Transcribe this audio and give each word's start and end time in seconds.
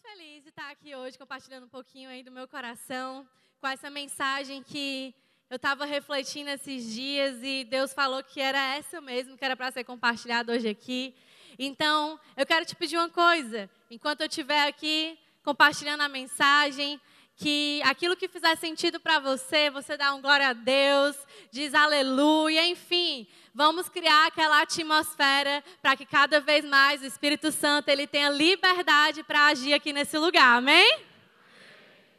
muito 0.00 0.18
feliz 0.18 0.42
de 0.42 0.48
estar 0.48 0.70
aqui 0.70 0.94
hoje 0.94 1.18
compartilhando 1.18 1.64
um 1.64 1.68
pouquinho 1.68 2.08
aí 2.08 2.22
do 2.22 2.30
meu 2.30 2.48
coração 2.48 3.28
com 3.60 3.66
essa 3.66 3.90
mensagem 3.90 4.62
que 4.62 5.14
eu 5.50 5.56
estava 5.56 5.84
refletindo 5.84 6.48
esses 6.48 6.94
dias 6.94 7.42
e 7.42 7.64
Deus 7.64 7.92
falou 7.92 8.22
que 8.22 8.40
era 8.40 8.76
essa 8.76 9.00
mesmo, 9.00 9.36
que 9.36 9.44
era 9.44 9.56
para 9.56 9.70
ser 9.70 9.84
compartilhada 9.84 10.52
hoje 10.52 10.68
aqui. 10.68 11.14
Então, 11.58 12.18
eu 12.36 12.46
quero 12.46 12.64
te 12.64 12.74
pedir 12.76 12.96
uma 12.96 13.10
coisa, 13.10 13.68
enquanto 13.90 14.22
eu 14.22 14.26
estiver 14.26 14.66
aqui 14.66 15.18
compartilhando 15.42 16.02
a 16.02 16.08
mensagem, 16.08 17.00
que 17.40 17.80
aquilo 17.84 18.14
que 18.14 18.28
fizer 18.28 18.54
sentido 18.56 19.00
para 19.00 19.18
você, 19.18 19.70
você 19.70 19.96
dá 19.96 20.12
um 20.12 20.20
glória 20.20 20.48
a 20.48 20.52
Deus, 20.52 21.16
diz 21.50 21.72
aleluia, 21.72 22.66
enfim, 22.66 23.26
vamos 23.54 23.88
criar 23.88 24.26
aquela 24.26 24.60
atmosfera 24.60 25.64
para 25.80 25.96
que 25.96 26.04
cada 26.04 26.38
vez 26.38 26.66
mais 26.66 27.00
o 27.00 27.06
Espírito 27.06 27.50
Santo 27.50 27.88
ele 27.88 28.06
tenha 28.06 28.28
liberdade 28.28 29.22
para 29.22 29.46
agir 29.46 29.72
aqui 29.72 29.90
nesse 29.90 30.18
lugar, 30.18 30.58
amém? 30.58 31.00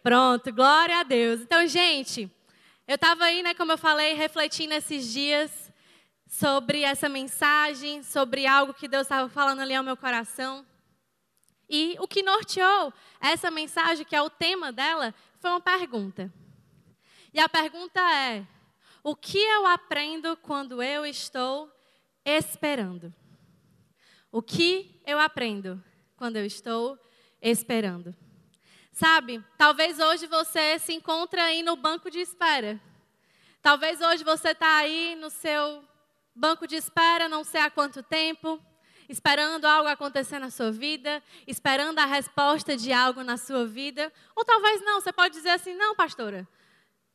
Pronto, 0.01 0.51
glória 0.51 0.97
a 0.97 1.03
Deus. 1.03 1.41
Então, 1.41 1.67
gente, 1.67 2.27
eu 2.87 2.95
estava 2.95 3.25
aí, 3.25 3.43
né, 3.43 3.53
como 3.53 3.73
eu 3.73 3.77
falei, 3.77 4.15
refletindo 4.15 4.73
esses 4.73 5.13
dias 5.13 5.71
sobre 6.25 6.81
essa 6.81 7.07
mensagem, 7.07 8.01
sobre 8.01 8.47
algo 8.47 8.73
que 8.73 8.87
Deus 8.87 9.03
estava 9.03 9.29
falando 9.29 9.59
ali 9.59 9.75
ao 9.75 9.83
meu 9.83 9.95
coração. 9.95 10.65
E 11.73 11.95
o 12.01 12.07
que 12.07 12.21
norteou 12.21 12.93
essa 13.21 13.49
mensagem, 13.49 14.05
que 14.05 14.13
é 14.13 14.21
o 14.21 14.29
tema 14.29 14.73
dela, 14.73 15.15
foi 15.39 15.51
uma 15.51 15.61
pergunta. 15.61 16.29
E 17.33 17.39
a 17.39 17.47
pergunta 17.47 18.01
é: 18.13 18.45
o 19.01 19.15
que 19.15 19.37
eu 19.37 19.65
aprendo 19.65 20.35
quando 20.35 20.83
eu 20.83 21.05
estou 21.05 21.71
esperando? 22.25 23.13
O 24.29 24.41
que 24.41 25.01
eu 25.07 25.17
aprendo 25.17 25.81
quando 26.17 26.35
eu 26.35 26.45
estou 26.45 26.99
esperando? 27.41 28.13
Sabe, 28.91 29.41
talvez 29.57 29.97
hoje 29.97 30.27
você 30.27 30.77
se 30.77 30.91
encontre 30.91 31.39
aí 31.39 31.63
no 31.63 31.77
banco 31.77 32.11
de 32.11 32.19
espera. 32.19 32.81
Talvez 33.61 34.01
hoje 34.01 34.25
você 34.25 34.49
está 34.49 34.75
aí 34.75 35.15
no 35.15 35.29
seu 35.29 35.81
banco 36.35 36.67
de 36.67 36.75
espera, 36.75 37.29
não 37.29 37.45
sei 37.45 37.61
há 37.61 37.71
quanto 37.71 38.03
tempo 38.03 38.61
esperando 39.11 39.65
algo 39.65 39.89
acontecer 39.89 40.39
na 40.39 40.49
sua 40.49 40.71
vida, 40.71 41.21
esperando 41.45 41.99
a 41.99 42.05
resposta 42.05 42.77
de 42.77 42.93
algo 42.93 43.23
na 43.23 43.37
sua 43.37 43.65
vida. 43.65 44.11
Ou 44.35 44.45
talvez 44.45 44.81
não, 44.81 45.01
você 45.01 45.11
pode 45.11 45.35
dizer 45.35 45.49
assim: 45.49 45.73
não, 45.75 45.93
pastora, 45.95 46.47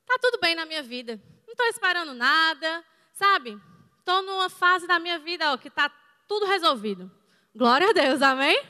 está 0.03 0.19
tudo 0.21 0.39
bem 0.39 0.55
na 0.55 0.67
minha 0.67 0.83
vida, 0.83 1.21
não 1.47 1.53
estou 1.53 1.67
esperando 1.67 2.13
nada, 2.13 2.85
sabe? 3.13 3.59
Estou 3.99 4.23
numa 4.23 4.51
fase 4.51 4.87
da 4.87 4.99
minha 4.99 5.19
vida 5.19 5.53
ó, 5.53 5.57
que 5.57 5.69
está 5.69 5.91
tudo 6.29 6.47
resolvido. 6.47 7.11
Glória 7.55 7.89
a 7.89 7.93
Deus, 7.93 8.21
amém? 8.21 8.63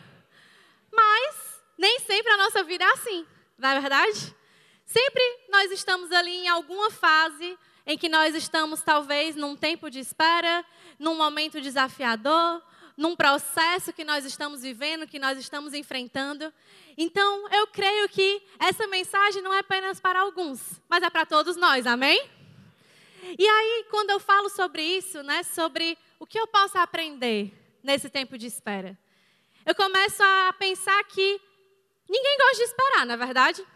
Mas 0.92 1.62
nem 1.76 1.98
sempre 2.00 2.32
a 2.32 2.36
nossa 2.36 2.62
vida 2.62 2.84
é 2.84 2.92
assim, 2.92 3.26
não 3.58 3.68
é 3.68 3.80
verdade? 3.80 4.34
Sempre 4.84 5.22
nós 5.50 5.70
estamos 5.72 6.12
ali 6.12 6.30
em 6.30 6.48
alguma 6.48 6.90
fase 6.90 7.58
em 7.84 7.98
que 7.98 8.08
nós 8.08 8.34
estamos, 8.34 8.82
talvez, 8.82 9.36
num 9.36 9.56
tempo 9.56 9.90
de 9.90 10.00
espera, 10.00 10.64
num 10.98 11.16
momento 11.16 11.60
desafiador, 11.60 12.62
num 12.96 13.14
processo 13.14 13.92
que 13.92 14.04
nós 14.04 14.24
estamos 14.24 14.62
vivendo, 14.62 15.06
que 15.06 15.18
nós 15.18 15.38
estamos 15.38 15.74
enfrentando. 15.74 16.52
Então, 16.96 17.48
eu 17.50 17.66
creio 17.66 18.08
que 18.08 18.42
essa 18.58 18.86
mensagem 18.86 19.42
não 19.42 19.52
é 19.52 19.58
apenas 19.58 20.00
para 20.00 20.20
alguns, 20.20 20.80
mas 20.88 21.02
é 21.02 21.10
para 21.10 21.26
todos 21.26 21.56
nós, 21.56 21.86
amém? 21.86 22.30
E 23.38 23.46
aí, 23.46 23.86
quando 23.90 24.10
eu 24.10 24.20
falo 24.20 24.48
sobre 24.48 24.82
isso, 24.82 25.22
né, 25.22 25.42
sobre 25.42 25.98
o 26.18 26.26
que 26.26 26.38
eu 26.38 26.46
posso 26.46 26.78
aprender 26.78 27.52
nesse 27.82 28.08
tempo 28.08 28.38
de 28.38 28.46
espera, 28.46 28.98
eu 29.64 29.74
começo 29.74 30.22
a 30.22 30.54
pensar 30.58 31.02
que 31.04 31.40
ninguém 32.08 32.38
gosta 32.38 32.56
de 32.56 32.62
esperar, 32.62 33.06
na 33.06 33.14
é 33.14 33.16
verdade? 33.16 33.66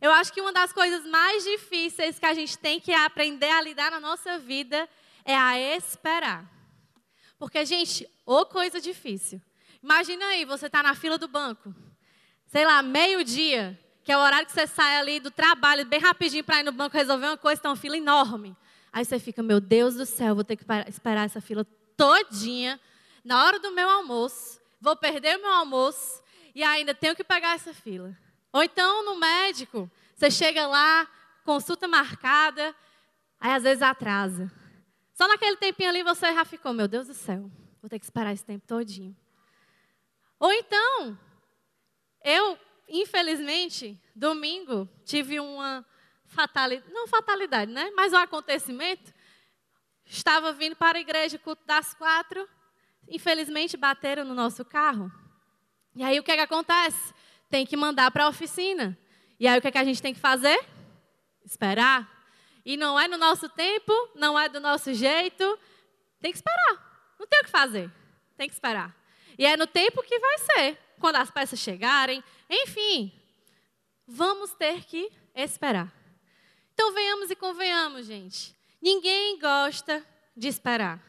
Eu 0.00 0.12
acho 0.12 0.32
que 0.32 0.40
uma 0.42 0.52
das 0.52 0.72
coisas 0.72 1.06
mais 1.06 1.42
difíceis 1.42 2.18
que 2.18 2.26
a 2.26 2.34
gente 2.34 2.58
tem 2.58 2.78
que 2.78 2.92
aprender 2.92 3.48
a 3.50 3.62
lidar 3.62 3.90
na 3.90 4.00
nossa 4.00 4.38
vida 4.38 4.86
é 5.24 5.34
a 5.34 5.58
esperar. 5.58 6.55
Porque, 7.38 7.64
gente, 7.64 8.08
Ô 8.26 8.44
coisa 8.44 8.80
difícil. 8.80 9.40
Imagina 9.80 10.26
aí, 10.26 10.44
você 10.44 10.66
está 10.66 10.82
na 10.82 10.96
fila 10.96 11.16
do 11.16 11.28
banco, 11.28 11.72
sei 12.48 12.66
lá, 12.66 12.82
meio-dia, 12.82 13.78
que 14.02 14.10
é 14.10 14.16
o 14.16 14.20
horário 14.20 14.46
que 14.46 14.52
você 14.52 14.66
sai 14.66 14.96
ali 14.96 15.20
do 15.20 15.30
trabalho, 15.30 15.86
bem 15.86 16.00
rapidinho 16.00 16.42
para 16.42 16.58
ir 16.58 16.64
no 16.64 16.72
banco 16.72 16.96
resolver 16.96 17.26
uma 17.26 17.36
coisa, 17.36 17.60
está 17.60 17.68
uma 17.68 17.76
fila 17.76 17.96
enorme. 17.96 18.56
Aí 18.92 19.04
você 19.04 19.20
fica, 19.20 19.44
meu 19.44 19.60
Deus 19.60 19.94
do 19.94 20.04
céu, 20.04 20.34
vou 20.34 20.42
ter 20.42 20.56
que 20.56 20.64
esperar 20.88 21.24
essa 21.24 21.40
fila 21.40 21.64
todinha, 21.96 22.80
na 23.24 23.44
hora 23.44 23.60
do 23.60 23.70
meu 23.70 23.88
almoço, 23.88 24.60
vou 24.80 24.96
perder 24.96 25.38
o 25.38 25.42
meu 25.42 25.52
almoço 25.52 26.20
e 26.52 26.64
ainda 26.64 26.94
tenho 26.94 27.14
que 27.14 27.22
pegar 27.22 27.54
essa 27.54 27.72
fila. 27.72 28.16
Ou 28.52 28.62
então 28.62 29.04
no 29.04 29.16
médico, 29.16 29.88
você 30.16 30.32
chega 30.32 30.66
lá, 30.66 31.06
consulta 31.44 31.86
marcada, 31.86 32.74
aí 33.38 33.52
às 33.52 33.62
vezes 33.62 33.82
atrasa. 33.82 34.50
Só 35.16 35.26
naquele 35.26 35.56
tempinho 35.56 35.88
ali 35.88 36.02
você 36.02 36.30
já 36.30 36.44
ficou, 36.44 36.74
meu 36.74 36.86
Deus 36.86 37.06
do 37.06 37.14
céu, 37.14 37.50
Vou 37.80 37.88
ter 37.88 37.98
que 37.98 38.04
esperar 38.04 38.32
esse 38.32 38.44
tempo 38.44 38.66
todinho. 38.66 39.16
Ou 40.40 40.52
então, 40.52 41.16
eu, 42.24 42.58
infelizmente, 42.88 43.96
domingo, 44.14 44.88
tive 45.04 45.38
uma 45.38 45.86
fatalidade, 46.24 46.92
não 46.92 47.06
fatalidade, 47.06 47.70
né? 47.70 47.92
Mas 47.96 48.12
um 48.12 48.16
acontecimento. 48.16 49.14
Estava 50.04 50.52
vindo 50.52 50.74
para 50.74 50.98
a 50.98 51.00
igreja, 51.00 51.38
culto 51.38 51.64
das 51.64 51.94
quatro. 51.94 52.48
Infelizmente, 53.08 53.76
bateram 53.76 54.24
no 54.24 54.34
nosso 54.34 54.64
carro. 54.64 55.10
E 55.94 56.02
aí, 56.02 56.18
o 56.18 56.24
que, 56.24 56.32
é 56.32 56.34
que 56.34 56.42
acontece? 56.42 57.14
Tem 57.48 57.64
que 57.64 57.76
mandar 57.76 58.10
para 58.10 58.24
a 58.24 58.28
oficina. 58.28 58.98
E 59.38 59.46
aí, 59.46 59.58
o 59.58 59.62
que, 59.62 59.68
é 59.68 59.70
que 59.70 59.78
a 59.78 59.84
gente 59.84 60.02
tem 60.02 60.12
que 60.12 60.18
fazer? 60.18 60.58
Esperar. 61.44 62.15
E 62.66 62.76
não 62.76 62.98
é 62.98 63.06
no 63.06 63.16
nosso 63.16 63.48
tempo, 63.48 63.92
não 64.16 64.36
é 64.36 64.48
do 64.48 64.58
nosso 64.58 64.92
jeito. 64.92 65.56
Tem 66.20 66.32
que 66.32 66.38
esperar. 66.38 67.14
Não 67.16 67.24
tem 67.24 67.38
o 67.38 67.44
que 67.44 67.50
fazer. 67.50 67.88
Tem 68.36 68.48
que 68.48 68.54
esperar. 68.54 68.92
E 69.38 69.46
é 69.46 69.56
no 69.56 69.68
tempo 69.68 70.02
que 70.02 70.18
vai 70.18 70.38
ser, 70.38 70.78
quando 70.98 71.14
as 71.14 71.30
peças 71.30 71.60
chegarem. 71.60 72.24
Enfim, 72.50 73.12
vamos 74.04 74.52
ter 74.54 74.84
que 74.84 75.08
esperar. 75.32 75.92
Então 76.74 76.92
venhamos 76.92 77.30
e 77.30 77.36
convenhamos, 77.36 78.04
gente. 78.04 78.52
Ninguém 78.82 79.38
gosta 79.38 80.04
de 80.36 80.48
esperar. 80.48 81.00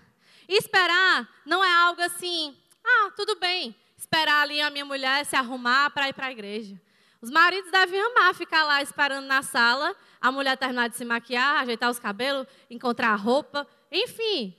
Esperar 0.47 1.27
não 1.43 1.65
é 1.65 1.73
algo 1.73 2.01
assim, 2.03 2.55
ah, 2.85 3.11
tudo 3.15 3.35
bem, 3.35 3.75
esperar 3.97 4.43
ali 4.43 4.61
a 4.61 4.69
minha 4.69 4.85
mulher 4.85 5.25
se 5.25 5.35
arrumar 5.35 5.89
para 5.89 6.07
ir 6.07 6.13
para 6.13 6.27
a 6.27 6.31
igreja. 6.31 6.79
Os 7.19 7.31
maridos 7.31 7.71
devem 7.71 7.99
amar 7.99 8.35
ficar 8.35 8.63
lá 8.63 8.79
esperando 8.79 9.25
na 9.25 9.41
sala, 9.41 9.95
a 10.19 10.31
mulher 10.31 10.57
terminar 10.57 10.89
de 10.89 10.95
se 10.95 11.05
maquiar, 11.05 11.61
ajeitar 11.61 11.89
os 11.89 11.99
cabelos, 11.99 12.47
encontrar 12.69 13.11
a 13.11 13.15
roupa, 13.15 13.67
enfim, 13.91 14.55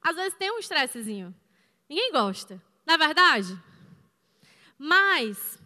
às 0.00 0.16
vezes 0.16 0.38
tem 0.38 0.50
um 0.50 0.58
estressezinho. 0.58 1.34
Ninguém 1.88 2.12
gosta, 2.12 2.62
não 2.86 2.94
é 2.94 2.98
verdade? 2.98 3.58
Mas, 4.78 5.58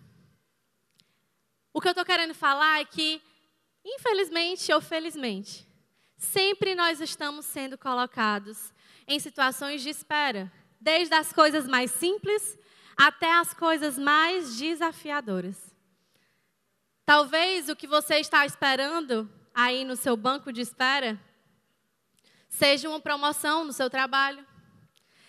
o 1.73 1.81
que 1.81 1.89
eu 1.89 1.93
estou 1.93 2.05
querendo 2.05 2.35
falar 2.35 2.81
é 2.81 2.85
que, 2.85 3.21
infelizmente 3.85 4.73
ou 4.73 4.81
felizmente, 4.81 5.67
sempre 6.17 6.75
nós 6.75 7.01
estamos 7.01 7.47
sendo 7.47 7.77
colocados 7.77 8.73
em 9.07 9.19
situações 9.19 9.83
de 9.83 9.91
espera, 9.91 10.53
desde 10.81 11.15
as 11.15 11.33
coisas 11.33 11.67
mais 11.67 11.91
simples 11.91 12.59
até 12.97 13.33
as 13.33 13.55
coisas 13.55 13.99
mais 13.99 14.57
desafiadoras. 14.57 15.70
Talvez 17.11 17.69
o 17.69 17.75
que 17.75 17.89
você 17.89 18.21
está 18.21 18.47
esperando 18.47 19.29
aí 19.53 19.85
no 19.85 19.97
seu 19.97 20.17
banco 20.17 20.53
de 20.53 20.61
espera 20.61 21.19
Seja 22.49 22.89
uma 22.89 23.01
promoção 23.01 23.65
no 23.65 23.73
seu 23.73 23.91
trabalho, 23.91 24.47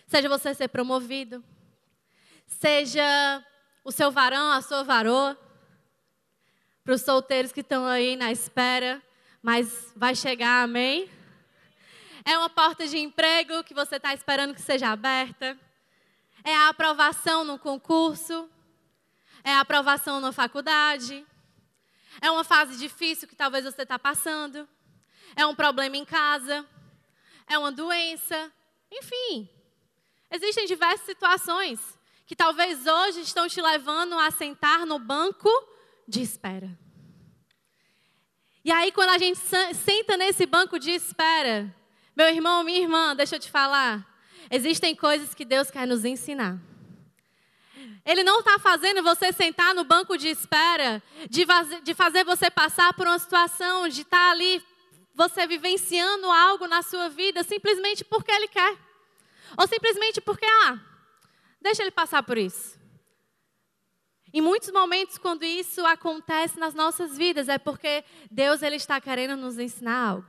seja 0.06 0.30
você 0.30 0.54
ser 0.54 0.68
promovido, 0.68 1.44
seja 2.46 3.44
o 3.84 3.92
seu 3.92 4.12
varão, 4.12 4.52
a 4.52 4.62
sua 4.62 4.84
varoa, 4.84 5.36
para 6.84 6.94
os 6.94 7.02
solteiros 7.02 7.52
que 7.52 7.62
estão 7.62 7.88
aí 7.88 8.16
na 8.16 8.32
espera, 8.32 9.02
mas 9.42 9.92
vai 9.96 10.14
chegar, 10.14 10.62
amém? 10.62 11.10
É 12.24 12.38
uma 12.38 12.50
porta 12.50 12.86
de 12.88 13.00
emprego 13.00 13.64
que 13.64 13.74
você 13.74 13.96
está 13.96 14.14
esperando 14.14 14.54
que 14.54 14.62
seja 14.62 14.92
aberta. 14.92 15.58
É 16.44 16.56
a 16.56 16.70
aprovação 16.70 17.44
no 17.44 17.58
concurso. 17.58 18.48
É 19.44 19.54
a 19.54 19.62
aprovação 19.62 20.22
na 20.22 20.32
faculdade. 20.32 21.26
É 22.20 22.30
uma 22.32 22.44
fase 22.44 22.78
difícil 22.78 23.28
que 23.28 23.36
talvez 23.36 23.64
você 23.64 23.84
está 23.84 23.98
passando. 23.98 24.68
É 25.36 25.46
um 25.46 25.56
problema 25.56 25.96
em 25.96 26.04
casa 26.06 26.68
é 27.52 27.58
uma 27.58 27.72
doença, 27.72 28.52
enfim. 28.90 29.50
Existem 30.32 30.66
diversas 30.66 31.06
situações 31.06 31.80
que 32.26 32.36
talvez 32.36 32.88
hoje 32.88 33.22
estão 33.22 33.48
te 33.48 33.62
levando 33.62 34.18
a 34.18 34.32
sentar 34.32 34.86
no 34.86 34.98
banco 34.98 35.50
de 36.08 36.22
espera. 36.22 36.80
E 38.64 38.72
aí, 38.72 38.92
quando 38.92 39.10
a 39.10 39.18
gente 39.18 39.40
senta 39.74 40.16
nesse 40.16 40.46
banco 40.46 40.80
de 40.80 40.92
espera, 40.92 41.76
meu 42.16 42.30
irmão, 42.30 42.64
minha 42.64 42.80
irmã, 42.80 43.16
deixa 43.16 43.36
eu 43.36 43.40
te 43.40 43.52
falar, 43.52 44.08
existem 44.50 44.96
coisas 44.96 45.34
que 45.34 45.44
Deus 45.44 45.70
quer 45.70 45.86
nos 45.86 46.06
ensinar. 46.06 46.58
Ele 48.06 48.24
não 48.24 48.40
está 48.40 48.58
fazendo 48.60 49.04
você 49.04 49.32
sentar 49.32 49.74
no 49.74 49.84
banco 49.84 50.18
de 50.18 50.28
espera, 50.30 51.02
de, 51.30 51.46
de 51.84 51.94
fazer 51.94 52.24
você 52.24 52.50
passar 52.50 52.94
por 52.94 53.08
uma 53.08 53.20
situação, 53.20 53.88
de 53.88 54.02
estar 54.02 54.18
tá 54.18 54.32
ali, 54.32 54.64
você 55.14 55.46
vivenciando 55.46 56.30
algo 56.30 56.68
na 56.68 56.82
sua 56.82 57.10
vida, 57.10 57.44
simplesmente 57.44 58.04
porque 58.04 58.32
Ele 58.32 58.48
quer. 58.48 58.78
Ou 59.58 59.68
simplesmente 59.68 60.22
porque, 60.22 60.46
ah, 60.46 60.80
deixa 61.62 61.84
Ele 61.84 61.92
passar 61.92 62.24
por 62.24 62.38
isso. 62.38 62.80
Em 64.34 64.40
muitos 64.40 64.72
momentos, 64.72 65.18
quando 65.18 65.44
isso 65.44 65.86
acontece 65.86 66.58
nas 66.58 66.74
nossas 66.74 67.18
vidas, 67.18 67.50
é 67.50 67.58
porque 67.58 68.04
Deus 68.30 68.62
ele 68.62 68.78
está 68.78 69.02
querendo 69.02 69.36
nos 69.36 69.60
ensinar 69.60 70.08
algo. 70.10 70.28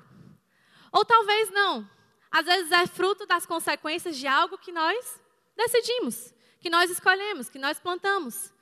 Ou 0.91 1.05
talvez 1.05 1.51
não. 1.51 1.89
Às 2.31 2.47
vezes 2.47 2.73
é 2.73 2.87
fruto 2.87 3.27
das 3.27 3.47
consequências 3.47 4.17
de 4.17 4.27
algo 4.27 4.59
que 4.59 4.73
nós 4.73 5.21
decidimos, 5.57 6.35
que 6.63 6.71
nós 6.71 6.91
escolhemos, 6.91 7.51
que 7.51 7.59
nós 7.59 7.79
plantamos. 7.79 8.53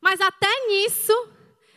Mas 0.00 0.20
até 0.20 0.66
nisso, 0.66 1.28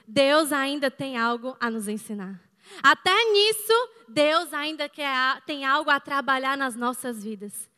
Deus 0.07 0.51
ainda 0.51 0.89
tem 0.89 1.17
algo 1.17 1.55
a 1.59 1.69
nos 1.69 1.87
ensinar. 1.87 2.41
Até 2.81 3.13
nisso, 3.31 3.89
Deus 4.07 4.53
ainda 4.53 4.89
quer, 4.89 5.41
tem 5.45 5.65
algo 5.65 5.89
a 5.89 5.99
trabalhar 5.99 6.57
nas 6.57 6.75
nossas 6.75 7.23
vidas. 7.23 7.69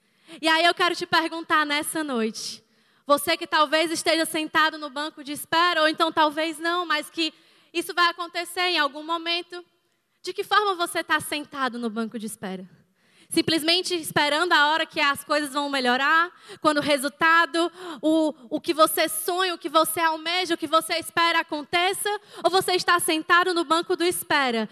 E 0.42 0.48
aí 0.48 0.66
eu 0.66 0.74
quero 0.74 0.96
te 0.96 1.06
perguntar 1.06 1.66
nessa 1.66 2.04
noite: 2.04 2.64
você 3.06 3.36
que 3.36 3.48
talvez 3.48 3.92
esteja 3.92 4.26
sentado 4.26 4.78
no 4.78 4.90
banco 4.90 5.24
de 5.24 5.32
espera, 5.32 5.82
ou 5.82 5.88
então 5.88 6.12
talvez 6.12 6.60
não, 6.60 6.86
mas 6.86 7.10
que 7.10 7.34
isso 7.74 7.94
vai 7.94 8.08
acontecer 8.08 8.62
em 8.62 8.78
algum 8.80 9.04
momento. 9.04 9.64
De 10.22 10.34
que 10.34 10.44
forma 10.44 10.76
você 10.76 11.00
está 11.00 11.20
sentado 11.20 11.80
no 11.80 11.90
banco 11.90 12.20
de 12.20 12.26
espera? 12.26 12.70
Simplesmente 13.32 13.94
esperando 13.94 14.54
a 14.54 14.70
hora 14.70 14.88
que 14.88 15.00
as 15.00 15.24
coisas 15.24 15.54
vão 15.54 15.70
melhorar, 15.70 16.32
quando 16.62 16.80
o 16.80 16.82
resultado, 16.82 17.72
o, 18.02 18.34
o 18.50 18.60
que 18.60 18.74
você 18.74 19.08
sonha, 19.08 19.54
o 19.54 19.58
que 19.58 19.70
você 19.70 20.00
almeja, 20.00 20.56
o 20.56 20.58
que 20.58 20.66
você 20.66 20.96
espera 20.96 21.42
aconteça, 21.42 22.10
ou 22.44 22.50
você 22.50 22.72
está 22.72 23.00
sentado 23.00 23.54
no 23.54 23.64
banco 23.64 23.96
do 23.96 24.04
espera, 24.04 24.68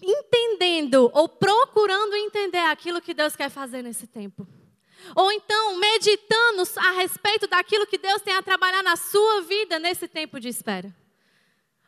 entendendo 0.00 1.10
ou 1.12 1.28
procurando 1.28 2.16
entender 2.16 2.64
aquilo 2.64 3.02
que 3.02 3.12
Deus 3.12 3.36
quer 3.36 3.50
fazer 3.50 3.82
nesse 3.82 4.06
tempo? 4.06 4.48
Ou 5.14 5.30
então 5.30 5.76
meditando 5.76 6.62
a 6.78 6.92
respeito 6.92 7.46
daquilo 7.46 7.86
que 7.86 7.98
Deus 7.98 8.22
tem 8.22 8.34
a 8.34 8.42
trabalhar 8.42 8.82
na 8.82 8.96
sua 8.96 9.42
vida 9.42 9.78
nesse 9.78 10.08
tempo 10.08 10.40
de 10.40 10.48
espera. 10.48 10.96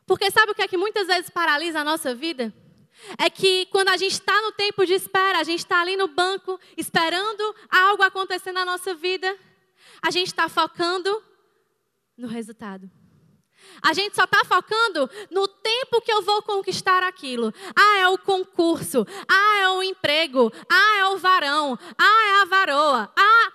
Porque 0.06 0.30
sabe 0.30 0.52
o 0.52 0.54
que 0.54 0.62
é 0.62 0.68
que 0.68 0.76
muitas 0.76 1.06
vezes 1.06 1.30
paralisa 1.30 1.80
a 1.80 1.84
nossa 1.84 2.14
vida? 2.14 2.52
É 3.16 3.30
que 3.30 3.66
quando 3.66 3.88
a 3.88 3.96
gente 3.96 4.12
está 4.12 4.40
no 4.42 4.52
tempo 4.52 4.84
de 4.84 4.94
espera, 4.94 5.38
a 5.38 5.44
gente 5.44 5.60
está 5.60 5.80
ali 5.80 5.96
no 5.96 6.08
banco, 6.08 6.58
esperando 6.76 7.54
algo 7.70 8.02
acontecer 8.02 8.52
na 8.52 8.64
nossa 8.64 8.94
vida, 8.94 9.36
a 10.02 10.10
gente 10.10 10.28
está 10.28 10.48
focando 10.48 11.22
no 12.16 12.28
resultado. 12.28 12.90
A 13.82 13.92
gente 13.92 14.14
só 14.14 14.24
está 14.24 14.44
focando 14.44 15.08
no 15.30 15.46
tempo 15.46 16.00
que 16.00 16.12
eu 16.12 16.22
vou 16.22 16.42
conquistar 16.42 17.02
aquilo. 17.02 17.52
Ah, 17.76 17.98
é 17.98 18.08
o 18.08 18.18
concurso. 18.18 19.06
Ah, 19.28 19.58
é 19.60 19.68
o 19.68 19.82
emprego. 19.82 20.52
Ah, 20.68 20.96
é 20.98 21.06
o 21.06 21.18
varão. 21.18 21.78
Ah, 21.96 22.26
é 22.26 22.42
a 22.42 22.44
varoa. 22.44 23.12
Ah, 23.16 23.52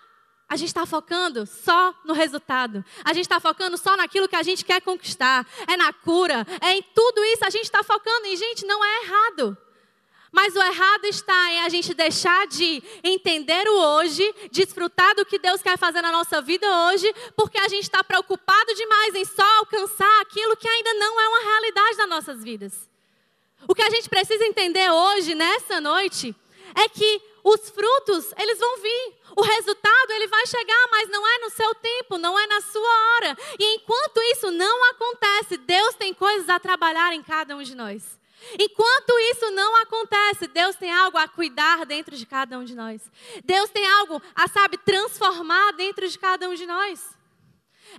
a 0.54 0.56
gente 0.56 0.68
está 0.68 0.86
focando 0.86 1.48
só 1.48 1.96
no 2.06 2.14
resultado. 2.14 2.86
A 3.04 3.12
gente 3.12 3.26
está 3.26 3.40
focando 3.40 3.76
só 3.76 3.98
naquilo 3.98 4.28
que 4.28 4.36
a 4.36 4.44
gente 4.44 4.64
quer 4.64 4.80
conquistar. 4.82 5.48
É 5.68 5.76
na 5.76 5.92
cura. 5.92 6.46
É 6.62 6.74
em 6.76 6.84
tudo 6.94 7.24
isso. 7.26 7.44
A 7.44 7.50
gente 7.50 7.64
está 7.64 7.82
focando. 7.82 8.28
E, 8.28 8.36
gente, 8.36 8.64
não 8.64 8.86
é 8.86 9.04
errado. 9.04 9.58
Mas 10.32 10.56
o 10.56 10.62
errado 10.62 11.06
está 11.06 11.50
em 11.50 11.62
a 11.62 11.70
gente 11.70 11.92
deixar 11.96 12.46
de 12.46 12.84
entender 13.04 13.68
o 13.68 13.80
hoje, 13.80 14.24
desfrutar 14.52 15.16
do 15.16 15.26
que 15.26 15.40
Deus 15.40 15.64
quer 15.64 15.76
fazer 15.76 16.04
na 16.04 16.12
nossa 16.12 16.40
vida 16.40 16.68
hoje, 16.86 17.12
porque 17.36 17.58
a 17.58 17.68
gente 17.68 17.84
está 17.84 18.04
preocupado 18.04 18.76
demais 18.76 19.16
em 19.16 19.26
só 19.26 19.46
alcançar 19.58 20.22
aquilo 20.22 20.56
que 20.56 20.68
ainda 20.68 20.94
não 20.96 21.20
é 21.20 21.28
uma 21.30 21.40
realidade 21.40 21.98
das 21.98 22.10
nossas 22.10 22.44
vidas. 22.44 22.90
O 23.68 23.74
que 23.74 23.82
a 23.82 23.90
gente 23.90 24.08
precisa 24.08 24.46
entender 24.46 24.90
hoje, 24.92 25.34
nessa 25.34 25.82
noite, 25.82 26.36
é 26.76 26.88
que 26.90 27.33
os 27.44 27.70
frutos, 27.70 28.34
eles 28.38 28.58
vão 28.58 28.78
vir. 28.78 29.16
O 29.36 29.42
resultado, 29.42 30.12
ele 30.12 30.28
vai 30.28 30.46
chegar, 30.48 30.88
mas 30.92 31.10
não 31.10 31.28
é 31.28 31.40
no 31.40 31.50
seu 31.50 31.76
tempo, 31.76 32.18
não 32.18 32.40
é 32.40 32.48
na 32.48 32.62
sua 32.62 33.16
hora. 33.16 33.38
E 33.60 33.76
enquanto 33.76 34.22
isso 34.32 34.50
não 34.52 34.92
acontece, 34.92 35.58
Deus 35.58 35.96
tem 35.96 36.14
coisas 36.14 36.48
a 36.50 36.60
trabalhar 36.60 37.14
em 37.14 37.22
cada 37.22 37.56
um 37.56 37.64
de 37.64 37.76
nós. 37.76 38.20
Enquanto 38.60 39.18
isso 39.32 39.52
não 39.52 39.76
acontece, 39.82 40.48
Deus 40.48 40.76
tem 40.76 40.92
algo 40.92 41.18
a 41.18 41.28
cuidar 41.28 41.86
dentro 41.86 42.16
de 42.16 42.26
cada 42.26 42.58
um 42.58 42.64
de 42.64 42.76
nós. 42.76 43.02
Deus 43.44 43.70
tem 43.70 43.86
algo 43.88 44.22
a, 44.36 44.48
sabe, 44.48 44.78
transformar 44.78 45.74
dentro 45.74 46.08
de 46.08 46.18
cada 46.18 46.48
um 46.48 46.54
de 46.54 46.66
nós. 46.66 47.18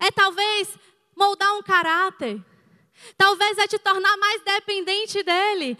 É 0.00 0.10
talvez 0.10 0.68
moldar 1.16 1.52
um 1.54 1.62
caráter. 1.62 2.40
Talvez 3.16 3.58
é 3.58 3.66
te 3.66 3.78
tornar 3.78 4.16
mais 4.16 4.42
dependente 4.42 5.22
dele. 5.22 5.76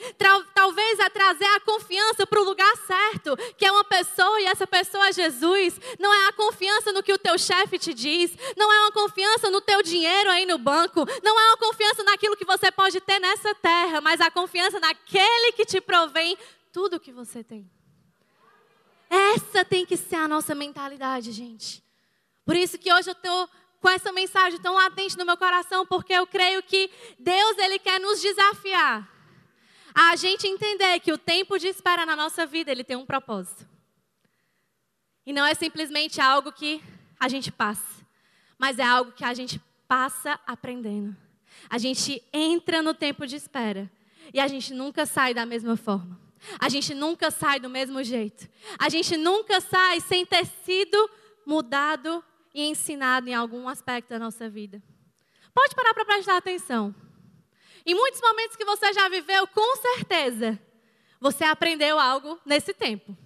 Talvez 0.55 0.99
é 0.99 1.09
trazer 1.09 1.47
a 1.47 1.61
confiança 1.61 2.27
para 2.27 2.41
o 2.41 2.45
lugar 2.45 2.77
certo, 2.87 3.37
que 3.57 3.65
é 3.65 3.73
uma 3.73 3.85
pessoa 3.85 4.41
e 4.41 4.45
essa 4.45 4.67
pessoa 4.67 5.09
é 5.09 5.13
Jesus. 5.13 5.81
Não 5.99 6.13
é 6.13 6.29
a 6.29 6.33
confiança 6.33 6.93
no 6.93 7.03
que 7.03 7.13
o 7.13 7.19
teu 7.19 7.39
chefe 7.39 7.79
te 7.79 7.95
diz. 7.95 8.33
Não 8.57 8.73
é 8.73 8.81
uma 8.81 8.93
confiança 8.93 9.51
no 9.51 9.61
teu 9.61 9.83
dinheiro 9.83 10.31
aí 10.31 10.45
no 10.45 10.59
banco. 10.59 11.05
Não 11.23 11.39
é 11.41 11.47
uma 11.49 11.57
confiança 11.57 12.03
naquilo 12.03 12.37
que 12.37 12.45
você 12.45 12.71
pode 12.71 13.01
ter 13.01 13.19
nessa 13.19 13.55
terra, 13.55 14.01
mas 14.01 14.21
a 14.21 14.31
confiança 14.31 14.79
naquele 14.81 15.53
que 15.53 15.65
te 15.65 15.81
provém 15.81 16.37
tudo 16.73 16.97
o 16.97 17.01
que 17.01 17.13
você 17.13 17.43
tem. 17.43 17.71
Essa 19.09 19.65
tem 19.65 19.87
que 19.87 19.97
ser 19.97 20.17
a 20.17 20.29
nossa 20.29 20.55
mentalidade, 20.55 21.31
gente. 21.31 21.83
Por 22.45 22.57
isso 22.57 22.77
que 22.77 22.93
hoje 22.93 23.09
eu 23.09 23.13
estou 23.13 23.49
com 23.85 23.91
essa 23.91 24.11
mensagem 24.13 24.59
tão 24.59 24.73
latente 24.73 25.15
no 25.19 25.27
meu 25.27 25.37
coração, 25.37 25.85
porque 25.85 26.15
eu 26.15 26.27
creio 26.27 26.63
que 26.63 26.91
Deus 27.19 27.59
ele 27.59 27.79
quer 27.79 28.01
nos 28.01 28.19
desafiar 28.19 29.07
a 29.95 30.17
gente 30.17 30.47
entender 30.47 30.99
que 31.01 31.13
o 31.13 31.19
tempo 31.19 31.59
de 31.59 31.69
espera 31.69 32.07
na 32.07 32.17
nossa 32.17 32.47
vida 32.47 32.73
ele 32.73 32.83
tem 32.83 32.97
um 32.97 33.05
propósito. 33.05 33.69
E 35.27 35.35
não 35.35 35.45
é 35.45 35.53
simplesmente 35.53 36.19
algo 36.19 36.51
que 36.51 36.83
a 37.21 37.29
gente 37.29 37.53
passa, 37.53 38.03
mas 38.57 38.79
é 38.79 38.83
algo 38.83 39.13
que 39.13 39.23
a 39.23 39.35
gente 39.35 39.61
passa 39.87 40.41
aprendendo. 40.47 41.15
A 41.69 41.77
gente 41.77 42.23
entra 42.33 42.81
no 42.81 42.95
tempo 42.95 43.27
de 43.27 43.37
espera 43.37 43.91
e 44.33 44.41
a 44.41 44.49
gente 44.49 44.73
nunca 44.73 45.05
sai 45.05 45.35
da 45.35 45.45
mesma 45.45 45.77
forma. 45.77 46.19
A 46.59 46.71
gente 46.71 46.95
nunca 46.95 47.31
sai 47.31 47.61
do 47.61 47.69
mesmo 47.69 48.03
jeito. 48.03 48.49
A 48.79 48.89
gente 48.89 49.15
nunca 49.15 49.61
sai 49.61 50.01
sem 50.01 50.25
ter 50.25 50.47
sido 50.47 51.11
mudado 51.45 52.25
e 52.55 52.63
ensinado 52.63 53.29
em 53.29 53.35
algum 53.35 53.69
aspecto 53.69 54.11
da 54.11 54.19
nossa 54.19 54.49
vida. 54.49 54.81
Pode 55.53 55.75
parar 55.75 55.93
para 55.93 56.05
prestar 56.05 56.37
atenção. 56.37 56.95
Em 57.85 57.95
muitos 57.95 58.21
momentos 58.21 58.57
que 58.57 58.65
você 58.65 58.93
já 58.93 59.09
viveu, 59.09 59.47
com 59.49 59.77
certeza, 59.77 60.59
você 61.21 61.45
aprendeu 61.45 61.99
algo 61.99 62.41
nesse 62.47 62.73
tempo. 62.73 63.17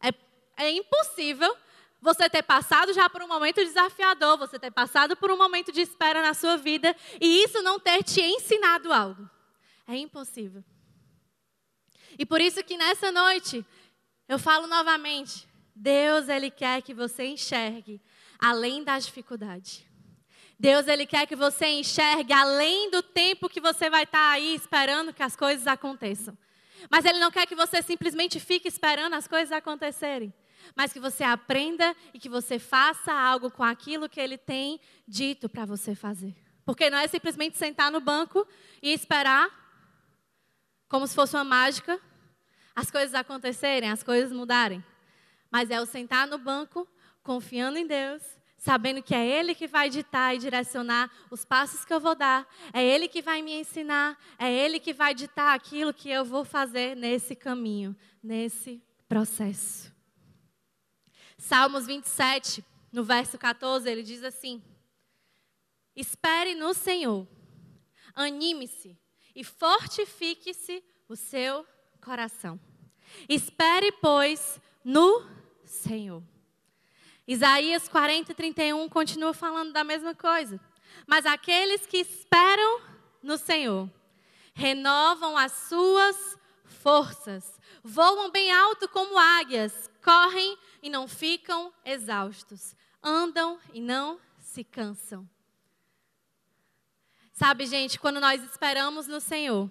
É, 0.00 0.64
é 0.64 0.70
impossível 0.70 1.54
você 2.00 2.30
ter 2.30 2.42
passado 2.42 2.92
já 2.92 3.10
por 3.10 3.22
um 3.22 3.28
momento 3.28 3.64
desafiador, 3.64 4.38
você 4.38 4.58
ter 4.58 4.70
passado 4.70 5.16
por 5.16 5.30
um 5.30 5.36
momento 5.36 5.72
de 5.72 5.80
espera 5.80 6.22
na 6.22 6.34
sua 6.34 6.56
vida 6.56 6.94
e 7.20 7.42
isso 7.42 7.62
não 7.62 7.80
ter 7.80 8.02
te 8.04 8.20
ensinado 8.20 8.92
algo. 8.92 9.28
É 9.86 9.96
impossível. 9.96 10.64
E 12.18 12.24
por 12.24 12.40
isso 12.40 12.62
que 12.62 12.76
nessa 12.76 13.10
noite 13.12 13.64
eu 14.28 14.38
falo 14.38 14.66
novamente, 14.66 15.46
Deus 15.74 16.28
ele 16.28 16.50
quer 16.50 16.80
que 16.82 16.94
você 16.94 17.24
enxergue 17.24 18.00
além 18.38 18.82
da 18.82 18.98
dificuldade. 18.98 19.86
Deus 20.58 20.88
ele 20.88 21.06
quer 21.06 21.26
que 21.26 21.36
você 21.36 21.66
enxergue 21.66 22.32
além 22.32 22.90
do 22.90 23.02
tempo 23.02 23.48
que 23.48 23.60
você 23.60 23.90
vai 23.90 24.04
estar 24.04 24.30
aí 24.30 24.54
esperando 24.54 25.12
que 25.12 25.22
as 25.22 25.36
coisas 25.36 25.66
aconteçam. 25.66 26.36
Mas 26.90 27.04
ele 27.04 27.18
não 27.18 27.30
quer 27.30 27.46
que 27.46 27.54
você 27.54 27.82
simplesmente 27.82 28.40
fique 28.40 28.68
esperando 28.68 29.14
as 29.14 29.26
coisas 29.26 29.52
acontecerem, 29.52 30.32
mas 30.74 30.92
que 30.92 31.00
você 31.00 31.24
aprenda 31.24 31.94
e 32.14 32.18
que 32.18 32.28
você 32.28 32.58
faça 32.58 33.12
algo 33.12 33.50
com 33.50 33.62
aquilo 33.62 34.08
que 34.08 34.20
ele 34.20 34.38
tem 34.38 34.80
dito 35.06 35.48
para 35.48 35.64
você 35.64 35.94
fazer. 35.94 36.34
Porque 36.64 36.90
não 36.90 36.98
é 36.98 37.06
simplesmente 37.06 37.56
sentar 37.56 37.90
no 37.90 38.00
banco 38.00 38.46
e 38.82 38.92
esperar 38.92 39.48
como 40.88 41.06
se 41.06 41.14
fosse 41.14 41.34
uma 41.36 41.44
mágica 41.44 42.00
as 42.74 42.90
coisas 42.90 43.14
acontecerem, 43.14 43.90
as 43.90 44.02
coisas 44.02 44.30
mudarem. 44.30 44.84
Mas 45.50 45.70
é 45.70 45.80
o 45.80 45.86
sentar 45.86 46.26
no 46.26 46.36
banco 46.36 46.86
confiando 47.26 47.76
em 47.76 47.84
Deus, 47.84 48.22
sabendo 48.56 49.02
que 49.02 49.12
é 49.12 49.26
Ele 49.26 49.52
que 49.52 49.66
vai 49.66 49.90
ditar 49.90 50.32
e 50.32 50.38
direcionar 50.38 51.10
os 51.28 51.44
passos 51.44 51.84
que 51.84 51.92
eu 51.92 51.98
vou 51.98 52.14
dar, 52.14 52.48
é 52.72 52.84
Ele 52.84 53.08
que 53.08 53.20
vai 53.20 53.42
me 53.42 53.52
ensinar, 53.52 54.16
é 54.38 54.50
Ele 54.50 54.78
que 54.78 54.94
vai 54.94 55.12
ditar 55.12 55.52
aquilo 55.52 55.92
que 55.92 56.08
eu 56.08 56.24
vou 56.24 56.44
fazer 56.44 56.94
nesse 56.94 57.34
caminho, 57.34 57.96
nesse 58.22 58.80
processo. 59.08 59.92
Salmos 61.36 61.84
27, 61.84 62.64
no 62.92 63.02
verso 63.02 63.36
14, 63.36 63.90
ele 63.90 64.04
diz 64.04 64.22
assim: 64.22 64.62
Espere 65.94 66.54
no 66.54 66.72
Senhor, 66.72 67.26
anime-se 68.14 68.96
e 69.34 69.42
fortifique-se 69.42 70.82
o 71.08 71.16
seu 71.16 71.66
coração. 72.00 72.58
Espere, 73.28 73.90
pois, 74.00 74.60
no 74.84 75.26
Senhor. 75.64 76.22
Isaías 77.26 77.88
40, 77.88 78.34
31 78.34 78.88
continua 78.88 79.34
falando 79.34 79.72
da 79.72 79.82
mesma 79.82 80.14
coisa. 80.14 80.60
Mas 81.06 81.26
aqueles 81.26 81.86
que 81.86 81.98
esperam 81.98 82.80
no 83.22 83.36
Senhor 83.36 83.90
renovam 84.54 85.36
as 85.36 85.52
suas 85.52 86.38
forças, 86.64 87.60
voam 87.82 88.30
bem 88.30 88.52
alto 88.52 88.88
como 88.88 89.18
águias, 89.18 89.90
correm 90.02 90.56
e 90.82 90.88
não 90.88 91.08
ficam 91.08 91.72
exaustos, 91.84 92.74
andam 93.02 93.58
e 93.74 93.80
não 93.80 94.20
se 94.38 94.62
cansam. 94.62 95.28
Sabe, 97.32 97.66
gente, 97.66 97.98
quando 97.98 98.18
nós 98.20 98.42
esperamos 98.42 99.06
no 99.06 99.20
Senhor, 99.20 99.70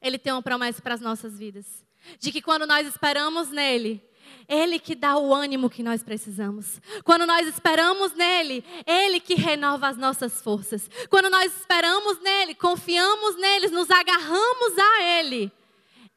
Ele 0.00 0.18
tem 0.18 0.32
uma 0.32 0.42
promessa 0.42 0.80
para 0.80 0.94
as 0.94 1.00
nossas 1.00 1.38
vidas. 1.38 1.84
De 2.18 2.32
que 2.32 2.40
quando 2.40 2.66
nós 2.66 2.86
esperamos 2.86 3.50
nele, 3.50 4.02
ele 4.48 4.78
que 4.78 4.94
dá 4.94 5.16
o 5.16 5.34
ânimo 5.34 5.70
que 5.70 5.82
nós 5.82 6.02
precisamos. 6.02 6.80
Quando 7.04 7.26
nós 7.26 7.46
esperamos 7.46 8.12
nele, 8.14 8.64
Ele 8.86 9.20
que 9.20 9.34
renova 9.34 9.88
as 9.88 9.96
nossas 9.96 10.40
forças. 10.40 10.88
Quando 11.08 11.30
nós 11.30 11.52
esperamos 11.56 12.20
nele, 12.20 12.54
confiamos 12.54 13.36
nele, 13.36 13.68
nos 13.68 13.90
agarramos 13.90 14.78
a 14.78 15.02
Ele. 15.02 15.52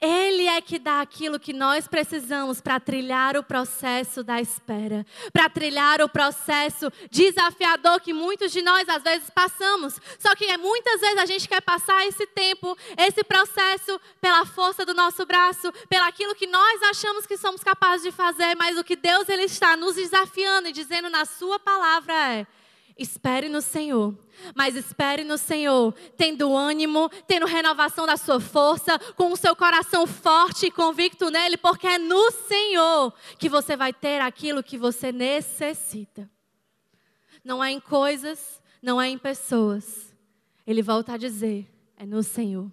Ele 0.02 0.46
é 0.46 0.60
que 0.62 0.78
dá 0.78 1.00
aquilo 1.00 1.40
que 1.40 1.54
nós 1.54 1.88
precisamos 1.88 2.60
para 2.60 2.80
trilhar 2.82 3.38
o 3.38 3.44
processo 3.44 4.24
da 4.24 4.42
espera, 4.42 5.06
para 5.32 5.50
trilhar 5.50 6.02
o 6.02 6.10
processo 6.10 6.92
desafiador 7.10 8.02
que 8.02 8.14
muitos 8.14 8.52
de 8.52 8.62
nós 8.62 8.90
às 8.90 9.02
vezes 9.02 9.30
passamos. 9.30 10.00
Só 10.20 10.36
que 10.36 10.56
muitas 10.58 11.00
vezes 11.00 11.18
a 11.18 11.26
gente 11.26 11.48
quer 11.48 11.62
passar 11.62 12.06
esse 12.06 12.28
tempo, 12.28 12.78
esse 12.98 13.24
processo 13.24 14.00
pela 14.20 14.46
força 14.46 14.86
do 14.86 14.94
nosso 14.94 15.26
braço, 15.26 15.72
pelaquilo 15.88 16.36
que 16.36 16.48
nós 16.48 16.84
achamos 16.84 17.26
que 17.26 17.38
somos 17.38 17.64
capazes 17.64 18.04
de 18.04 18.12
fazer, 18.12 18.54
mas 18.56 18.78
o 18.78 18.84
que 18.84 18.98
Deus 18.98 19.30
ele 19.30 19.44
está 19.44 19.78
nos 19.78 19.96
desafiando 19.96 20.68
e 20.68 20.74
dizendo 20.74 21.10
na 21.10 21.24
sua 21.24 21.58
palavra 21.58 22.14
é: 22.34 22.48
Espere 22.98 23.50
no 23.50 23.62
Senhor, 23.62 24.18
mas 24.56 24.74
espere 24.74 25.26
no 25.26 25.38
Senhor, 25.38 25.94
tendo 26.16 26.56
ânimo, 26.56 27.10
tendo 27.28 27.46
renovação 27.46 28.06
da 28.06 28.16
sua 28.16 28.40
força, 28.40 28.98
com 29.18 29.34
o 29.34 29.36
seu 29.36 29.54
coração 29.54 30.08
forte 30.08 30.68
e 30.68 30.72
convicto 30.72 31.30
nele, 31.30 31.58
porque 31.58 31.88
é 31.88 31.98
no 31.98 32.32
Senhor 32.32 33.14
que 33.38 33.50
você 33.50 33.76
vai 33.76 33.92
ter 33.92 34.22
aquilo 34.22 34.64
que 34.64 34.78
você 34.78 35.12
necessita. 35.12 36.30
Não 37.44 37.62
é 37.62 37.70
em 37.70 37.82
coisas, 37.82 38.62
não 38.82 39.02
é 39.02 39.10
em 39.10 39.18
pessoas. 39.18 40.16
Ele 40.66 40.82
volta 40.82 41.14
a 41.14 41.18
dizer: 41.18 41.68
é 41.98 42.06
no 42.06 42.24
Senhor, 42.24 42.72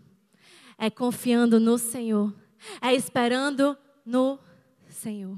é 0.78 0.88
confiando 0.88 1.58
no 1.58 1.76
Senhor, 1.78 2.32
é 2.80 2.94
esperando 2.94 3.76
no 4.06 4.38
Senhor. 4.88 5.36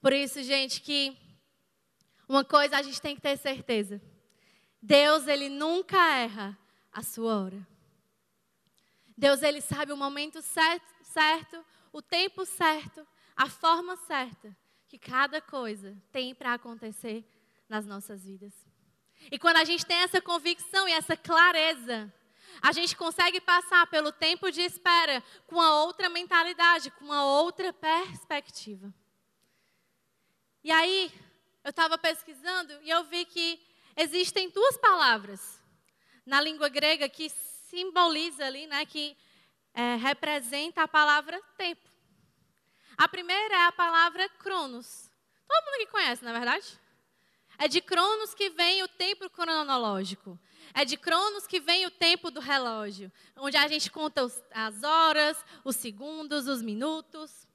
Por 0.00 0.14
isso, 0.14 0.42
gente, 0.42 0.80
que 0.80 1.16
uma 2.28 2.44
coisa 2.44 2.76
a 2.76 2.82
gente 2.82 3.00
tem 3.00 3.14
que 3.14 3.22
ter 3.22 3.36
certeza. 3.36 4.00
Deus, 4.80 5.26
ele 5.26 5.48
nunca 5.48 5.96
erra 5.96 6.58
a 6.92 7.02
sua 7.02 7.42
hora. 7.42 7.66
Deus, 9.16 9.42
ele 9.42 9.60
sabe 9.60 9.92
o 9.92 9.96
momento 9.96 10.42
certo, 10.42 10.86
certo 11.02 11.64
o 11.92 12.02
tempo 12.02 12.44
certo, 12.44 13.06
a 13.36 13.48
forma 13.48 13.96
certa 13.96 14.56
que 14.88 14.98
cada 14.98 15.40
coisa 15.40 15.96
tem 16.10 16.34
para 16.34 16.54
acontecer 16.54 17.24
nas 17.68 17.86
nossas 17.86 18.24
vidas. 18.24 18.52
E 19.30 19.38
quando 19.38 19.58
a 19.58 19.64
gente 19.64 19.86
tem 19.86 19.98
essa 19.98 20.20
convicção 20.20 20.88
e 20.88 20.92
essa 20.92 21.16
clareza, 21.16 22.12
a 22.60 22.72
gente 22.72 22.96
consegue 22.96 23.40
passar 23.40 23.86
pelo 23.86 24.12
tempo 24.12 24.50
de 24.50 24.60
espera 24.60 25.22
com 25.46 25.56
uma 25.56 25.82
outra 25.84 26.08
mentalidade, 26.08 26.90
com 26.92 27.04
uma 27.04 27.24
outra 27.24 27.72
perspectiva. 27.72 28.92
E 30.62 30.70
aí, 30.70 31.12
eu 31.64 31.70
estava 31.70 31.96
pesquisando 31.96 32.78
e 32.82 32.90
eu 32.90 33.02
vi 33.04 33.24
que 33.24 33.58
existem 33.96 34.50
duas 34.50 34.76
palavras 34.76 35.60
na 36.26 36.38
língua 36.40 36.68
grega 36.68 37.08
que 37.08 37.30
simboliza 37.30 38.44
ali, 38.44 38.66
né, 38.66 38.84
que 38.84 39.16
é, 39.72 39.96
representa 39.96 40.82
a 40.82 40.88
palavra 40.88 41.40
tempo. 41.56 41.88
A 42.96 43.08
primeira 43.08 43.54
é 43.54 43.66
a 43.66 43.72
palavra 43.72 44.28
cronos. 44.28 45.10
Todo 45.48 45.64
mundo 45.64 45.78
que 45.78 45.86
conhece, 45.86 46.22
na 46.22 46.30
é 46.30 46.34
verdade? 46.34 46.78
É 47.56 47.66
de 47.66 47.80
cronos 47.80 48.34
que 48.34 48.50
vem 48.50 48.82
o 48.82 48.88
tempo 48.88 49.28
cronológico. 49.30 50.38
É 50.74 50.84
de 50.84 50.96
cronos 50.96 51.46
que 51.46 51.60
vem 51.60 51.86
o 51.86 51.90
tempo 51.90 52.30
do 52.30 52.40
relógio, 52.40 53.10
onde 53.36 53.56
a 53.56 53.66
gente 53.68 53.90
conta 53.90 54.24
os, 54.24 54.42
as 54.50 54.82
horas, 54.82 55.44
os 55.64 55.76
segundos, 55.76 56.46
os 56.46 56.62
minutos. 56.62 57.46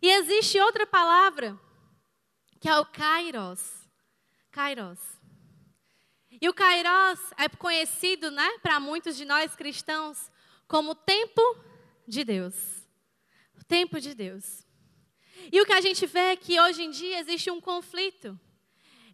E 0.00 0.10
existe 0.10 0.58
outra 0.60 0.86
palavra 0.86 1.58
que 2.64 2.68
é 2.70 2.78
o 2.78 2.86
Kairos. 2.86 3.60
Kairos. 4.50 4.98
E 6.40 6.48
o 6.48 6.54
Kairos 6.54 7.20
é 7.36 7.46
conhecido, 7.46 8.30
né, 8.30 8.56
para 8.62 8.80
muitos 8.80 9.18
de 9.18 9.26
nós 9.26 9.54
cristãos, 9.54 10.32
como 10.66 10.94
tempo 10.94 11.42
de 12.08 12.24
Deus. 12.24 12.54
O 13.60 13.64
tempo 13.64 14.00
de 14.00 14.14
Deus. 14.14 14.64
E 15.52 15.60
o 15.60 15.66
que 15.66 15.74
a 15.74 15.80
gente 15.82 16.06
vê 16.06 16.30
é 16.30 16.36
que 16.36 16.58
hoje 16.58 16.84
em 16.84 16.90
dia 16.90 17.20
existe 17.20 17.50
um 17.50 17.60
conflito 17.60 18.40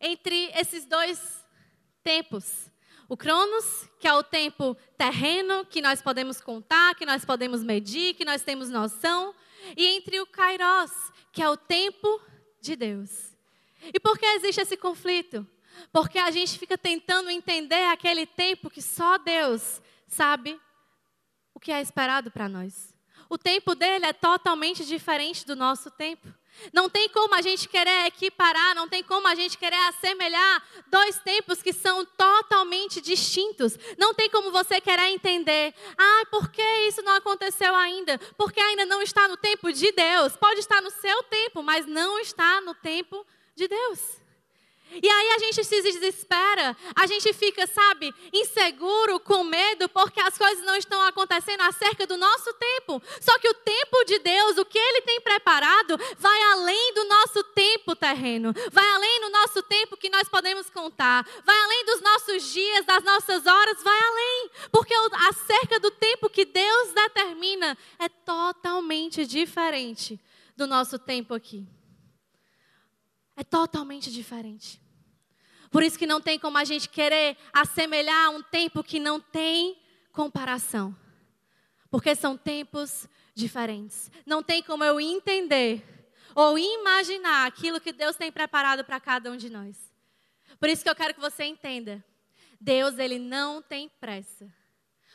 entre 0.00 0.52
esses 0.54 0.84
dois 0.84 1.44
tempos. 2.04 2.70
O 3.08 3.16
Cronos, 3.16 3.88
que 3.98 4.06
é 4.06 4.14
o 4.14 4.22
tempo 4.22 4.76
terreno, 4.96 5.66
que 5.66 5.82
nós 5.82 6.00
podemos 6.00 6.40
contar, 6.40 6.94
que 6.94 7.04
nós 7.04 7.24
podemos 7.24 7.64
medir, 7.64 8.14
que 8.14 8.24
nós 8.24 8.42
temos 8.42 8.70
noção, 8.70 9.34
e 9.76 9.86
entre 9.86 10.20
o 10.20 10.26
Kairos, 10.26 10.92
que 11.32 11.42
é 11.42 11.50
o 11.50 11.56
tempo 11.56 12.22
de 12.60 12.76
Deus. 12.76 13.29
E 13.92 13.98
por 13.98 14.18
que 14.18 14.26
existe 14.26 14.60
esse 14.60 14.76
conflito? 14.76 15.46
Porque 15.92 16.18
a 16.18 16.30
gente 16.30 16.58
fica 16.58 16.76
tentando 16.76 17.30
entender 17.30 17.84
aquele 17.84 18.26
tempo 18.26 18.70
que 18.70 18.82
só 18.82 19.18
Deus 19.18 19.80
sabe 20.06 20.60
o 21.54 21.60
que 21.60 21.72
é 21.72 21.80
esperado 21.80 22.30
para 22.30 22.48
nós. 22.48 22.94
O 23.28 23.38
tempo 23.38 23.74
dele 23.74 24.06
é 24.06 24.12
totalmente 24.12 24.84
diferente 24.84 25.46
do 25.46 25.54
nosso 25.54 25.90
tempo. 25.90 26.26
Não 26.72 26.90
tem 26.90 27.08
como 27.08 27.34
a 27.34 27.40
gente 27.40 27.68
querer 27.68 28.06
equiparar, 28.06 28.74
não 28.74 28.88
tem 28.88 29.04
como 29.04 29.26
a 29.28 29.34
gente 29.36 29.56
querer 29.56 29.78
assemelhar 29.88 30.62
dois 30.88 31.18
tempos 31.18 31.62
que 31.62 31.72
são 31.72 32.04
totalmente 32.04 33.00
distintos. 33.00 33.78
Não 33.96 34.12
tem 34.12 34.28
como 34.28 34.50
você 34.50 34.80
querer 34.80 35.08
entender, 35.10 35.72
ah, 35.96 36.26
por 36.30 36.50
que 36.50 36.62
isso 36.88 37.02
não 37.02 37.14
aconteceu 37.14 37.74
ainda? 37.74 38.18
Porque 38.36 38.60
ainda 38.60 38.84
não 38.84 39.00
está 39.00 39.28
no 39.28 39.36
tempo 39.36 39.72
de 39.72 39.92
Deus. 39.92 40.36
Pode 40.36 40.60
estar 40.60 40.82
no 40.82 40.90
seu 40.90 41.22
tempo, 41.22 41.62
mas 41.62 41.86
não 41.86 42.18
está 42.18 42.60
no 42.60 42.74
tempo 42.74 43.16
de 43.24 43.39
de 43.60 43.68
Deus. 43.68 44.20
E 44.90 45.08
aí 45.08 45.30
a 45.30 45.38
gente 45.38 45.62
se 45.62 45.82
desespera, 45.82 46.76
a 46.96 47.06
gente 47.06 47.32
fica, 47.32 47.64
sabe, 47.64 48.12
inseguro, 48.32 49.20
com 49.20 49.44
medo, 49.44 49.88
porque 49.88 50.18
as 50.18 50.36
coisas 50.36 50.64
não 50.64 50.74
estão 50.74 51.00
acontecendo 51.02 51.60
acerca 51.60 52.08
do 52.08 52.16
nosso 52.16 52.52
tempo. 52.54 53.00
Só 53.20 53.38
que 53.38 53.48
o 53.48 53.54
tempo 53.54 54.04
de 54.04 54.18
Deus, 54.18 54.58
o 54.58 54.64
que 54.64 54.78
Ele 54.78 55.02
tem 55.02 55.20
preparado, 55.20 55.96
vai 56.18 56.42
além 56.54 56.94
do 56.94 57.04
nosso 57.04 57.44
tempo 57.54 57.94
terreno, 57.94 58.52
vai 58.72 58.84
além 58.90 59.20
do 59.20 59.30
nosso 59.30 59.62
tempo 59.62 59.96
que 59.96 60.10
nós 60.10 60.28
podemos 60.28 60.68
contar, 60.70 61.24
vai 61.44 61.60
além 61.60 61.84
dos 61.84 62.00
nossos 62.00 62.52
dias, 62.52 62.84
das 62.84 63.04
nossas 63.04 63.46
horas, 63.46 63.80
vai 63.84 63.98
além. 64.02 64.50
Porque 64.72 64.94
acerca 65.28 65.78
do 65.78 65.92
tempo 65.92 66.28
que 66.28 66.44
Deus 66.44 66.92
determina 66.92 67.78
é 67.96 68.08
totalmente 68.08 69.24
diferente 69.24 70.18
do 70.56 70.66
nosso 70.66 70.98
tempo 70.98 71.32
aqui 71.32 71.64
é 73.40 73.44
totalmente 73.44 74.12
diferente. 74.12 74.78
Por 75.70 75.82
isso 75.82 75.98
que 75.98 76.06
não 76.06 76.20
tem 76.20 76.38
como 76.38 76.58
a 76.58 76.64
gente 76.64 76.90
querer 76.90 77.38
assemelhar 77.50 78.28
um 78.30 78.42
tempo 78.42 78.84
que 78.84 79.00
não 79.00 79.18
tem 79.18 79.80
comparação. 80.12 80.94
Porque 81.90 82.14
são 82.14 82.36
tempos 82.36 83.08
diferentes. 83.34 84.10
Não 84.26 84.42
tem 84.42 84.62
como 84.62 84.84
eu 84.84 85.00
entender 85.00 85.82
ou 86.34 86.58
imaginar 86.58 87.46
aquilo 87.46 87.80
que 87.80 87.94
Deus 87.94 88.14
tem 88.14 88.30
preparado 88.30 88.84
para 88.84 89.00
cada 89.00 89.30
um 89.30 89.38
de 89.38 89.48
nós. 89.48 89.90
Por 90.58 90.68
isso 90.68 90.82
que 90.82 90.90
eu 90.90 90.94
quero 90.94 91.14
que 91.14 91.20
você 91.20 91.44
entenda. 91.44 92.04
Deus, 92.60 92.98
ele 92.98 93.18
não 93.18 93.62
tem 93.62 93.88
pressa. 93.88 94.52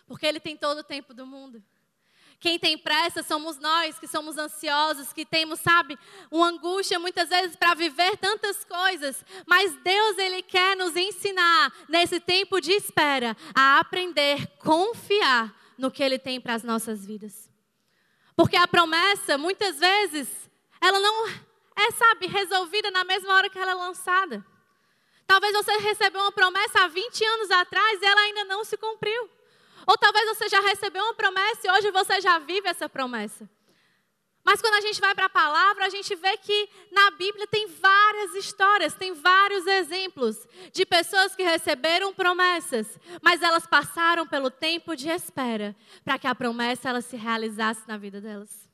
Porque 0.08 0.25
ele 0.25 0.39
tem 0.39 0.58
todo 0.58 0.79
o 0.79 0.84
tempo 0.84 1.13
do 1.13 1.27
mundo. 1.27 1.63
Quem 2.39 2.59
tem 2.59 2.77
pressa 2.77 3.23
somos 3.23 3.57
nós, 3.57 3.97
que 3.97 4.07
somos 4.07 4.37
ansiosos, 4.37 5.13
que 5.13 5.25
temos, 5.25 5.59
sabe, 5.59 5.97
uma 6.29 6.47
angústia 6.47 6.99
muitas 6.99 7.29
vezes 7.29 7.55
para 7.55 7.73
viver 7.73 8.17
tantas 8.17 8.63
coisas. 8.63 9.23
Mas 9.47 9.75
Deus, 9.83 10.17
Ele 10.17 10.41
quer 10.41 10.75
nos 10.75 10.95
ensinar, 10.95 11.73
nesse 11.87 12.19
tempo 12.19 12.59
de 12.59 12.71
espera, 12.71 13.35
a 13.53 13.79
aprender, 13.79 14.47
confiar 14.59 15.53
no 15.77 15.89
que 15.89 16.03
Ele 16.03 16.19
tem 16.19 16.39
para 16.39 16.53
as 16.53 16.63
nossas 16.63 17.05
vidas. 17.05 17.49
Porque 18.35 18.57
a 18.57 18.67
promessa, 18.67 19.37
muitas 19.37 19.79
vezes, 19.79 20.27
ela 20.81 20.99
não 20.99 21.27
é, 21.75 21.91
sabe, 21.91 22.27
resolvida 22.27 22.91
na 22.91 23.03
mesma 23.03 23.33
hora 23.33 23.49
que 23.49 23.57
ela 23.57 23.71
é 23.71 23.75
lançada. 23.75 24.45
Talvez 25.27 25.53
você 25.53 25.77
recebeu 25.77 26.21
uma 26.21 26.31
promessa 26.31 26.83
há 26.83 26.87
20 26.87 27.25
anos 27.25 27.51
atrás 27.51 28.01
e 28.01 28.05
ela 28.05 28.21
ainda 28.21 28.43
não 28.45 28.63
se 28.63 28.77
cumpriu. 28.77 29.29
Ou 29.87 29.97
talvez 29.97 30.25
você 30.25 30.49
já 30.49 30.59
recebeu 30.61 31.03
uma 31.03 31.13
promessa 31.13 31.67
e 31.67 31.71
hoje 31.71 31.91
você 31.91 32.21
já 32.21 32.39
vive 32.39 32.67
essa 32.67 32.89
promessa. 32.89 33.49
Mas 34.45 34.61
quando 34.61 34.75
a 34.75 34.81
gente 34.81 35.01
vai 35.01 35.15
para 35.15 35.25
a 35.25 35.29
palavra, 35.29 35.85
a 35.85 35.89
gente 35.89 36.13
vê 36.15 36.37
que 36.37 36.69
na 36.91 37.09
Bíblia 37.11 37.47
tem 37.47 37.67
várias 37.67 38.35
histórias, 38.35 38.93
tem 38.93 39.11
vários 39.11 39.65
exemplos 39.65 40.47
de 40.71 40.85
pessoas 40.85 41.35
que 41.35 41.41
receberam 41.41 42.13
promessas, 42.13 42.99
mas 43.23 43.41
elas 43.41 43.65
passaram 43.65 44.27
pelo 44.27 44.51
tempo 44.51 44.95
de 44.95 45.09
espera 45.09 45.75
para 46.03 46.19
que 46.19 46.27
a 46.27 46.35
promessa 46.35 46.89
ela 46.89 47.01
se 47.01 47.15
realizasse 47.15 47.87
na 47.87 47.97
vida 47.97 48.21
delas. 48.21 48.69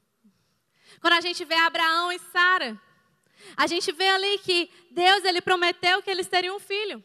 Quando 1.00 1.14
a 1.14 1.22
gente 1.22 1.46
vê 1.46 1.56
Abraão 1.56 2.12
e 2.12 2.20
Sara, 2.20 2.78
a 3.56 3.66
gente 3.66 3.94
vê 3.94 4.10
ali 4.10 4.40
que 4.40 4.70
Deus 4.92 5.24
ele 5.24 5.42
prometeu 5.42 6.02
que 6.02 6.12
eles 6.12 6.28
teriam 6.28 6.58
um 6.58 6.60
filho. 6.60 7.02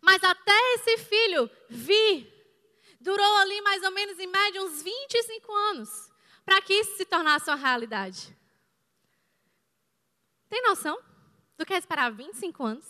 Mas 0.00 0.24
até 0.24 0.74
esse 0.74 0.96
filho 1.04 1.50
vir, 1.68 2.37
ali 3.58 3.60
mais 3.62 3.82
ou 3.82 3.90
menos 3.90 4.18
em 4.18 4.26
média 4.26 4.62
uns 4.62 4.82
25 4.82 5.52
anos 5.52 6.10
para 6.44 6.60
que 6.62 6.72
isso 6.72 6.96
se 6.96 7.04
tornasse 7.04 7.50
uma 7.50 7.56
realidade. 7.56 8.36
Tem 10.48 10.62
noção 10.62 10.98
do 11.56 11.66
que 11.66 11.74
é 11.74 11.78
esperar 11.78 12.10
25 12.10 12.64
anos? 12.64 12.86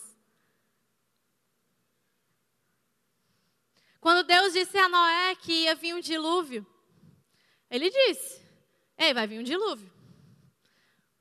Quando 3.99 4.25
Deus 4.25 4.53
disse 4.53 4.77
a 4.77 4.87
Noé 4.87 5.35
que 5.35 5.63
ia 5.63 5.75
vir 5.75 5.93
um 5.93 5.99
dilúvio, 5.99 6.65
ele 7.69 7.89
disse: 7.89 8.41
Ei, 8.97 9.13
vai 9.13 9.27
vir 9.27 9.39
um 9.39 9.43
dilúvio. 9.43 9.91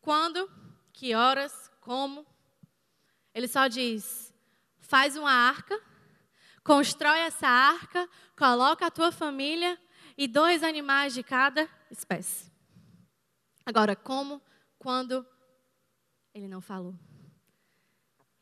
Quando? 0.01 0.49
Que 0.93 1.15
horas? 1.15 1.69
Como? 1.81 2.25
Ele 3.35 3.49
só 3.49 3.67
diz: 3.67 4.33
faz 4.79 5.17
uma 5.17 5.33
arca, 5.33 5.83
constrói 6.69 7.21
essa 7.21 7.49
arca, 7.49 8.07
coloca 8.37 8.85
a 8.85 8.91
tua 8.91 9.11
família 9.11 9.81
e 10.19 10.29
dois 10.29 10.63
animais 10.63 11.15
de 11.15 11.23
cada 11.23 11.67
espécie. 11.91 12.53
Agora, 13.65 13.97
como, 13.97 14.43
quando, 14.79 15.27
ele 16.35 16.47
não 16.47 16.61
falou. 16.61 16.95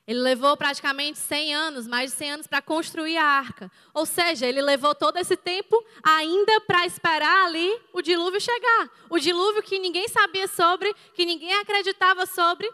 Ele 0.04 0.18
levou 0.18 0.56
praticamente 0.56 1.20
100 1.20 1.54
anos, 1.54 1.86
mais 1.86 2.10
de 2.10 2.16
100 2.16 2.32
anos, 2.32 2.46
para 2.48 2.60
construir 2.60 3.16
a 3.16 3.24
arca. 3.24 3.70
Ou 3.94 4.04
seja, 4.04 4.44
ele 4.44 4.60
levou 4.60 4.92
todo 4.92 5.18
esse 5.18 5.36
tempo 5.36 5.80
ainda 6.02 6.60
para 6.62 6.84
esperar 6.84 7.46
ali 7.46 7.80
o 7.92 8.02
dilúvio 8.02 8.40
chegar. 8.40 8.90
O 9.08 9.20
dilúvio 9.20 9.62
que 9.62 9.78
ninguém 9.78 10.08
sabia 10.08 10.48
sobre, 10.48 10.92
que 11.14 11.24
ninguém 11.24 11.54
acreditava 11.54 12.26
sobre. 12.26 12.68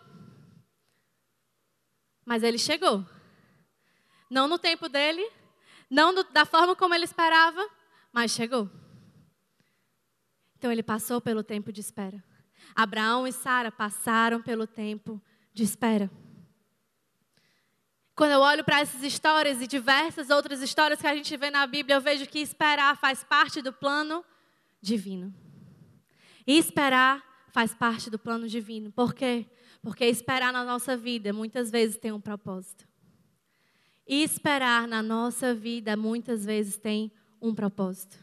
Mas 2.24 2.42
ele 2.42 2.58
chegou. 2.58 3.04
Não 4.30 4.48
no 4.48 4.58
tempo 4.58 4.88
dele, 4.88 5.30
não 5.92 6.14
do, 6.14 6.24
da 6.24 6.46
forma 6.46 6.74
como 6.74 6.94
ele 6.94 7.04
esperava, 7.04 7.68
mas 8.10 8.30
chegou. 8.30 8.70
Então 10.56 10.72
ele 10.72 10.82
passou 10.82 11.20
pelo 11.20 11.42
tempo 11.42 11.70
de 11.70 11.82
espera. 11.82 12.24
Abraão 12.74 13.26
e 13.26 13.32
Sara 13.32 13.70
passaram 13.70 14.40
pelo 14.40 14.66
tempo 14.66 15.20
de 15.52 15.62
espera. 15.62 16.10
Quando 18.14 18.30
eu 18.30 18.40
olho 18.40 18.64
para 18.64 18.80
essas 18.80 19.02
histórias 19.02 19.60
e 19.60 19.66
diversas 19.66 20.30
outras 20.30 20.62
histórias 20.62 20.98
que 20.98 21.06
a 21.06 21.14
gente 21.14 21.36
vê 21.36 21.50
na 21.50 21.66
Bíblia, 21.66 21.96
eu 21.96 22.00
vejo 22.00 22.26
que 22.26 22.38
esperar 22.38 22.96
faz 22.96 23.22
parte 23.22 23.60
do 23.60 23.72
plano 23.72 24.24
divino. 24.80 25.34
E 26.46 26.56
esperar 26.56 27.22
faz 27.52 27.74
parte 27.74 28.08
do 28.08 28.18
plano 28.18 28.48
divino. 28.48 28.90
Por 28.90 29.12
quê? 29.12 29.46
Porque 29.82 30.06
esperar 30.06 30.54
na 30.54 30.64
nossa 30.64 30.96
vida 30.96 31.34
muitas 31.34 31.70
vezes 31.70 31.98
tem 31.98 32.12
um 32.12 32.20
propósito. 32.20 32.91
E 34.06 34.22
esperar 34.22 34.88
na 34.88 35.02
nossa 35.02 35.54
vida 35.54 35.96
muitas 35.96 36.44
vezes 36.44 36.76
tem 36.76 37.12
um 37.40 37.54
propósito. 37.54 38.16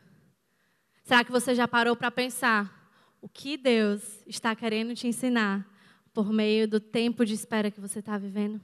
Será 1.04 1.24
que 1.24 1.32
você 1.32 1.56
já 1.56 1.68
parou 1.68 1.96
para 1.96 2.12
pensar 2.12 2.92
o 3.22 3.28
que 3.28 3.58
Deus 3.58 4.02
está 4.28 4.56
querendo 4.56 4.96
te 4.96 5.08
ensinar 5.08 5.68
por 6.14 6.32
meio 6.32 6.68
do 6.68 6.80
tempo 6.80 7.26
de 7.26 7.34
espera 7.34 7.72
que 7.72 7.80
você 7.80 8.00
está 8.00 8.18
vivendo? 8.18 8.62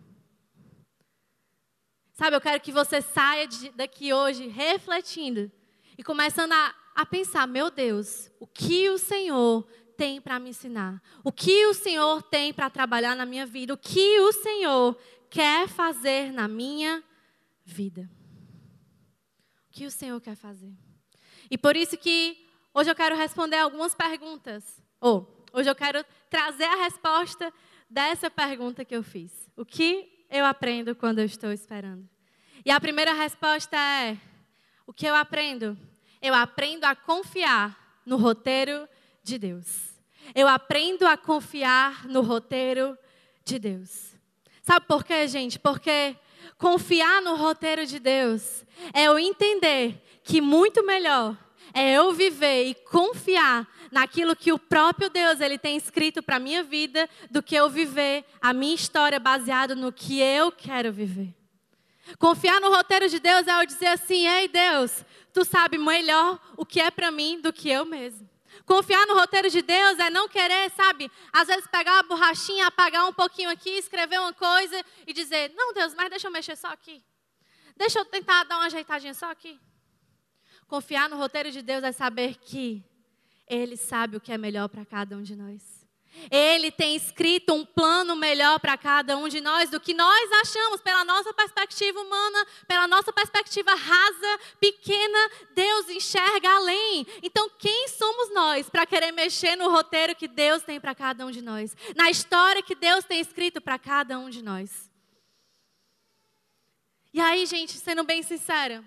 Sabe, 2.14 2.36
eu 2.36 2.42
quero 2.42 2.62
que 2.62 2.72
você 2.72 3.02
saia 3.02 3.48
daqui 3.76 4.14
hoje 4.14 4.48
refletindo 4.48 5.52
e 5.98 6.04
começando 6.04 6.54
a, 6.54 6.76
a 6.96 7.06
pensar: 7.06 7.46
meu 7.46 7.70
Deus, 7.70 8.32
o 8.40 8.48
que 8.48 8.90
o 8.90 8.98
Senhor 8.98 9.68
tem 9.98 10.22
para 10.22 10.40
me 10.40 10.52
ensinar? 10.52 11.02
O 11.24 11.32
que 11.32 11.66
o 11.68 11.74
Senhor 11.74 12.24
tem 12.24 12.54
para 12.54 12.70
trabalhar 12.70 13.16
na 13.16 13.26
minha 13.26 13.46
vida? 13.46 13.74
O 13.74 13.78
que 13.78 14.20
o 14.20 14.32
Senhor 14.32 14.98
quer 15.36 15.68
fazer 15.68 16.32
na 16.32 16.48
minha 16.48 17.04
vida? 17.66 18.10
O 19.68 19.74
que 19.74 19.86
o 19.86 19.92
Senhor 19.92 20.22
quer 20.22 20.38
fazer? 20.38 20.72
E 21.52 21.58
por 21.58 21.76
isso 21.76 21.98
que 21.98 22.48
hoje 22.74 22.90
eu 22.90 22.96
quero 22.96 23.18
responder 23.18 23.58
algumas 23.58 23.94
perguntas. 23.94 24.82
Ou 25.02 25.46
hoje 25.52 25.70
eu 25.70 25.76
quero 25.76 26.06
trazer 26.30 26.64
a 26.64 26.84
resposta 26.86 27.54
dessa 27.90 28.32
pergunta 28.32 28.86
que 28.86 28.96
eu 28.96 29.04
fiz. 29.04 29.50
O 29.58 29.66
que 29.66 30.26
eu 30.30 30.46
aprendo 30.46 30.96
quando 30.96 31.20
eu 31.20 31.26
estou 31.26 31.52
esperando? 31.52 32.08
E 32.66 32.72
a 32.72 32.80
primeira 32.80 33.12
resposta 33.12 33.76
é: 33.76 34.18
o 34.88 34.94
que 34.94 35.06
eu 35.06 35.14
aprendo? 35.14 35.78
Eu 36.22 36.34
aprendo 36.34 36.86
a 36.86 36.96
confiar 36.96 38.02
no 38.06 38.16
roteiro 38.16 38.88
de 39.22 39.38
Deus. 39.38 40.00
Eu 40.34 40.48
aprendo 40.48 41.06
a 41.06 41.18
confiar 41.18 42.08
no 42.08 42.22
roteiro 42.22 42.98
de 43.44 43.60
Deus. 43.60 44.15
Sabe 44.66 44.88
por 44.88 45.04
quê, 45.04 45.28
gente? 45.28 45.60
Porque 45.60 46.16
confiar 46.58 47.22
no 47.22 47.36
roteiro 47.36 47.86
de 47.86 48.00
Deus 48.00 48.66
é 48.96 49.04
eu 49.04 49.20
entender 49.20 50.02
que 50.24 50.42
muito 50.42 50.84
melhor 50.84 51.38
é 51.72 51.92
eu 51.92 52.12
viver 52.14 52.64
e 52.64 52.74
confiar 52.74 53.68
naquilo 53.92 54.36
que 54.36 54.52
o 54.52 54.58
próprio 54.58 55.08
Deus 55.08 55.40
ele 55.40 55.60
tem 55.60 55.78
escrito 55.78 56.24
para 56.24 56.40
minha 56.40 56.64
vida 56.64 57.08
do 57.30 57.44
que 57.44 57.54
eu 57.54 57.70
viver 57.70 58.26
a 58.42 58.54
minha 58.54 58.74
história 58.74 59.20
baseado 59.20 59.76
no 59.76 59.92
que 59.92 60.20
eu 60.20 60.52
quero 60.52 60.92
viver. 60.92 61.36
Confiar 62.18 62.60
no 62.60 62.72
roteiro 62.72 63.08
de 63.08 63.20
Deus 63.20 63.46
é 63.46 63.62
eu 63.62 63.68
dizer 63.68 63.88
assim: 63.88 64.26
"Ei, 64.26 64.48
Deus, 64.48 65.06
tu 65.32 65.46
sabe 65.46 65.78
melhor 65.78 66.40
o 66.58 66.66
que 66.66 66.82
é 66.82 66.90
para 66.90 67.12
mim 67.12 67.40
do 67.40 67.54
que 67.54 67.70
eu 67.70 67.86
mesmo". 67.86 68.28
Confiar 68.66 69.06
no 69.08 69.16
roteiro 69.16 69.50
de 69.50 69.62
Deus 69.62 70.00
é 70.00 70.10
não 70.10 70.30
querer, 70.30 70.70
sabe, 70.72 71.12
às 71.32 71.48
vezes 71.48 71.68
pegar 71.68 72.00
a 72.00 72.04
borrachinha, 72.04 72.68
apagar 72.68 73.06
um 73.08 73.14
pouquinho 73.14 73.50
aqui, 73.50 73.70
escrever 73.72 74.20
uma 74.20 74.34
coisa 74.34 74.84
e 75.06 75.14
dizer: 75.14 75.52
"Não, 75.56 75.74
Deus, 75.74 75.94
mas 75.94 76.10
deixa 76.10 76.28
eu 76.28 76.32
mexer 76.32 76.56
só 76.56 76.68
aqui. 76.68 77.04
Deixa 77.76 78.00
eu 78.00 78.06
tentar 78.06 78.44
dar 78.46 78.58
uma 78.58 78.66
ajeitadinha 78.66 79.14
só 79.14 79.30
aqui". 79.32 79.60
Confiar 80.68 81.10
no 81.10 81.18
roteiro 81.18 81.52
de 81.52 81.62
Deus 81.62 81.84
é 81.84 81.92
saber 81.92 82.36
que 82.38 82.84
Ele 83.48 83.78
sabe 83.78 84.18
o 84.18 84.22
que 84.22 84.32
é 84.32 84.38
melhor 84.38 84.68
para 84.70 84.86
cada 84.86 85.16
um 85.16 85.22
de 85.22 85.36
nós. 85.36 85.75
Ele 86.32 86.72
tem 86.72 86.96
escrito 86.96 87.54
um 87.54 87.66
plano 87.66 88.16
melhor 88.16 88.60
para 88.60 88.78
cada 88.78 89.18
um 89.18 89.28
de 89.28 89.42
nós 89.42 89.70
do 89.70 89.80
que 89.80 89.94
nós 89.94 90.32
achamos 90.34 90.82
pela 90.82 91.04
nossa 91.04 91.34
perspectiva 91.34 92.00
humana, 92.00 92.46
pela 92.68 92.88
nossa 92.88 93.12
perspectiva 93.12 93.76
rasa, 93.76 94.40
pequena. 94.60 95.30
Deus 95.54 95.90
enxerga 95.90 96.50
além. 96.50 97.06
Então, 97.22 97.50
quem 97.58 97.88
somos 97.88 98.34
nós 98.34 98.70
para 98.70 98.86
querer 98.86 99.12
mexer 99.12 99.56
no 99.56 99.70
roteiro 99.70 100.16
que 100.16 100.28
Deus 100.28 100.64
tem 100.64 100.80
para 100.80 100.96
cada 100.96 101.26
um 101.26 101.32
de 101.32 101.42
nós? 101.42 101.76
Na 101.96 102.10
história 102.10 102.64
que 102.64 102.76
Deus 102.76 103.06
tem 103.06 103.20
escrito 103.20 103.62
para 103.62 103.78
cada 103.78 104.18
um 104.18 104.30
de 104.30 104.42
nós? 104.42 104.90
E 107.14 107.20
aí, 107.22 107.46
gente, 107.46 107.74
sendo 107.74 108.04
bem 108.04 108.22
sincera, 108.22 108.84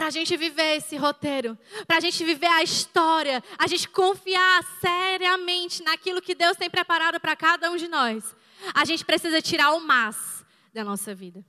para 0.00 0.06
a 0.06 0.10
gente 0.10 0.34
viver 0.34 0.78
esse 0.78 0.96
roteiro, 0.96 1.58
para 1.86 1.98
a 1.98 2.00
gente 2.00 2.24
viver 2.24 2.46
a 2.46 2.62
história, 2.62 3.44
a 3.58 3.66
gente 3.66 3.86
confiar 3.86 4.64
seriamente 4.80 5.82
naquilo 5.82 6.22
que 6.22 6.34
Deus 6.34 6.56
tem 6.56 6.70
preparado 6.70 7.20
para 7.20 7.36
cada 7.36 7.70
um 7.70 7.76
de 7.76 7.86
nós, 7.86 8.34
a 8.72 8.86
gente 8.86 9.04
precisa 9.04 9.42
tirar 9.42 9.72
o 9.72 9.80
mas 9.80 10.42
da 10.72 10.82
nossa 10.82 11.14
vida. 11.14 11.44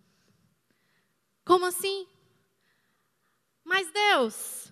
Como 1.46 1.66
assim? 1.66 2.06
Mas 3.64 3.90
Deus, 3.90 4.70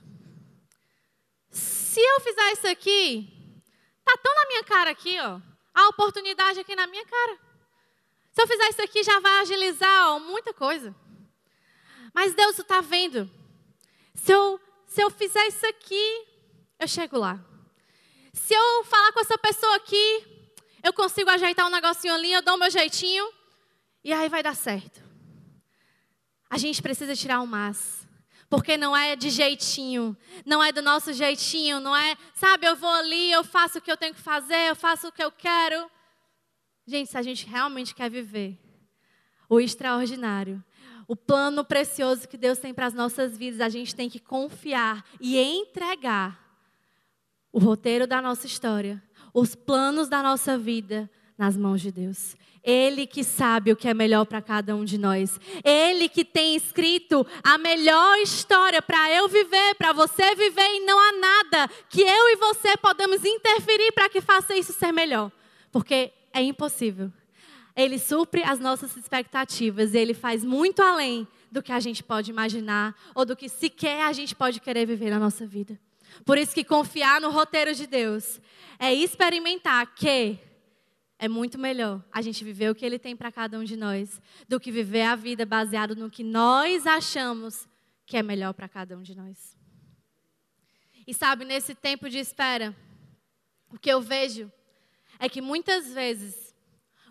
se 1.50 2.02
eu 2.02 2.20
fizer 2.20 2.52
isso 2.52 2.68
aqui, 2.68 3.32
tá 4.04 4.14
tão 4.22 4.36
na 4.36 4.46
minha 4.48 4.64
cara 4.66 4.92
aqui, 4.92 5.18
ó, 5.22 5.40
a 5.74 5.88
oportunidade 5.88 6.60
aqui 6.60 6.76
na 6.76 6.86
minha 6.86 7.06
cara. 7.06 7.40
Se 8.34 8.42
eu 8.42 8.48
fizer 8.48 8.68
isso 8.72 8.82
aqui, 8.82 9.04
já 9.04 9.22
vai 9.22 9.40
agilizar 9.40 10.10
ó, 10.10 10.20
muita 10.20 10.54
coisa. 10.54 10.94
Mas 12.14 12.34
Deus, 12.34 12.60
está 12.60 12.82
vendo 12.82 13.39
se 14.20 14.32
eu, 14.32 14.60
se 14.86 15.02
eu 15.02 15.10
fizer 15.10 15.48
isso 15.48 15.66
aqui, 15.66 16.28
eu 16.80 16.88
chego 16.88 17.18
lá. 17.18 17.44
Se 18.34 18.54
eu 18.54 18.84
falar 18.84 19.12
com 19.12 19.22
essa 19.22 19.38
pessoa 19.38 19.76
aqui, 19.76 20.26
eu 20.84 20.94
consigo 20.94 21.30
ajeitar 21.30 21.68
um 21.68 21.72
negocinho 21.72 22.14
ali, 22.14 22.32
eu 22.32 22.42
dou 22.42 22.58
meu 22.58 22.70
jeitinho, 22.70 23.32
e 24.04 24.14
aí 24.14 24.30
vai 24.30 24.44
dar 24.44 24.56
certo. 24.56 25.02
A 26.50 26.58
gente 26.58 26.82
precisa 26.82 27.16
tirar 27.16 27.42
o 27.42 27.48
mas. 27.48 28.08
Porque 28.50 28.78
não 28.78 28.98
é 28.98 29.16
de 29.16 29.30
jeitinho, 29.30 30.18
não 30.44 30.64
é 30.64 30.72
do 30.72 30.82
nosso 30.82 31.14
jeitinho, 31.14 31.80
não 31.80 31.96
é, 31.96 32.18
sabe, 32.34 32.66
eu 32.66 32.76
vou 32.76 32.90
ali, 32.90 33.32
eu 33.32 33.44
faço 33.44 33.78
o 33.78 33.82
que 33.82 33.92
eu 33.92 33.98
tenho 33.98 34.16
que 34.16 34.22
fazer, 34.22 34.70
eu 34.70 34.76
faço 34.76 35.08
o 35.08 35.12
que 35.12 35.24
eu 35.24 35.32
quero. 35.32 35.90
Gente, 36.88 37.12
se 37.12 37.18
a 37.18 37.22
gente 37.22 37.46
realmente 37.46 37.94
quer 37.94 38.10
viver 38.10 38.58
o 39.48 39.60
extraordinário, 39.60 40.64
o 41.10 41.16
plano 41.16 41.66
precioso 41.66 42.28
que 42.28 42.38
Deus 42.38 42.60
tem 42.60 42.72
para 42.72 42.86
as 42.86 42.94
nossas 42.94 43.36
vidas, 43.36 43.62
a 43.62 43.68
gente 43.68 43.96
tem 43.96 44.08
que 44.08 44.20
confiar 44.20 45.04
e 45.20 45.40
entregar 45.40 46.40
o 47.52 47.58
roteiro 47.58 48.06
da 48.06 48.22
nossa 48.22 48.46
história, 48.46 49.02
os 49.34 49.56
planos 49.56 50.08
da 50.08 50.22
nossa 50.22 50.56
vida 50.56 51.10
nas 51.36 51.58
mãos 51.58 51.82
de 51.82 51.92
Deus. 51.92 52.38
Ele 52.64 53.08
que 53.08 53.24
sabe 53.24 53.72
o 53.72 53.76
que 53.76 53.88
é 53.88 53.94
melhor 53.94 54.24
para 54.24 54.40
cada 54.40 54.76
um 54.76 54.86
de 54.86 55.00
nós. 55.00 55.40
Ele 55.64 56.08
que 56.08 56.24
tem 56.24 56.56
escrito 56.56 57.26
a 57.44 57.58
melhor 57.58 58.20
história 58.20 58.80
para 58.80 59.12
eu 59.12 59.28
viver, 59.28 59.74
para 59.80 59.92
você 59.92 60.36
viver, 60.36 60.76
e 60.76 60.86
não 60.86 61.00
há 61.00 61.12
nada 61.14 61.74
que 61.90 62.02
eu 62.02 62.30
e 62.30 62.36
você 62.36 62.78
podemos 62.78 63.26
interferir 63.26 63.92
para 63.94 64.10
que 64.10 64.22
faça 64.22 64.56
isso 64.56 64.74
ser 64.74 64.92
melhor. 64.92 65.32
Porque 65.72 66.14
é 66.32 66.44
impossível. 66.44 67.12
Ele 67.80 67.98
supre 67.98 68.44
as 68.44 68.60
nossas 68.60 68.96
expectativas, 68.98 69.94
ele 69.94 70.14
faz 70.14 70.44
muito 70.44 70.82
além 70.82 71.26
do 71.50 71.64
que 71.64 71.72
a 71.72 71.80
gente 71.80 72.04
pode 72.04 72.30
imaginar 72.30 72.94
ou 73.16 73.26
do 73.26 73.36
que 73.36 73.48
sequer 73.48 74.02
a 74.02 74.12
gente 74.12 74.36
pode 74.36 74.60
querer 74.60 74.86
viver 74.86 75.10
na 75.10 75.18
nossa 75.18 75.46
vida. 75.46 75.80
Por 76.26 76.38
isso 76.38 76.54
que 76.54 76.64
confiar 76.64 77.22
no 77.22 77.30
roteiro 77.30 77.74
de 77.74 77.88
Deus 77.88 78.42
é 78.78 78.94
experimentar 78.94 79.96
que 79.96 80.38
é 81.18 81.30
muito 81.30 81.58
melhor 81.58 82.04
a 82.12 82.22
gente 82.22 82.44
viver 82.44 82.70
o 82.70 82.76
que 82.76 82.86
Ele 82.86 83.00
tem 83.00 83.16
para 83.16 83.32
cada 83.32 83.58
um 83.58 83.64
de 83.64 83.78
nós 83.78 84.22
do 84.48 84.60
que 84.60 84.72
viver 84.72 85.04
a 85.04 85.16
vida 85.16 85.46
baseado 85.46 85.96
no 85.96 86.10
que 86.10 86.24
nós 86.24 86.86
achamos 86.86 87.68
que 88.06 88.18
é 88.18 88.24
melhor 88.24 88.54
para 88.54 88.68
cada 88.68 88.98
um 88.98 89.02
de 89.02 89.16
nós. 89.16 89.58
E 91.08 91.14
sabe, 91.14 91.46
nesse 91.46 91.74
tempo 91.74 92.10
de 92.10 92.18
espera, 92.18 92.76
o 93.72 93.80
que 93.80 93.90
eu 93.90 94.02
vejo 94.02 94.52
é 95.20 95.30
que 95.30 95.42
muitas 95.42 95.94
vezes 95.94 96.49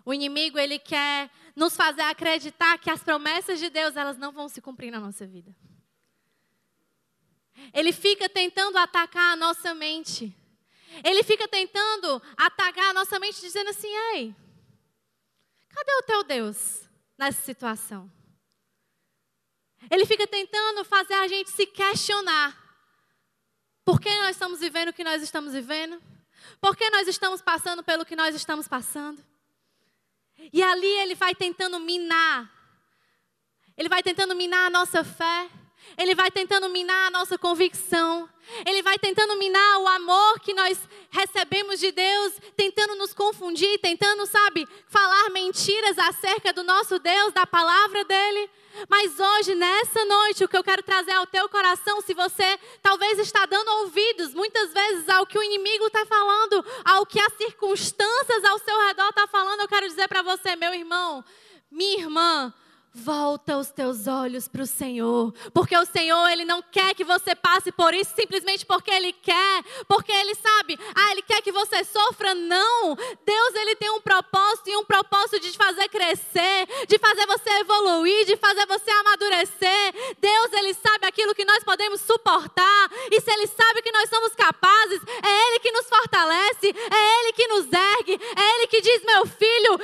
o 0.09 0.13
inimigo 0.13 0.57
ele 0.57 0.79
quer 0.79 1.29
nos 1.55 1.75
fazer 1.75 2.01
acreditar 2.01 2.79
que 2.79 2.89
as 2.89 3.03
promessas 3.03 3.59
de 3.59 3.69
Deus 3.69 3.95
elas 3.95 4.17
não 4.17 4.31
vão 4.31 4.49
se 4.49 4.59
cumprir 4.59 4.89
na 4.89 4.99
nossa 4.99 5.27
vida. 5.27 5.55
Ele 7.71 7.93
fica 7.93 8.27
tentando 8.27 8.75
atacar 8.79 9.33
a 9.33 9.35
nossa 9.35 9.75
mente. 9.75 10.35
Ele 11.03 11.21
fica 11.21 11.47
tentando 11.47 12.19
atacar 12.35 12.85
a 12.85 12.93
nossa 12.93 13.19
mente, 13.19 13.39
dizendo 13.39 13.69
assim: 13.69 13.87
ei, 14.15 14.35
cadê 15.69 15.93
o 15.93 16.03
teu 16.03 16.23
Deus 16.23 16.89
nessa 17.15 17.43
situação? 17.43 18.11
Ele 19.91 20.07
fica 20.07 20.25
tentando 20.25 20.83
fazer 20.85 21.13
a 21.13 21.27
gente 21.27 21.51
se 21.51 21.67
questionar. 21.67 22.57
Por 23.85 24.01
que 24.01 24.09
nós 24.21 24.31
estamos 24.31 24.59
vivendo 24.59 24.89
o 24.89 24.93
que 24.93 25.03
nós 25.03 25.21
estamos 25.21 25.53
vivendo? 25.53 26.01
Por 26.59 26.75
que 26.75 26.89
nós 26.89 27.07
estamos 27.07 27.43
passando 27.43 27.83
pelo 27.83 28.03
que 28.03 28.15
nós 28.15 28.33
estamos 28.33 28.67
passando? 28.67 29.23
E 30.53 30.63
ali 30.63 30.87
ele 31.01 31.15
vai 31.15 31.35
tentando 31.35 31.79
minar. 31.79 32.49
Ele 33.77 33.89
vai 33.89 34.01
tentando 34.03 34.35
minar 34.35 34.67
a 34.67 34.69
nossa 34.69 35.03
fé. 35.03 35.49
Ele 35.97 36.15
vai 36.15 36.31
tentando 36.31 36.69
minar 36.69 37.07
a 37.07 37.11
nossa 37.11 37.37
convicção. 37.37 38.29
Ele 38.65 38.81
vai 38.81 38.97
tentando 38.97 39.35
minar 39.37 39.79
o 39.79 39.87
amor 39.87 40.39
que 40.39 40.53
nós 40.53 40.79
recebemos 41.09 41.79
de 41.79 41.91
Deus, 41.91 42.33
tentando 42.55 42.95
nos 42.95 43.13
confundir, 43.13 43.79
tentando, 43.79 44.25
sabe, 44.25 44.67
falar 44.87 45.29
mentiras 45.29 45.97
acerca 45.97 46.51
do 46.53 46.63
nosso 46.63 46.99
Deus, 46.99 47.33
da 47.33 47.45
palavra 47.45 48.03
dele. 48.05 48.49
Mas 48.87 49.19
hoje, 49.19 49.55
nessa 49.55 50.05
noite, 50.05 50.43
o 50.43 50.47
que 50.47 50.57
eu 50.57 50.63
quero 50.63 50.83
trazer 50.83 51.13
ao 51.13 51.27
teu 51.27 51.49
coração, 51.49 52.01
se 52.01 52.13
você 52.13 52.59
talvez 52.81 53.19
está 53.19 53.45
dando 53.45 53.69
ouvidos 53.81 54.33
muitas 54.33 54.71
vezes 54.73 55.09
ao 55.09 55.25
que 55.25 55.37
o 55.37 55.43
inimigo 55.43 55.87
está 55.87 56.05
falando, 56.05 56.65
ao 56.85 57.05
que 57.05 57.19
as 57.19 57.33
circunstâncias 57.33 58.43
ao 58.45 58.59
seu 58.59 58.79
redor 58.87 59.09
está 59.09 59.27
falando, 59.27 59.61
eu 59.61 59.67
quero 59.67 59.87
dizer 59.87 60.07
para 60.07 60.21
você, 60.21 60.55
meu 60.55 60.73
irmão, 60.73 61.23
minha 61.71 61.99
irmã, 61.99 62.53
Volta 62.91 63.55
os 63.55 63.69
teus 63.69 64.07
olhos 64.07 64.47
para 64.47 64.63
o 64.63 64.65
Senhor, 64.65 65.31
porque 65.53 65.77
o 65.77 65.85
Senhor 65.85 66.27
ele 66.27 66.43
não 66.43 66.59
quer 66.59 66.95
que 66.95 67.03
você 67.03 67.35
passe 67.35 67.71
por 67.71 67.93
isso 67.93 68.13
simplesmente 68.15 68.65
porque 68.65 68.89
ele 68.89 69.13
quer, 69.13 69.63
porque 69.87 70.11
ele 70.11 70.33
sabe, 70.33 70.77
ah, 70.95 71.11
ele 71.11 71.21
quer 71.21 71.39
que 71.43 71.51
você 71.51 71.83
sofra, 71.83 72.33
não. 72.33 72.95
Deus 73.23 73.55
ele 73.55 73.75
tem 73.75 73.91
um 73.91 74.01
propósito 74.01 74.71
e 74.71 74.75
um 74.75 74.83
propósito 74.83 75.39
de 75.39 75.51
te 75.51 75.57
fazer 75.57 75.87
crescer, 75.87 76.67
de 76.87 76.97
fazer 76.97 77.27
você 77.27 77.49
evoluir, 77.59 78.25
de 78.25 78.35
fazer 78.37 78.65
você 78.65 78.89
amadurecer. 78.89 80.15
Deus 80.19 80.51
ele 80.53 80.73
sabe 80.73 81.05
aquilo 81.05 81.35
que 81.35 81.45
nós 81.45 81.63
podemos 81.63 82.01
suportar, 82.01 82.91
e 83.11 83.21
se 83.21 83.31
ele 83.31 83.45
sabe 83.45 83.83
que 83.83 83.91
nós 83.91 84.09
somos 84.09 84.33
capazes, 84.33 84.99
é 85.23 85.47
ele 85.47 85.59
que 85.59 85.71
nos 85.71 85.87
fortalece, 85.87 86.67
é 86.67 87.19
ele 87.19 87.33
que 87.33 87.47
nos 87.49 87.65
ergue, 87.71 88.19
é 88.35 88.55
ele 88.55 88.67
que 88.67 88.81
diz: 88.81 89.03
"Meu 89.03 89.27
filho, 89.27 89.79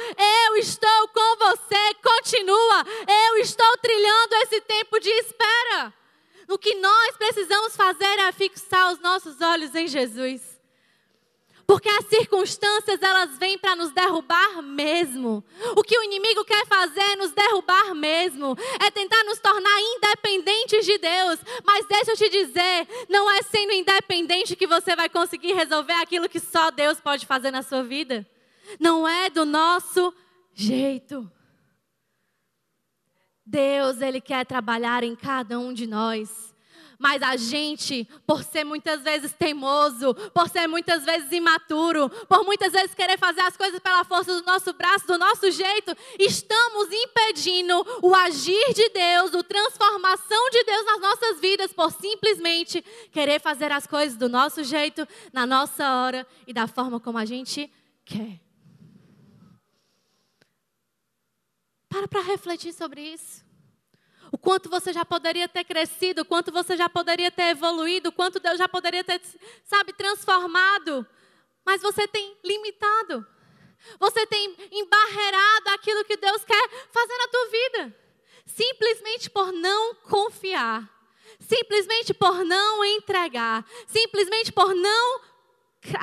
eu 0.47 0.55
estou 0.57 1.07
com 1.09 1.35
você, 1.37 1.93
continua 2.01 2.94
eu 3.07 3.37
estou 3.37 3.77
trilhando 3.77 4.35
esse 4.43 4.61
tempo 4.61 4.99
de 4.99 5.09
espera. 5.09 5.93
O 6.47 6.57
que 6.57 6.75
nós 6.75 7.17
precisamos 7.17 7.75
fazer 7.75 8.19
é 8.19 8.31
fixar 8.31 8.93
os 8.93 8.99
nossos 8.99 9.41
olhos 9.41 9.73
em 9.73 9.87
Jesus. 9.87 10.55
Porque 11.67 11.89
as 11.89 12.05
circunstâncias 12.05 13.01
elas 13.01 13.37
vêm 13.39 13.57
para 13.57 13.75
nos 13.75 13.91
derrubar 13.91 14.61
mesmo. 14.61 15.43
O 15.75 15.81
que 15.81 15.97
o 15.97 16.03
inimigo 16.03 16.45
quer 16.45 16.65
fazer 16.67 17.01
é 17.01 17.15
nos 17.15 17.31
derrubar 17.31 17.95
mesmo, 17.95 18.55
é 18.79 18.91
tentar 18.91 19.23
nos 19.23 19.39
tornar 19.39 19.79
independentes 19.81 20.85
de 20.85 20.97
Deus. 20.99 21.39
Mas 21.63 21.87
deixa 21.87 22.11
eu 22.11 22.17
te 22.17 22.29
dizer, 22.29 22.87
não 23.09 23.29
é 23.31 23.41
sendo 23.41 23.73
independente 23.73 24.55
que 24.55 24.67
você 24.67 24.95
vai 24.95 25.09
conseguir 25.09 25.53
resolver 25.53 25.93
aquilo 25.93 26.29
que 26.29 26.39
só 26.39 26.69
Deus 26.69 26.99
pode 26.99 27.25
fazer 27.25 27.49
na 27.49 27.63
sua 27.63 27.81
vida. 27.81 28.27
Não 28.79 29.07
é 29.07 29.29
do 29.31 29.43
nosso 29.43 30.13
jeito. 30.53 31.29
Deus, 33.45 34.01
Ele 34.01 34.19
quer 34.19 34.45
trabalhar 34.45 35.03
em 35.03 35.15
cada 35.15 35.59
um 35.59 35.73
de 35.73 35.85
nós. 35.85 36.55
Mas 36.97 37.21
a 37.21 37.35
gente, 37.35 38.07
por 38.25 38.43
ser 38.43 38.63
muitas 38.63 39.01
vezes 39.01 39.33
teimoso, 39.33 40.13
por 40.33 40.49
ser 40.49 40.67
muitas 40.67 41.03
vezes 41.03 41.31
imaturo, 41.31 42.09
por 42.27 42.43
muitas 42.45 42.71
vezes 42.71 42.95
querer 42.95 43.17
fazer 43.17 43.41
as 43.41 43.57
coisas 43.57 43.79
pela 43.79 44.03
força 44.03 44.33
do 44.33 44.45
nosso 44.45 44.73
braço, 44.73 45.05
do 45.05 45.17
nosso 45.17 45.51
jeito, 45.51 45.95
estamos 46.19 46.87
impedindo 46.91 47.85
o 48.01 48.15
agir 48.15 48.73
de 48.73 48.89
Deus, 48.89 49.35
a 49.35 49.43
transformação 49.43 50.49
de 50.49 50.63
Deus 50.63 50.85
nas 50.85 51.01
nossas 51.01 51.39
vidas, 51.39 51.73
por 51.73 51.91
simplesmente 51.91 52.83
querer 53.11 53.41
fazer 53.41 53.71
as 53.71 53.85
coisas 53.85 54.17
do 54.17 54.29
nosso 54.29 54.63
jeito, 54.63 55.07
na 55.33 55.45
nossa 55.45 55.97
hora 55.97 56.25
e 56.47 56.53
da 56.53 56.67
forma 56.67 56.99
como 56.99 57.17
a 57.17 57.25
gente 57.25 57.69
quer. 58.05 58.44
Para 61.89 62.07
para 62.07 62.21
refletir 62.21 62.73
sobre 62.73 63.01
isso. 63.01 63.45
O 64.31 64.37
quanto 64.37 64.69
você 64.69 64.91
já 64.91 65.05
poderia 65.05 65.47
ter 65.47 65.63
crescido, 65.63 66.21
o 66.21 66.25
quanto 66.25 66.51
você 66.51 66.75
já 66.75 66.89
poderia 66.89 67.31
ter 67.31 67.49
evoluído, 67.49 68.09
o 68.09 68.11
quanto 68.11 68.39
Deus 68.39 68.57
já 68.57 68.67
poderia 68.67 69.03
ter, 69.03 69.21
sabe, 69.63 69.93
transformado. 69.93 71.07
Mas 71.65 71.81
você 71.81 72.07
tem 72.07 72.37
limitado. 72.43 73.25
Você 73.99 74.25
tem 74.27 74.55
embarreirado 74.71 75.69
aquilo 75.69 76.03
que 76.05 76.17
Deus 76.17 76.43
quer 76.43 76.69
fazer 76.91 77.17
na 77.17 77.27
tua 77.27 77.49
vida. 77.49 77.95
Simplesmente 78.45 79.29
por 79.29 79.51
não 79.51 79.95
confiar. 79.95 80.89
Simplesmente 81.39 82.13
por 82.13 82.43
não 82.43 82.83
entregar. 82.83 83.65
Simplesmente 83.87 84.51
por 84.51 84.73
não 84.73 85.21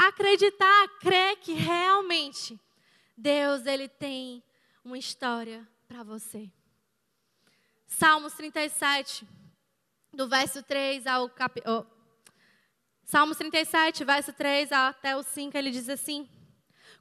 acreditar, 0.07 0.89
crer 1.01 1.37
que 1.37 1.53
realmente 1.53 2.59
Deus 3.17 3.67
ele 3.67 3.89
tem 3.89 4.43
uma 4.85 4.99
história 4.99 5.67
para 5.87 6.03
você. 6.03 6.51
Salmos 7.87 8.33
37, 8.35 9.27
do 10.13 10.29
verso 10.29 10.63
3 10.63 11.07
ao 11.07 11.29
cap... 11.29 11.63
Oh. 11.67 11.85
Salmos 13.05 13.37
37, 13.37 14.05
verso 14.05 14.33
3 14.33 14.73
até 14.73 15.17
o 15.17 15.23
5, 15.23 15.57
ele 15.57 15.71
diz 15.71 15.89
assim: 15.89 16.29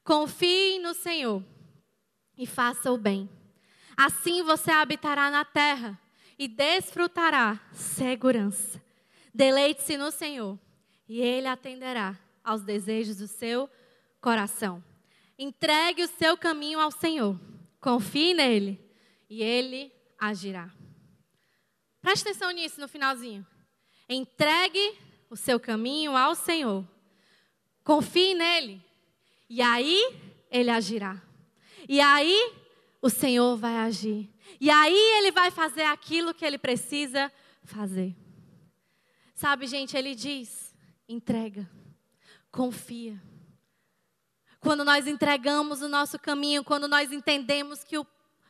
Confie 0.03 0.79
no 0.79 0.93
Senhor 0.93 1.43
e 2.37 2.45
faça 2.45 2.91
o 2.91 2.97
bem. 2.97 3.29
Assim 3.95 4.43
você 4.43 4.71
habitará 4.71 5.29
na 5.29 5.45
terra 5.45 5.99
e 6.37 6.47
desfrutará 6.47 7.59
segurança. 7.71 8.81
Deleite-se 9.33 9.95
no 9.95 10.11
Senhor 10.11 10.59
e 11.07 11.21
Ele 11.21 11.47
atenderá 11.47 12.17
aos 12.43 12.63
desejos 12.63 13.17
do 13.17 13.27
seu 13.27 13.69
coração. 14.19 14.83
Entregue 15.37 16.03
o 16.03 16.07
seu 16.07 16.35
caminho 16.35 16.79
ao 16.79 16.91
Senhor 16.91 17.39
Confie 17.81 18.35
nele 18.35 18.79
e 19.27 19.41
ele 19.41 19.91
agirá. 20.17 20.71
Preste 21.99 22.21
atenção 22.21 22.51
nisso 22.51 22.79
no 22.79 22.87
finalzinho. 22.87 23.45
Entregue 24.07 24.97
o 25.29 25.35
seu 25.35 25.59
caminho 25.59 26.15
ao 26.15 26.35
Senhor. 26.35 26.87
Confie 27.83 28.35
nele. 28.35 28.81
E 29.49 29.61
aí 29.61 30.15
ele 30.51 30.69
agirá. 30.69 31.19
E 31.89 31.99
aí 31.99 32.53
o 33.01 33.09
Senhor 33.09 33.57
vai 33.57 33.77
agir. 33.77 34.29
E 34.59 34.69
aí 34.69 35.17
ele 35.17 35.31
vai 35.31 35.49
fazer 35.49 35.83
aquilo 35.83 36.33
que 36.35 36.45
ele 36.45 36.59
precisa 36.59 37.31
fazer. 37.63 38.15
Sabe, 39.33 39.65
gente, 39.65 39.97
ele 39.97 40.13
diz: 40.13 40.75
entrega, 41.09 41.67
confia. 42.51 43.19
Quando 44.62 44.86
nós 44.86 45.08
entregamos 45.08 45.82
o 45.82 45.89
nosso 45.89 46.19
caminho, 46.19 46.63
quando 46.63 46.88
nós 46.88 47.12
entendemos 47.12 47.84
que 47.84 47.97
o 47.97 48.06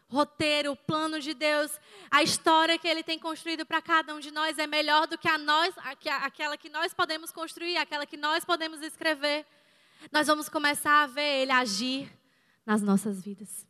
roteiro, 0.10 0.74
o 0.74 0.76
plano 0.76 1.22
de 1.22 1.34
Deus, 1.34 1.72
a 2.12 2.22
história 2.22 2.78
que 2.78 2.86
Ele 2.86 3.02
tem 3.02 3.18
construído 3.18 3.66
para 3.66 3.82
cada 3.82 4.14
um 4.14 4.20
de 4.20 4.30
nós 4.30 4.60
é 4.60 4.68
melhor 4.68 5.08
do 5.08 5.18
que 5.18 5.30
a 5.30 5.38
nós, 5.38 5.74
aquela 6.22 6.58
que 6.58 6.70
nós 6.70 6.94
podemos 6.94 7.32
construir, 7.32 7.78
aquela 7.78 8.06
que 8.06 8.18
nós 8.18 8.44
podemos 8.44 8.82
escrever. 8.82 9.46
Nós 10.12 10.28
vamos 10.28 10.50
começar 10.50 11.04
a 11.04 11.08
ver 11.08 11.44
Ele 11.44 11.52
agir 11.52 12.12
nas 12.66 12.82
nossas 12.82 13.22
vidas. 13.22 13.66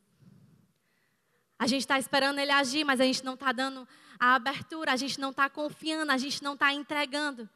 A 1.59 1.67
gente 1.67 1.81
está 1.81 1.99
esperando 1.99 2.39
Ele 2.39 2.51
agir, 2.51 2.83
mas 2.83 2.99
a 2.99 3.03
gente 3.03 3.23
não 3.23 3.35
está 3.35 3.51
dando 3.51 3.87
a 4.19 4.33
abertura, 4.33 4.93
a 4.93 4.95
gente 4.95 5.19
não 5.19 5.29
está 5.29 5.47
confiando, 5.47 6.11
a 6.11 6.17
gente 6.17 6.43
não 6.43 6.55
está 6.55 6.73
entregando. 6.73 7.47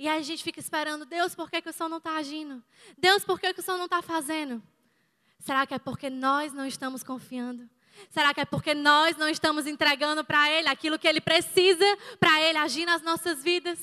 E 0.00 0.08
aí 0.08 0.18
a 0.18 0.22
gente 0.22 0.42
fica 0.42 0.58
esperando, 0.58 1.04
Deus, 1.04 1.34
por 1.34 1.50
que, 1.50 1.60
que 1.60 1.68
o 1.68 1.72
Senhor 1.74 1.90
não 1.90 1.98
está 1.98 2.16
agindo? 2.16 2.64
Deus, 2.96 3.22
por 3.22 3.38
que, 3.38 3.52
que 3.52 3.60
o 3.60 3.62
Senhor 3.62 3.76
não 3.76 3.84
está 3.84 4.00
fazendo? 4.00 4.62
Será 5.38 5.66
que 5.66 5.74
é 5.74 5.78
porque 5.78 6.08
nós 6.08 6.54
não 6.54 6.64
estamos 6.64 7.04
confiando? 7.04 7.68
Será 8.08 8.32
que 8.32 8.40
é 8.40 8.46
porque 8.46 8.74
nós 8.74 9.18
não 9.18 9.28
estamos 9.28 9.66
entregando 9.66 10.24
para 10.24 10.50
Ele 10.50 10.70
aquilo 10.70 10.98
que 10.98 11.06
Ele 11.06 11.20
precisa 11.20 11.84
para 12.18 12.40
Ele 12.40 12.56
agir 12.56 12.86
nas 12.86 13.02
nossas 13.02 13.42
vidas? 13.42 13.78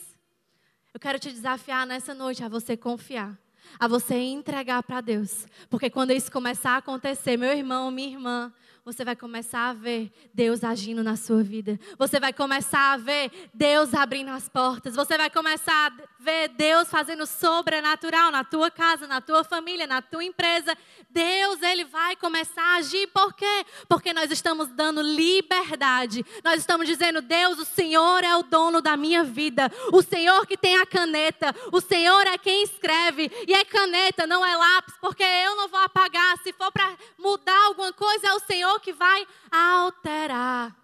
Eu 0.92 1.00
quero 1.00 1.20
te 1.20 1.32
desafiar 1.32 1.86
nessa 1.86 2.16
noite 2.16 2.44
a 2.44 2.50
você 2.50 2.76
confiar, 2.76 3.38
a 3.80 3.88
você 3.88 4.16
entregar 4.16 4.82
para 4.82 5.02
Deus. 5.02 5.46
Porque 5.70 5.88
quando 5.88 6.14
isso 6.14 6.32
começar 6.32 6.72
a 6.72 6.78
acontecer, 6.78 7.38
meu 7.38 7.56
irmão, 7.56 7.92
minha 7.92 8.10
irmã, 8.10 8.52
você 8.88 9.04
vai 9.04 9.18
começar 9.18 9.68
a 9.68 9.74
ver 9.74 10.10
Deus 10.34 10.64
agindo 10.64 11.04
na 11.04 11.18
sua 11.18 11.44
vida. 11.44 11.78
Você 12.00 12.22
vai 12.22 12.32
começar 12.32 12.94
a 12.94 12.98
ver 12.98 13.50
Deus 13.54 13.94
abrindo 13.94 14.30
as 14.30 14.48
portas. 14.48 14.96
Você 14.96 15.18
vai 15.18 15.30
começar 15.30 15.92
a 15.92 16.24
ver 16.24 16.48
Deus 16.48 16.88
fazendo 16.88 17.26
sobrenatural 17.26 18.32
na 18.32 18.46
tua 18.46 18.72
casa, 18.72 19.06
na 19.06 19.20
tua 19.20 19.44
família, 19.44 19.86
na 19.86 20.02
tua 20.02 20.24
empresa. 20.24 20.74
Deus, 21.10 21.62
ele 21.62 21.84
vai 21.84 22.16
começar 22.16 22.62
a 22.62 22.76
agir. 22.78 23.08
Por 23.08 23.34
quê? 23.34 23.66
Porque 23.90 24.14
nós 24.14 24.32
estamos 24.32 24.70
dando 24.70 25.02
liberdade. 25.02 26.26
Nós 26.42 26.62
estamos 26.62 26.88
dizendo: 26.88 27.22
Deus, 27.22 27.60
o 27.60 27.66
Senhor 27.66 28.24
é 28.24 28.38
o 28.38 28.44
dono 28.44 28.82
da 28.82 28.96
minha 28.96 29.22
vida. 29.22 29.70
O 29.92 30.02
Senhor 30.02 30.48
que 30.48 30.56
tem 30.56 30.78
a 30.78 30.86
caneta. 30.86 31.54
O 31.74 31.82
Senhor 31.82 32.26
é 32.26 32.38
quem 32.38 32.64
escreve. 32.64 33.30
E 33.46 33.54
é 33.54 33.66
caneta, 33.66 34.26
não 34.26 34.46
é 34.46 34.56
lápis, 34.56 34.96
porque 35.02 35.24
eu 35.24 35.58
não 35.58 35.68
vou 35.68 35.82
apagar. 35.82 36.38
Se 36.38 36.54
for 36.54 36.72
para 36.72 36.96
mudar 37.18 37.66
alguma 37.66 37.92
coisa, 37.92 38.28
é 38.28 38.34
o 38.34 38.40
Senhor 38.40 38.77
que 38.80 38.94
vai 38.94 39.28
alterar. 39.52 40.76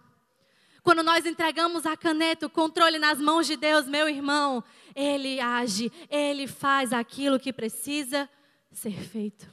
Quando 0.83 1.01
nós 1.01 1.25
entregamos 1.25 1.85
a 1.85 1.95
caneta, 1.95 2.45
o 2.45 2.49
controle 2.49 2.99
nas 2.99 3.19
mãos 3.19 3.47
de 3.47 3.55
Deus, 3.55 3.87
meu 3.87 4.09
irmão, 4.09 4.63
Ele 4.93 5.39
age, 5.39 5.91
Ele 6.09 6.45
faz 6.45 6.91
aquilo 6.91 7.39
que 7.39 7.53
precisa 7.53 8.29
ser 8.71 8.99
feito. 9.01 9.51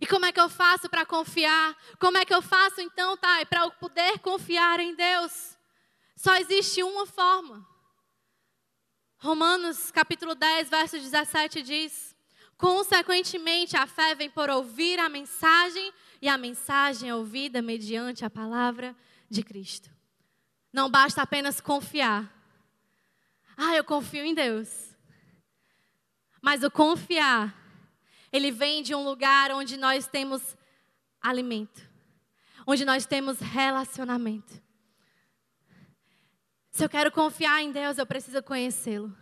E 0.00 0.06
como 0.06 0.24
é 0.24 0.32
que 0.32 0.40
eu 0.40 0.48
faço 0.48 0.88
para 0.88 1.04
confiar? 1.04 1.76
Como 1.98 2.16
é 2.16 2.24
que 2.24 2.32
eu 2.32 2.40
faço 2.40 2.80
então, 2.80 3.16
Thay, 3.16 3.44
para 3.46 3.62
eu 3.62 3.70
poder 3.72 4.20
confiar 4.20 4.80
em 4.80 4.94
Deus? 4.94 5.56
Só 6.16 6.36
existe 6.36 6.82
uma 6.82 7.04
forma. 7.04 7.66
Romanos 9.18 9.90
capítulo 9.90 10.34
10, 10.34 10.70
verso 10.70 10.96
17 10.98 11.62
diz: 11.62 12.07
Consequentemente, 12.58 13.76
a 13.76 13.86
fé 13.86 14.16
vem 14.16 14.28
por 14.28 14.50
ouvir 14.50 14.98
a 14.98 15.08
mensagem 15.08 15.92
e 16.20 16.28
a 16.28 16.36
mensagem 16.36 17.08
é 17.08 17.14
ouvida 17.14 17.62
mediante 17.62 18.24
a 18.24 18.30
palavra 18.30 18.96
de 19.30 19.44
Cristo. 19.44 19.88
Não 20.72 20.90
basta 20.90 21.22
apenas 21.22 21.60
confiar. 21.60 22.28
Ah, 23.56 23.76
eu 23.76 23.84
confio 23.84 24.24
em 24.24 24.34
Deus. 24.34 24.96
Mas 26.42 26.64
o 26.64 26.70
confiar, 26.70 27.56
ele 28.32 28.50
vem 28.50 28.82
de 28.82 28.92
um 28.92 29.04
lugar 29.04 29.52
onde 29.52 29.76
nós 29.76 30.08
temos 30.08 30.56
alimento, 31.20 31.80
onde 32.66 32.84
nós 32.84 33.06
temos 33.06 33.38
relacionamento. 33.38 34.60
Se 36.72 36.84
eu 36.84 36.88
quero 36.88 37.12
confiar 37.12 37.62
em 37.62 37.70
Deus, 37.70 37.98
eu 37.98 38.06
preciso 38.06 38.42
conhecê-lo. 38.42 39.16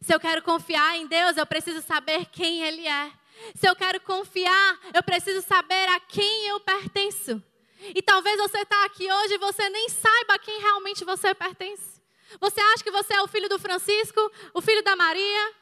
Se 0.00 0.14
eu 0.14 0.20
quero 0.20 0.42
confiar 0.42 0.96
em 0.96 1.06
Deus, 1.06 1.36
eu 1.36 1.46
preciso 1.46 1.80
saber 1.82 2.26
quem 2.26 2.62
Ele 2.62 2.86
é. 2.86 3.12
Se 3.54 3.68
eu 3.68 3.76
quero 3.76 4.00
confiar, 4.00 4.78
eu 4.92 5.02
preciso 5.02 5.40
saber 5.46 5.88
a 5.88 6.00
quem 6.00 6.46
eu 6.48 6.60
pertenço. 6.60 7.42
E 7.94 8.02
talvez 8.02 8.36
você 8.36 8.58
está 8.58 8.84
aqui 8.84 9.10
hoje 9.10 9.34
e 9.34 9.38
você 9.38 9.68
nem 9.68 9.88
saiba 9.88 10.34
a 10.34 10.38
quem 10.38 10.60
realmente 10.60 11.04
você 11.04 11.34
pertence. 11.34 12.00
Você 12.40 12.60
acha 12.60 12.84
que 12.84 12.90
você 12.90 13.14
é 13.14 13.22
o 13.22 13.28
filho 13.28 13.48
do 13.48 13.58
Francisco, 13.58 14.20
o 14.52 14.60
filho 14.60 14.82
da 14.82 14.96
Maria? 14.96 15.54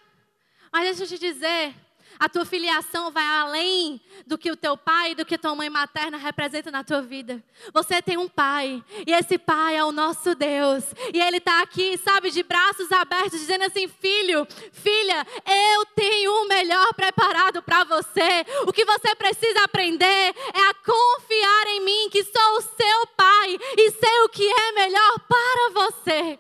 Mas 0.73 0.85
deixa 0.85 1.05
eu 1.05 1.19
te 1.19 1.19
dizer, 1.19 1.75
a 2.19 2.29
tua 2.29 2.45
filiação 2.45 3.11
vai 3.11 3.25
além 3.25 4.01
do 4.27 4.39
que 4.39 4.51
o 4.51 4.57
teu 4.57 4.77
pai 4.77 5.13
e 5.13 5.15
do 5.15 5.25
que 5.25 5.39
tua 5.39 5.55
mãe 5.55 5.69
materna 5.69 6.17
representa 6.17 6.71
na 6.71 6.83
tua 6.83 7.03
vida. 7.03 7.43
Você 7.73 8.01
tem 8.01 8.17
um 8.17 8.29
pai, 8.29 8.83
e 9.07 9.13
esse 9.13 9.39
pai 9.39 9.77
é 9.77 9.85
o 9.85 9.93
nosso 9.93 10.35
Deus. 10.35 10.85
E 11.13 11.21
ele 11.21 11.39
está 11.39 11.61
aqui, 11.61 11.99
sabe, 11.99 12.31
de 12.31 12.43
braços 12.43 12.91
abertos, 12.93 13.41
dizendo 13.41 13.65
assim: 13.65 13.89
Filho, 13.89 14.47
filha, 14.73 15.27
eu 15.75 15.87
tenho 15.95 16.43
o 16.43 16.49
melhor 16.49 16.95
preparado 16.95 17.63
para 17.63 17.85
você. 17.85 18.45
O 18.67 18.73
que 18.73 18.85
você 18.85 19.15
precisa 19.15 19.65
aprender 19.65 20.35
é 20.55 20.61
a 20.71 20.75
confiar 20.75 21.67
em 21.69 21.85
mim, 21.85 22.09
que 22.11 22.25
sou 22.25 22.59
o 22.59 22.63
seu 22.63 23.07
pai 23.17 23.59
e 23.77 23.91
sei 23.93 24.21
o 24.21 24.29
que 24.29 24.47
é 24.47 24.73
melhor 24.73 25.21
para 25.21 25.71
você. 25.73 26.39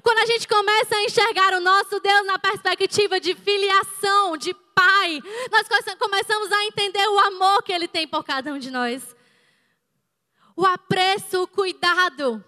Quando 0.00 0.18
a 0.18 0.26
gente 0.26 0.48
começa 0.48 0.94
a 0.94 1.02
enxergar 1.02 1.52
o 1.54 1.60
nosso 1.60 2.00
Deus 2.00 2.24
na 2.24 2.38
perspectiva 2.38 3.20
de 3.20 3.34
filiação, 3.34 4.36
de 4.36 4.54
pai, 4.54 5.20
nós 5.50 5.66
começamos 5.98 6.50
a 6.50 6.64
entender 6.64 7.06
o 7.08 7.18
amor 7.18 7.62
que 7.62 7.72
ele 7.72 7.88
tem 7.88 8.06
por 8.06 8.24
cada 8.24 8.52
um 8.52 8.58
de 8.58 8.70
nós. 8.70 9.14
O 10.56 10.64
apreço, 10.64 11.42
o 11.42 11.48
cuidado. 11.48 12.42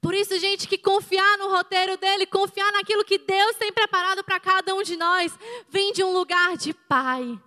Por 0.00 0.14
isso, 0.14 0.38
gente, 0.38 0.66
que 0.66 0.76
confiar 0.76 1.38
no 1.38 1.48
roteiro 1.48 1.96
dele, 1.96 2.26
confiar 2.26 2.72
naquilo 2.72 3.04
que 3.04 3.18
Deus 3.18 3.56
tem 3.56 3.72
preparado 3.72 4.24
para 4.24 4.40
cada 4.40 4.74
um 4.74 4.82
de 4.82 4.96
nós, 4.96 5.32
vem 5.68 5.92
de 5.92 6.02
um 6.02 6.12
lugar 6.12 6.56
de 6.56 6.74
pai, 6.74 7.40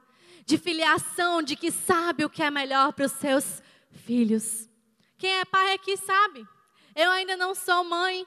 de 0.46 0.58
filiação, 0.58 1.42
de 1.42 1.56
que 1.56 1.70
sabe 1.70 2.24
o 2.24 2.30
que 2.30 2.42
é 2.42 2.50
melhor 2.50 2.94
para 2.94 3.06
os 3.06 3.12
seus 3.14 3.62
filhos. 3.92 4.70
Quem 5.18 5.32
é 5.32 5.46
pai 5.46 5.74
aqui 5.74 5.98
sabe. 5.98 6.48
Eu 6.96 7.12
ainda 7.12 7.36
não 7.36 7.54
sou 7.54 7.84
mãe, 7.84 8.26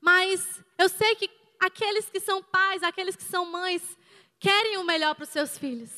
mas 0.00 0.62
eu 0.78 0.88
sei 0.88 1.14
que 1.16 1.28
aqueles 1.58 2.08
que 2.08 2.20
são 2.20 2.42
pais, 2.42 2.82
aqueles 2.82 3.16
que 3.16 3.24
são 3.24 3.44
mães, 3.44 3.82
querem 4.38 4.76
o 4.76 4.84
melhor 4.84 5.14
para 5.14 5.24
os 5.24 5.28
seus 5.28 5.58
filhos. 5.58 5.90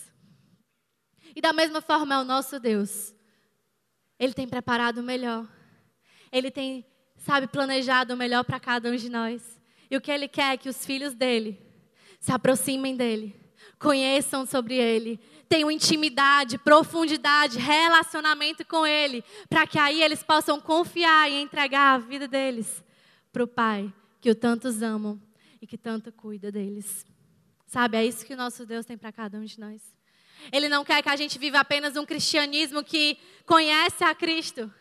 E 1.35 1.41
da 1.41 1.53
mesma 1.53 1.81
forma 1.81 2.15
é 2.15 2.19
o 2.19 2.25
nosso 2.25 2.59
Deus. 2.59 3.15
Ele 4.19 4.33
tem 4.33 4.49
preparado 4.49 4.99
o 4.99 5.03
melhor. 5.03 5.47
Ele 6.33 6.51
tem, 6.51 6.85
sabe, 7.17 7.47
planejado 7.47 8.15
o 8.15 8.17
melhor 8.17 8.45
para 8.45 8.59
cada 8.59 8.91
um 8.91 8.97
de 8.97 9.09
nós. 9.09 9.61
E 9.91 9.97
o 9.97 10.01
que 10.01 10.11
ele 10.11 10.29
quer 10.29 10.55
é 10.55 10.57
que 10.57 10.69
os 10.69 10.85
filhos 10.85 11.15
dele 11.15 11.59
se 12.19 12.33
aproximem 12.33 12.95
dele, 12.95 13.35
conheçam 13.79 14.45
sobre 14.45 14.75
ele, 14.75 15.19
tenham 15.49 15.71
intimidade, 15.71 16.59
profundidade, 16.59 17.59
relacionamento 17.59 18.65
com 18.67 18.87
ele, 18.87 19.25
para 19.49 19.67
que 19.67 19.79
aí 19.79 20.03
eles 20.03 20.23
possam 20.23 20.61
confiar 20.61 21.31
e 21.31 21.41
entregar 21.41 21.95
a 21.95 21.99
vida 21.99 22.29
deles 22.29 22.85
para 23.33 23.45
o 23.45 23.49
Pai, 23.49 23.93
que 24.21 24.31
o 24.31 24.35
tantos 24.35 24.83
amam 24.83 25.21
e 25.61 25.66
que 25.66 25.79
tanto 25.79 26.12
cuida 26.12 26.51
deles. 26.51 27.05
Sabe, 27.66 27.97
é 27.97 28.05
isso 28.05 28.25
que 28.27 28.35
o 28.35 28.37
nosso 28.37 28.66
Deus 28.66 28.85
tem 28.85 28.99
para 28.99 29.12
cada 29.12 29.38
um 29.38 29.45
de 29.45 29.59
nós. 29.61 29.81
Ele 30.51 30.69
não 30.69 30.85
quer 30.85 31.03
que 31.03 31.09
a 31.09 31.16
gente 31.16 31.38
viva 31.38 31.61
apenas 31.61 31.97
um 31.97 32.05
cristianismo 32.05 32.83
que 32.83 33.19
conhece 33.47 34.03
a 34.03 34.14
Cristo, 34.14 34.73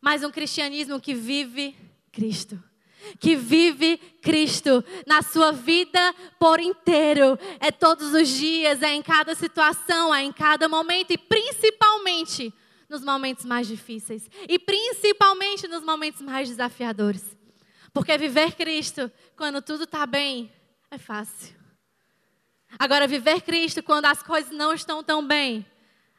mas 0.00 0.24
um 0.24 0.30
cristianismo 0.30 1.00
que 1.00 1.14
vive 1.14 1.76
Cristo. 2.10 2.62
Que 3.18 3.34
vive 3.34 3.96
Cristo 4.20 4.84
na 5.06 5.22
sua 5.22 5.52
vida 5.52 6.14
por 6.38 6.60
inteiro. 6.60 7.38
É 7.58 7.70
todos 7.70 8.12
os 8.12 8.28
dias, 8.28 8.82
é 8.82 8.92
em 8.94 9.02
cada 9.02 9.34
situação, 9.34 10.14
é 10.14 10.22
em 10.22 10.32
cada 10.32 10.68
momento 10.68 11.12
e 11.12 11.18
principalmente 11.18 12.52
nos 12.88 13.02
momentos 13.02 13.44
mais 13.44 13.66
difíceis. 13.66 14.28
E 14.48 14.58
principalmente 14.58 15.66
nos 15.68 15.82
momentos 15.82 16.20
mais 16.20 16.48
desafiadores. 16.48 17.39
Porque 17.92 18.16
viver 18.16 18.54
Cristo, 18.54 19.10
quando 19.36 19.60
tudo 19.60 19.84
está 19.84 20.06
bem, 20.06 20.52
é 20.90 20.98
fácil. 20.98 21.54
Agora, 22.78 23.06
viver 23.06 23.42
Cristo 23.42 23.82
quando 23.82 24.04
as 24.06 24.22
coisas 24.22 24.52
não 24.52 24.72
estão 24.72 25.02
tão 25.02 25.26
bem, 25.26 25.66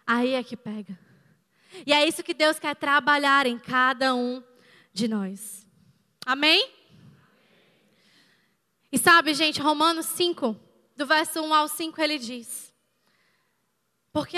aí 0.06 0.34
é 0.34 0.44
que 0.44 0.58
pega. 0.58 1.00
E 1.86 1.94
é 1.94 2.06
isso 2.06 2.24
que 2.24 2.34
Deus 2.34 2.60
quer 2.60 2.76
trabalhar 2.76 3.46
em 3.46 3.58
cada 3.58 4.14
um 4.14 4.44
de 4.92 5.08
nós. 5.08 5.66
Amém? 6.26 6.70
E 8.92 8.98
sabe, 8.98 9.34
gente, 9.34 9.62
Romanos 9.62 10.06
5, 10.08 10.60
do 10.98 11.06
verso 11.06 11.42
1 11.42 11.54
ao 11.54 11.68
5, 11.70 12.02
ele 12.02 12.20
diz. 12.20 12.74
Porque, 14.12 14.38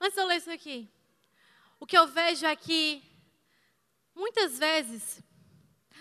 antes 0.00 0.14
de 0.14 0.20
eu 0.20 0.26
ler 0.26 0.36
isso 0.36 0.50
aqui, 0.50 0.88
o 1.80 1.86
que 1.86 1.98
eu 1.98 2.06
vejo 2.06 2.46
é 2.46 2.54
que, 2.54 3.02
muitas 4.14 4.56
vezes, 4.58 5.20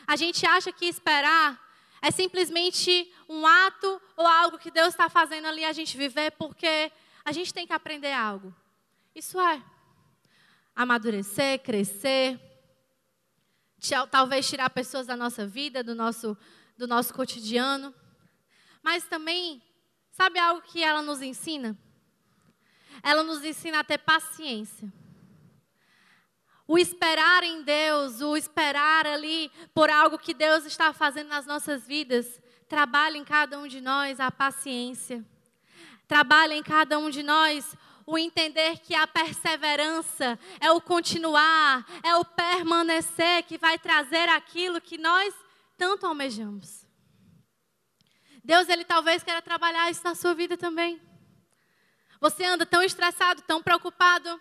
a 0.09 0.15
gente 0.15 0.43
acha 0.43 0.71
que 0.71 0.85
esperar 0.85 1.63
é 2.01 2.09
simplesmente 2.09 3.13
um 3.29 3.45
ato 3.45 4.01
ou 4.17 4.25
algo 4.25 4.57
que 4.57 4.71
Deus 4.71 4.87
está 4.87 5.07
fazendo 5.07 5.45
ali 5.45 5.63
a 5.63 5.71
gente 5.71 5.95
viver 5.95 6.31
porque 6.31 6.91
a 7.23 7.31
gente 7.31 7.53
tem 7.53 7.67
que 7.67 7.73
aprender 7.73 8.11
algo. 8.11 8.51
Isso 9.13 9.39
é. 9.39 9.61
amadurecer, 10.75 11.61
crescer, 11.61 12.39
talvez 14.09 14.49
tirar 14.49 14.71
pessoas 14.71 15.05
da 15.05 15.15
nossa 15.15 15.45
vida, 15.45 15.83
do 15.83 15.93
nosso, 15.93 16.35
do 16.75 16.87
nosso 16.87 17.13
cotidiano. 17.13 17.93
Mas 18.81 19.03
também, 19.03 19.61
sabe 20.09 20.39
algo 20.39 20.63
que 20.63 20.83
ela 20.83 21.03
nos 21.03 21.21
ensina? 21.21 21.77
Ela 23.03 23.21
nos 23.21 23.43
ensina 23.43 23.81
a 23.81 23.83
ter 23.83 23.99
paciência. 23.99 24.91
O 26.71 26.77
esperar 26.77 27.41
em 27.41 27.63
Deus, 27.63 28.21
o 28.21 28.37
esperar 28.37 29.07
ali 29.07 29.51
por 29.73 29.89
algo 29.89 30.19
que 30.19 30.35
Deus 30.35 30.67
está 30.67 30.93
fazendo 30.93 31.29
nas 31.29 31.47
nossas 31.47 31.87
vidas, 31.87 32.39
trabalha 32.67 33.17
em 33.17 33.23
cada 33.25 33.57
um 33.57 33.67
de 33.67 33.81
nós 33.81 34.19
a 34.19 34.29
paciência. 34.29 35.25
Trabalha 36.07 36.53
em 36.53 36.61
cada 36.61 36.99
um 36.99 37.09
de 37.09 37.23
nós 37.23 37.75
o 38.05 38.19
entender 38.19 38.77
que 38.81 38.93
a 38.93 39.07
perseverança 39.07 40.37
é 40.59 40.69
o 40.69 40.79
continuar, 40.79 41.83
é 42.03 42.15
o 42.17 42.23
permanecer 42.23 43.41
que 43.45 43.57
vai 43.57 43.79
trazer 43.79 44.29
aquilo 44.29 44.79
que 44.79 44.99
nós 44.99 45.33
tanto 45.75 46.05
almejamos. 46.05 46.85
Deus, 48.43 48.69
ele 48.69 48.85
talvez 48.85 49.23
queira 49.23 49.41
trabalhar 49.41 49.89
isso 49.89 50.03
na 50.03 50.13
sua 50.13 50.35
vida 50.35 50.55
também. 50.55 51.01
Você 52.21 52.45
anda 52.45 52.63
tão 52.63 52.83
estressado, 52.83 53.41
tão 53.41 53.59
preocupado, 53.59 54.39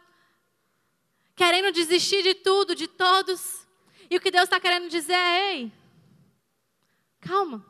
querendo 1.39 1.71
desistir 1.71 2.21
de 2.23 2.35
tudo, 2.35 2.75
de 2.75 2.89
todos. 2.89 3.67
E 4.11 4.17
o 4.17 4.21
que 4.21 4.31
Deus 4.31 4.45
está 4.45 4.59
querendo 4.59 4.89
dizer 4.89 5.15
é: 5.15 5.53
ei, 5.53 5.73
calma. 7.21 7.65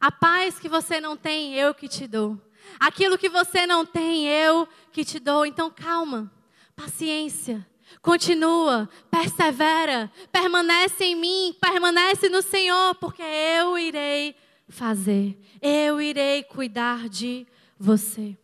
A 0.00 0.10
paz 0.10 0.58
que 0.58 0.68
você 0.68 1.00
não 1.00 1.16
tem, 1.16 1.54
eu 1.54 1.72
que 1.72 1.88
te 1.88 2.08
dou. 2.08 2.38
Aquilo 2.80 3.16
que 3.16 3.28
você 3.28 3.66
não 3.66 3.86
tem, 3.86 4.26
eu 4.26 4.68
que 4.90 5.04
te 5.04 5.20
dou. 5.20 5.46
Então 5.46 5.70
calma, 5.70 6.30
paciência. 6.74 7.64
Continua, 8.02 8.88
persevera, 9.08 10.10
permanece 10.32 11.04
em 11.04 11.14
mim, 11.14 11.56
permanece 11.60 12.28
no 12.28 12.42
Senhor, 12.42 12.96
porque 12.96 13.22
eu 13.22 13.78
irei 13.78 14.34
fazer, 14.68 15.38
eu 15.62 16.00
irei 16.00 16.42
cuidar 16.42 17.08
de 17.08 17.46
você. 17.78 18.36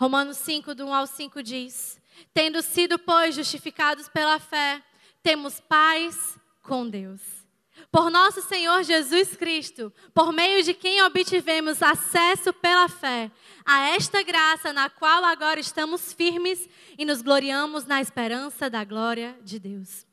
Romanos 0.00 0.38
5, 0.38 0.74
do 0.74 0.86
1 0.86 0.94
ao 0.94 1.06
5 1.06 1.42
diz: 1.42 2.00
Tendo 2.32 2.62
sido, 2.62 2.98
pois, 2.98 3.34
justificados 3.34 4.08
pela 4.08 4.38
fé, 4.38 4.82
temos 5.22 5.60
paz 5.60 6.38
com 6.62 6.88
Deus. 6.88 7.20
Por 7.92 8.10
nosso 8.10 8.40
Senhor 8.40 8.82
Jesus 8.82 9.36
Cristo, 9.36 9.92
por 10.14 10.32
meio 10.32 10.62
de 10.62 10.72
quem 10.72 11.02
obtivemos 11.02 11.82
acesso 11.82 12.50
pela 12.50 12.88
fé 12.88 13.30
a 13.62 13.90
esta 13.90 14.22
graça 14.22 14.72
na 14.72 14.88
qual 14.88 15.22
agora 15.22 15.60
estamos 15.60 16.14
firmes 16.14 16.66
e 16.96 17.04
nos 17.04 17.20
gloriamos 17.20 17.84
na 17.84 18.00
esperança 18.00 18.70
da 18.70 18.82
glória 18.84 19.38
de 19.42 19.58
Deus. 19.58 20.06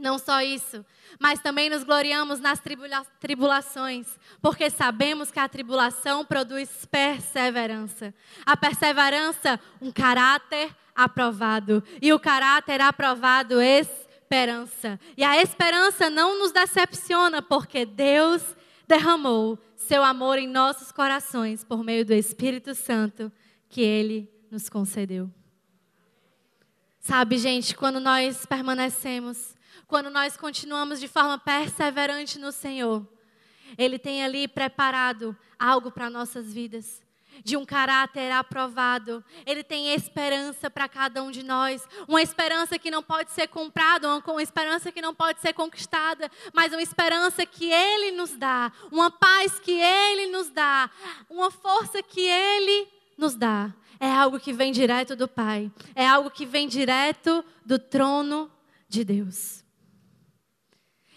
Não 0.00 0.18
só 0.18 0.40
isso, 0.40 0.84
mas 1.18 1.40
também 1.40 1.68
nos 1.68 1.84
gloriamos 1.84 2.40
nas 2.40 2.58
tribula 2.58 3.04
tribulações, 3.20 4.06
porque 4.40 4.70
sabemos 4.70 5.30
que 5.30 5.38
a 5.38 5.46
tribulação 5.46 6.24
produz 6.24 6.86
perseverança. 6.86 8.14
A 8.46 8.56
perseverança, 8.56 9.60
um 9.78 9.92
caráter 9.92 10.74
aprovado. 10.94 11.84
E 12.00 12.14
o 12.14 12.18
caráter 12.18 12.80
aprovado, 12.80 13.60
esperança. 13.60 14.98
E 15.18 15.22
a 15.22 15.36
esperança 15.36 16.08
não 16.08 16.38
nos 16.38 16.50
decepciona, 16.50 17.42
porque 17.42 17.84
Deus 17.84 18.42
derramou 18.88 19.58
seu 19.76 20.02
amor 20.02 20.38
em 20.38 20.48
nossos 20.48 20.90
corações 20.90 21.62
por 21.62 21.84
meio 21.84 22.06
do 22.06 22.14
Espírito 22.14 22.74
Santo 22.74 23.30
que 23.68 23.82
ele 23.82 24.32
nos 24.50 24.70
concedeu. 24.70 25.30
Sabe, 27.00 27.36
gente, 27.36 27.74
quando 27.74 28.00
nós 28.00 28.46
permanecemos 28.46 29.54
quando 29.90 30.08
nós 30.08 30.36
continuamos 30.36 31.00
de 31.00 31.08
forma 31.08 31.36
perseverante 31.36 32.38
no 32.38 32.52
Senhor, 32.52 33.04
Ele 33.76 33.98
tem 33.98 34.22
ali 34.22 34.46
preparado 34.46 35.36
algo 35.58 35.90
para 35.90 36.08
nossas 36.08 36.54
vidas. 36.54 37.02
De 37.42 37.56
um 37.56 37.64
caráter 37.64 38.30
aprovado, 38.30 39.24
Ele 39.44 39.64
tem 39.64 39.92
esperança 39.92 40.70
para 40.70 40.88
cada 40.88 41.22
um 41.24 41.30
de 41.32 41.42
nós, 41.42 41.84
uma 42.06 42.22
esperança 42.22 42.78
que 42.78 42.90
não 42.90 43.02
pode 43.02 43.32
ser 43.32 43.48
comprada, 43.48 44.08
uma 44.08 44.42
esperança 44.42 44.92
que 44.92 45.02
não 45.02 45.12
pode 45.12 45.40
ser 45.40 45.54
conquistada, 45.54 46.30
mas 46.52 46.72
uma 46.72 46.82
esperança 46.82 47.44
que 47.44 47.72
Ele 47.72 48.12
nos 48.12 48.36
dá, 48.36 48.70
uma 48.92 49.10
paz 49.10 49.58
que 49.58 49.72
Ele 49.72 50.28
nos 50.28 50.50
dá, 50.50 50.88
uma 51.28 51.50
força 51.50 52.00
que 52.00 52.20
Ele 52.20 52.86
nos 53.18 53.34
dá. 53.34 53.74
É 53.98 54.10
algo 54.10 54.38
que 54.38 54.52
vem 54.52 54.70
direto 54.70 55.16
do 55.16 55.26
Pai, 55.26 55.70
é 55.96 56.06
algo 56.06 56.30
que 56.30 56.46
vem 56.46 56.68
direto 56.68 57.44
do 57.66 57.76
trono 57.76 58.48
de 58.88 59.04
Deus. 59.04 59.64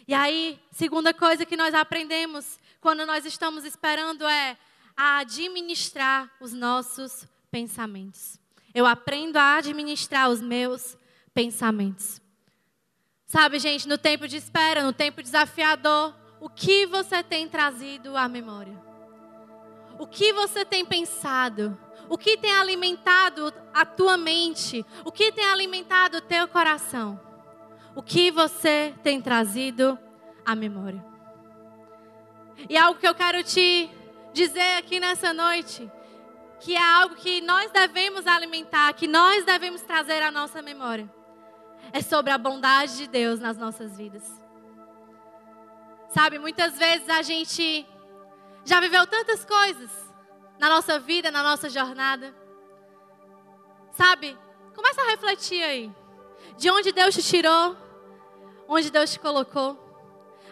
E 0.08 0.14
aí, 0.14 0.60
segunda 0.72 1.14
coisa 1.14 1.46
que 1.46 1.56
nós 1.56 1.74
aprendemos 1.74 2.60
quando 2.82 3.06
nós 3.06 3.26
estamos 3.26 3.64
esperando 3.64 4.26
é 4.28 4.58
a 4.98 5.20
administrar 5.20 6.30
os 6.42 6.52
nossos 6.52 7.26
pensamentos. 7.50 8.38
Eu 8.74 8.86
aprendo 8.86 9.38
a 9.38 9.56
administrar 9.56 10.30
os 10.30 10.42
meus 10.42 10.98
pensamentos. 11.34 12.22
Sabe, 13.26 13.60
gente, 13.60 13.88
no 13.88 13.98
tempo 13.98 14.28
de 14.28 14.38
espera, 14.38 14.84
no 14.84 14.92
tempo 14.92 15.24
desafiador, 15.24 16.14
o 16.40 16.50
que 16.50 16.86
você 16.86 17.24
tem 17.24 17.48
trazido 17.48 18.18
à 18.18 18.28
memória? 18.28 18.78
O 19.98 20.06
que 20.06 20.34
você 20.34 20.66
tem 20.66 20.86
pensado? 20.86 21.78
O 22.10 22.18
que 22.18 22.38
tem 22.38 22.52
alimentado 22.52 23.54
a 23.74 23.86
tua 23.86 24.18
mente? 24.18 24.86
O 25.06 25.12
que 25.12 25.32
tem 25.32 25.46
alimentado 25.46 26.18
o 26.18 26.22
teu 26.22 26.48
coração? 26.48 27.33
O 27.96 28.02
que 28.02 28.32
você 28.32 28.94
tem 29.04 29.22
trazido 29.22 29.98
à 30.46 30.56
memória. 30.56 31.04
E 32.70 32.78
algo 32.78 33.00
que 33.00 33.08
eu 33.08 33.16
quero 33.16 33.44
te 33.44 33.90
dizer 34.32 34.78
aqui 34.78 35.00
nessa 35.00 35.34
noite, 35.34 35.90
que 36.60 36.76
é 36.76 36.94
algo 36.96 37.16
que 37.16 37.42
nós 37.42 37.72
devemos 37.72 38.26
alimentar, 38.26 38.94
que 38.94 39.08
nós 39.08 39.44
devemos 39.44 39.82
trazer 39.82 40.22
à 40.24 40.32
nossa 40.32 40.62
memória, 40.62 41.10
é 41.92 42.02
sobre 42.02 42.32
a 42.32 42.38
bondade 42.38 42.98
de 42.98 43.08
Deus 43.08 43.40
nas 43.40 43.58
nossas 43.58 43.98
vidas. 43.98 44.24
Sabe, 46.10 46.40
muitas 46.40 46.78
vezes 46.78 47.10
a 47.10 47.22
gente 47.22 47.86
já 48.64 48.80
viveu 48.80 49.06
tantas 49.08 49.44
coisas 49.44 49.92
na 50.60 50.70
nossa 50.70 51.00
vida, 51.00 51.30
na 51.32 51.44
nossa 51.44 51.70
jornada. 51.70 52.34
Sabe, 53.92 54.38
começa 54.74 55.02
a 55.02 55.10
refletir 55.10 55.62
aí. 55.64 56.03
De 56.58 56.70
onde 56.70 56.92
Deus 56.92 57.16
te 57.16 57.24
tirou, 57.24 57.76
onde 58.68 58.92
Deus 58.92 59.12
te 59.12 59.20
colocou, 59.20 59.78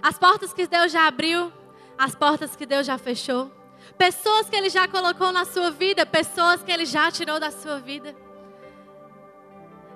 as 0.01 0.17
portas 0.17 0.53
que 0.53 0.67
Deus 0.67 0.91
já 0.91 1.07
abriu, 1.07 1.51
as 1.97 2.15
portas 2.15 2.55
que 2.55 2.65
Deus 2.65 2.87
já 2.87 2.97
fechou, 2.97 3.51
pessoas 3.97 4.49
que 4.49 4.55
Ele 4.55 4.69
já 4.69 4.87
colocou 4.87 5.31
na 5.31 5.45
sua 5.45 5.69
vida, 5.71 6.05
pessoas 6.05 6.63
que 6.63 6.71
Ele 6.71 6.85
já 6.85 7.11
tirou 7.11 7.39
da 7.39 7.51
sua 7.51 7.79
vida. 7.79 8.15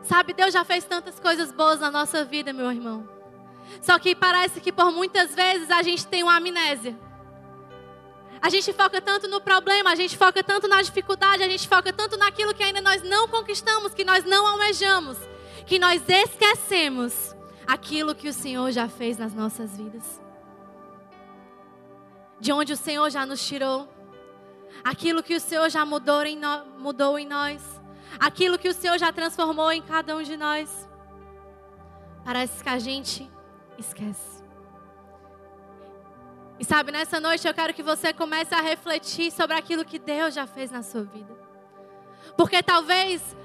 Sabe, 0.03 0.33
Deus 0.33 0.53
já 0.53 0.63
fez 0.63 0.83
tantas 0.85 1.19
coisas 1.19 1.51
boas 1.51 1.79
na 1.79 1.89
nossa 1.89 2.23
vida, 2.23 2.53
meu 2.53 2.71
irmão. 2.71 3.09
Só 3.81 3.97
que 3.97 4.15
parece 4.15 4.61
que 4.61 4.71
por 4.71 4.91
muitas 4.91 5.33
vezes 5.33 5.71
a 5.71 5.81
gente 5.81 6.05
tem 6.05 6.21
uma 6.21 6.37
amnésia. 6.37 6.95
A 8.39 8.49
gente 8.49 8.71
foca 8.73 9.01
tanto 9.01 9.27
no 9.27 9.41
problema, 9.41 9.91
a 9.91 9.95
gente 9.95 10.15
foca 10.15 10.43
tanto 10.43 10.67
na 10.67 10.79
dificuldade, 10.81 11.41
a 11.41 11.49
gente 11.49 11.67
foca 11.67 11.91
tanto 11.91 12.15
naquilo 12.17 12.53
que 12.53 12.61
ainda 12.61 12.79
nós 12.81 13.01
não 13.01 13.27
conquistamos, 13.27 13.95
que 13.95 14.05
nós 14.05 14.23
não 14.23 14.45
almejamos, 14.45 15.17
que 15.65 15.80
nós 15.80 16.01
esquecemos 16.08 17.36
aquilo 17.65 18.13
que 18.13 18.30
o 18.30 18.34
Senhor 18.34 18.71
já 18.71 18.88
fez 18.88 19.17
nas 19.17 19.34
nossas 19.34 19.75
vidas. 19.75 20.21
De 22.39 22.51
onde 22.51 22.73
o 22.73 22.78
Senhor 22.78 23.10
já 23.10 23.25
nos 23.25 23.45
tirou, 23.45 23.89
aquilo 24.84 25.23
que 25.23 25.36
o 25.36 25.39
Senhor 25.39 25.69
já 25.69 25.86
mudou 25.86 26.23
em, 26.23 26.38
no, 26.38 26.65
mudou 26.78 27.17
em 27.17 27.25
nós, 27.25 27.82
aquilo 28.19 28.60
que 28.60 28.69
o 28.69 28.73
Senhor 28.73 28.97
já 28.99 29.12
transformou 29.12 29.71
em 29.71 29.82
cada 29.82 30.15
um 30.15 30.21
de 30.21 30.38
nós. 30.38 30.88
Parece 32.23 32.63
que 32.63 32.69
a 32.69 32.80
gente 32.80 33.30
esquece. 33.78 34.43
E 36.60 36.63
sabe, 36.63 36.91
nessa 36.91 37.19
noite 37.19 37.47
eu 37.47 37.54
quero 37.54 37.73
que 37.73 37.84
você 37.84 38.13
comece 38.13 38.54
a 38.54 38.62
refletir 38.62 39.32
sobre 39.32 39.58
aquilo 39.58 39.84
que 39.84 39.99
Deus 39.99 40.34
já 40.34 40.47
fez 40.47 40.71
na 40.71 40.84
sua 40.84 41.04
vida. 41.04 41.36
Porque 42.38 42.62
talvez 42.63 43.35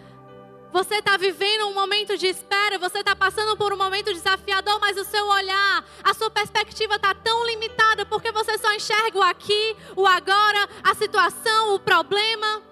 você 0.72 0.96
está 0.96 1.16
vivendo 1.16 1.66
um 1.66 1.74
momento 1.74 2.16
de 2.16 2.26
espera, 2.26 2.78
você 2.78 2.98
está 2.98 3.16
passando 3.16 3.56
por 3.56 3.72
um 3.72 3.76
momento 3.76 4.12
desafiador, 4.12 4.78
mas 4.80 4.96
o 4.96 5.04
seu 5.04 5.26
olhar, 5.26 5.84
a 6.02 6.14
sua 6.14 6.30
perspectiva 6.30 6.96
está 6.96 7.14
tão 7.14 7.46
limitada 7.46 8.06
porque 8.06 8.30
você 8.30 8.56
só 8.58 8.72
enxerga 8.74 9.18
o 9.18 9.22
aqui, 9.22 9.76
o 9.96 10.06
agora, 10.06 10.68
a 10.82 10.94
situação, 10.94 11.74
o 11.74 11.80
problema. 11.80 12.62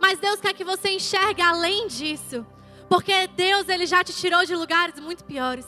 Mas 0.00 0.18
Deus 0.18 0.40
quer 0.40 0.52
que 0.54 0.64
você 0.64 0.90
enxergue 0.90 1.42
além 1.42 1.86
disso, 1.86 2.46
porque 2.88 3.26
Deus 3.28 3.68
ele 3.68 3.86
já 3.86 4.02
te 4.02 4.12
tirou 4.12 4.44
de 4.44 4.54
lugares 4.54 4.98
muito 4.98 5.24
piores. 5.24 5.66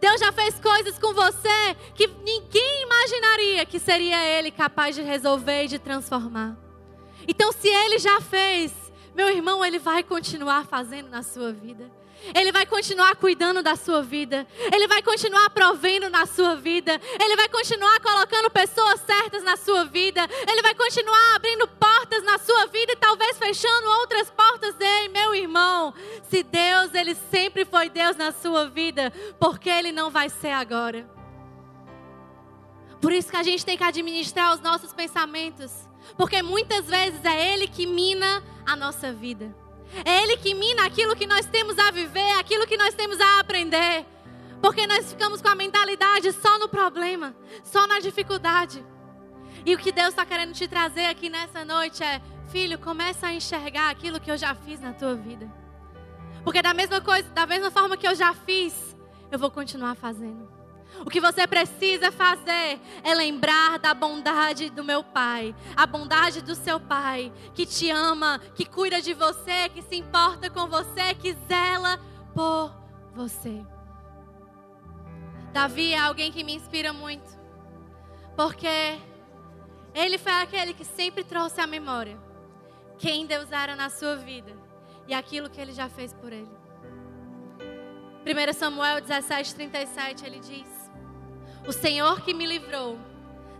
Deus 0.00 0.20
já 0.20 0.32
fez 0.32 0.58
coisas 0.58 0.98
com 0.98 1.14
você 1.14 1.76
que 1.94 2.08
ninguém 2.08 2.82
imaginaria 2.82 3.64
que 3.64 3.78
seria 3.78 4.24
Ele 4.24 4.50
capaz 4.50 4.96
de 4.96 5.02
resolver 5.02 5.64
e 5.64 5.68
de 5.68 5.78
transformar. 5.78 6.56
Então, 7.28 7.52
se 7.52 7.68
Ele 7.68 7.98
já 7.98 8.20
fez, 8.20 8.72
meu 9.16 9.30
irmão, 9.30 9.64
ele 9.64 9.78
vai 9.78 10.02
continuar 10.02 10.66
fazendo 10.66 11.08
na 11.08 11.22
sua 11.22 11.50
vida. 11.50 11.90
Ele 12.34 12.52
vai 12.52 12.66
continuar 12.66 13.16
cuidando 13.16 13.62
da 13.62 13.74
sua 13.74 14.02
vida. 14.02 14.46
Ele 14.70 14.86
vai 14.86 15.00
continuar 15.02 15.48
provendo 15.48 16.10
na 16.10 16.26
sua 16.26 16.54
vida. 16.54 17.00
Ele 17.18 17.34
vai 17.34 17.48
continuar 17.48 17.98
colocando 18.00 18.50
pessoas 18.50 19.00
certas 19.00 19.42
na 19.42 19.56
sua 19.56 19.86
vida. 19.86 20.28
Ele 20.46 20.60
vai 20.60 20.74
continuar 20.74 21.34
abrindo 21.34 21.66
portas 21.66 22.22
na 22.24 22.36
sua 22.36 22.66
vida 22.66 22.92
e 22.92 22.96
talvez 22.96 23.38
fechando 23.38 23.88
outras 24.00 24.28
portas 24.28 24.74
dele, 24.74 25.08
meu 25.08 25.34
irmão. 25.34 25.94
Se 26.28 26.42
Deus, 26.42 26.92
ele 26.92 27.14
sempre 27.30 27.64
foi 27.64 27.88
Deus 27.88 28.16
na 28.16 28.32
sua 28.32 28.68
vida, 28.68 29.10
por 29.40 29.58
que 29.58 29.70
ele 29.70 29.92
não 29.92 30.10
vai 30.10 30.28
ser 30.28 30.50
agora? 30.50 31.08
Por 33.00 33.12
isso 33.12 33.30
que 33.30 33.36
a 33.36 33.42
gente 33.42 33.64
tem 33.64 33.78
que 33.78 33.84
administrar 33.84 34.52
os 34.52 34.60
nossos 34.60 34.92
pensamentos, 34.92 35.72
porque 36.18 36.42
muitas 36.42 36.86
vezes 36.86 37.24
é 37.24 37.54
ele 37.54 37.66
que 37.66 37.86
mina 37.86 38.42
a 38.66 38.76
nossa 38.76 39.12
vida. 39.12 39.54
É 40.04 40.22
Ele 40.22 40.36
que 40.36 40.52
mina 40.52 40.84
aquilo 40.84 41.14
que 41.14 41.26
nós 41.26 41.46
temos 41.46 41.78
a 41.78 41.90
viver, 41.90 42.32
aquilo 42.38 42.66
que 42.66 42.76
nós 42.76 42.94
temos 42.94 43.20
a 43.20 43.40
aprender. 43.40 44.04
Porque 44.60 44.86
nós 44.86 45.12
ficamos 45.12 45.40
com 45.40 45.48
a 45.48 45.54
mentalidade 45.54 46.32
só 46.32 46.58
no 46.58 46.68
problema, 46.68 47.34
só 47.62 47.86
na 47.86 48.00
dificuldade. 48.00 48.84
E 49.64 49.74
o 49.74 49.78
que 49.78 49.92
Deus 49.92 50.08
está 50.08 50.26
querendo 50.26 50.52
te 50.52 50.66
trazer 50.66 51.06
aqui 51.06 51.28
nessa 51.28 51.64
noite 51.64 52.02
é: 52.02 52.20
filho, 52.50 52.78
começa 52.78 53.28
a 53.28 53.32
enxergar 53.32 53.90
aquilo 53.90 54.20
que 54.20 54.30
eu 54.30 54.36
já 54.36 54.54
fiz 54.54 54.80
na 54.80 54.92
tua 54.92 55.14
vida. 55.14 55.50
Porque 56.42 56.62
da 56.62 56.72
mesma 56.72 57.00
coisa, 57.00 57.28
da 57.30 57.46
mesma 57.46 57.70
forma 57.70 57.96
que 57.96 58.06
eu 58.06 58.14
já 58.14 58.32
fiz, 58.32 58.96
eu 59.30 59.38
vou 59.38 59.50
continuar 59.50 59.94
fazendo. 59.94 60.55
O 61.04 61.10
que 61.10 61.20
você 61.20 61.46
precisa 61.46 62.10
fazer 62.10 62.80
é 63.02 63.14
lembrar 63.14 63.78
da 63.78 63.92
bondade 63.92 64.70
do 64.70 64.82
meu 64.82 65.04
Pai, 65.04 65.54
a 65.76 65.86
bondade 65.86 66.42
do 66.42 66.54
seu 66.54 66.80
Pai, 66.80 67.32
que 67.54 67.66
te 67.66 67.90
ama, 67.90 68.40
que 68.54 68.64
cuida 68.64 69.00
de 69.00 69.12
você, 69.12 69.68
que 69.68 69.82
se 69.82 69.96
importa 69.96 70.48
com 70.50 70.66
você, 70.66 71.14
que 71.14 71.36
zela 71.46 72.00
por 72.34 72.74
você. 73.14 73.64
Davi 75.52 75.92
é 75.92 75.98
alguém 75.98 76.32
que 76.32 76.44
me 76.44 76.54
inspira 76.54 76.92
muito, 76.92 77.38
porque 78.36 78.98
ele 79.94 80.18
foi 80.18 80.32
aquele 80.32 80.74
que 80.74 80.84
sempre 80.84 81.24
trouxe 81.24 81.60
à 81.60 81.66
memória 81.66 82.18
quem 82.98 83.26
Deus 83.26 83.50
era 83.50 83.76
na 83.76 83.88
sua 83.90 84.16
vida 84.16 84.52
e 85.06 85.14
aquilo 85.14 85.48
que 85.48 85.60
ele 85.60 85.72
já 85.72 85.88
fez 85.88 86.12
por 86.12 86.32
ele. 86.32 86.50
1 88.26 88.52
Samuel 88.54 89.00
17, 89.00 89.54
37, 89.54 90.26
ele 90.26 90.40
diz: 90.40 90.85
o 91.66 91.72
Senhor 91.72 92.20
que 92.20 92.32
me 92.32 92.46
livrou 92.46 92.98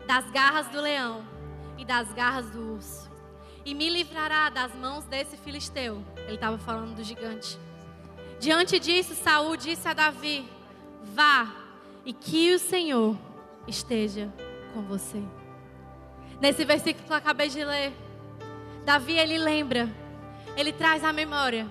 das 0.06 0.30
garras 0.30 0.68
do 0.68 0.80
leão 0.80 1.24
e 1.76 1.84
das 1.84 2.12
garras 2.12 2.48
do 2.50 2.74
urso, 2.74 3.10
e 3.64 3.74
me 3.74 3.90
livrará 3.90 4.48
das 4.48 4.74
mãos 4.74 5.04
desse 5.04 5.36
filisteu. 5.36 6.02
Ele 6.18 6.34
estava 6.34 6.56
falando 6.56 6.94
do 6.94 7.02
gigante. 7.02 7.58
Diante 8.38 8.78
disso, 8.78 9.14
Saul 9.14 9.56
disse 9.56 9.88
a 9.88 9.92
Davi: 9.92 10.48
Vá 11.02 11.52
e 12.04 12.12
que 12.12 12.54
o 12.54 12.58
Senhor 12.58 13.16
esteja 13.66 14.32
com 14.72 14.82
você. 14.82 15.20
Nesse 16.40 16.64
versículo 16.64 17.06
que 17.06 17.12
eu 17.12 17.16
acabei 17.16 17.48
de 17.48 17.64
ler, 17.64 17.92
Davi 18.84 19.18
ele 19.18 19.36
lembra, 19.36 19.88
ele 20.56 20.72
traz 20.72 21.02
à 21.02 21.12
memória 21.12 21.66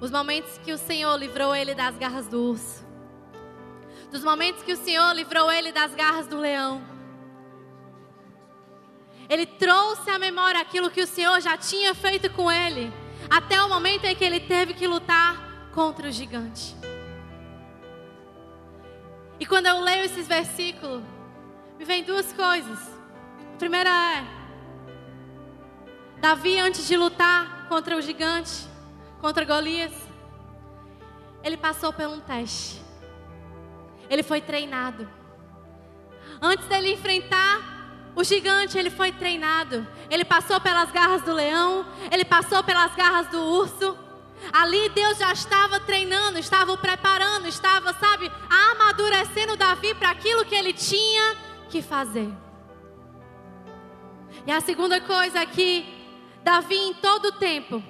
os 0.00 0.10
momentos 0.10 0.58
que 0.58 0.72
o 0.72 0.78
Senhor 0.78 1.16
livrou 1.16 1.54
ele 1.54 1.74
das 1.74 1.98
garras 1.98 2.26
do 2.28 2.42
urso 2.42 2.85
dos 4.10 4.22
momentos 4.22 4.62
que 4.62 4.72
o 4.72 4.76
Senhor 4.76 5.12
livrou 5.14 5.50
ele 5.50 5.72
das 5.72 5.94
garras 5.94 6.26
do 6.26 6.38
leão. 6.38 6.82
Ele 9.28 9.44
trouxe 9.44 10.08
à 10.10 10.18
memória 10.18 10.60
aquilo 10.60 10.90
que 10.90 11.00
o 11.00 11.06
Senhor 11.06 11.40
já 11.40 11.56
tinha 11.56 11.94
feito 11.94 12.30
com 12.30 12.50
ele, 12.50 12.92
até 13.28 13.60
o 13.62 13.68
momento 13.68 14.04
em 14.04 14.14
que 14.14 14.24
ele 14.24 14.40
teve 14.40 14.74
que 14.74 14.86
lutar 14.86 15.70
contra 15.74 16.08
o 16.08 16.12
gigante. 16.12 16.76
E 19.38 19.44
quando 19.44 19.66
eu 19.66 19.80
leio 19.80 20.04
esses 20.04 20.26
versículos, 20.26 21.02
me 21.78 21.84
vem 21.84 22.02
duas 22.04 22.32
coisas. 22.32 22.78
A 23.54 23.58
primeira 23.58 23.90
é: 23.90 24.24
Davi, 26.20 26.58
antes 26.58 26.86
de 26.86 26.96
lutar 26.96 27.66
contra 27.68 27.96
o 27.96 28.00
gigante, 28.00 28.66
contra 29.20 29.44
Golias, 29.44 29.92
ele 31.42 31.56
passou 31.56 31.92
por 31.92 32.06
um 32.06 32.20
teste. 32.20 32.85
Ele 34.08 34.22
foi 34.22 34.40
treinado. 34.40 35.08
Antes 36.40 36.66
dele 36.66 36.92
enfrentar 36.92 37.76
o 38.14 38.24
gigante, 38.24 38.78
ele 38.78 38.90
foi 38.90 39.12
treinado. 39.12 39.86
Ele 40.10 40.24
passou 40.24 40.60
pelas 40.60 40.90
garras 40.90 41.22
do 41.22 41.32
leão, 41.32 41.86
ele 42.10 42.24
passou 42.24 42.62
pelas 42.64 42.94
garras 42.94 43.28
do 43.28 43.38
urso. 43.38 43.96
Ali 44.52 44.88
Deus 44.90 45.18
já 45.18 45.32
estava 45.32 45.80
treinando, 45.80 46.38
estava 46.38 46.76
preparando, 46.76 47.46
estava, 47.46 47.92
sabe, 47.94 48.30
amadurecendo 48.48 49.56
Davi 49.56 49.94
para 49.94 50.10
aquilo 50.10 50.44
que 50.44 50.54
ele 50.54 50.72
tinha 50.72 51.36
que 51.68 51.82
fazer. 51.82 52.30
E 54.46 54.52
a 54.52 54.60
segunda 54.60 55.00
coisa 55.00 55.40
é 55.40 55.46
que 55.46 55.84
Davi, 56.42 56.76
em 56.76 56.94
todo 56.94 57.26
o 57.26 57.32
tempo, 57.32 57.82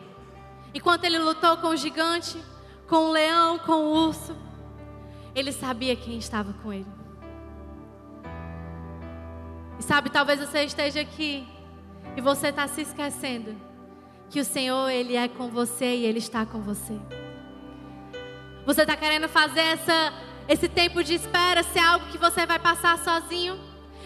enquanto 0.73 1.05
ele 1.05 1.19
lutou 1.19 1.57
com 1.59 1.69
o 1.69 1.77
gigante, 1.77 2.43
com 2.89 3.09
o 3.09 3.12
leão, 3.12 3.59
com 3.59 3.73
o 3.73 4.07
urso, 4.07 4.35
ele 5.37 5.53
sabia 5.53 5.95
quem 5.95 6.16
estava 6.16 6.55
com 6.62 6.72
ele. 6.72 6.87
E 9.78 9.82
sabe, 9.82 10.09
talvez 10.09 10.41
você 10.41 10.64
esteja 10.64 11.03
aqui 11.03 11.47
e 12.16 12.22
você 12.22 12.49
está 12.49 12.66
se 12.66 12.80
esquecendo 12.80 13.55
que 14.30 14.41
o 14.41 14.45
Senhor, 14.45 14.89
Ele 14.89 15.14
é 15.14 15.28
com 15.28 15.49
você 15.49 15.95
e 15.95 16.07
Ele 16.07 16.18
está 16.18 16.47
com 16.47 16.62
você. 16.62 16.99
Você 18.64 18.80
está 18.80 18.97
querendo 18.97 19.28
fazer 19.28 19.61
essa, 19.61 20.12
esse 20.49 20.68
tempo 20.68 21.05
de 21.05 21.14
espera 21.14 21.62
ser 21.62 21.80
algo 21.80 22.07
que 22.07 22.16
você 22.16 22.47
vai 22.47 22.59
passar 22.59 22.99
sozinho? 22.99 23.61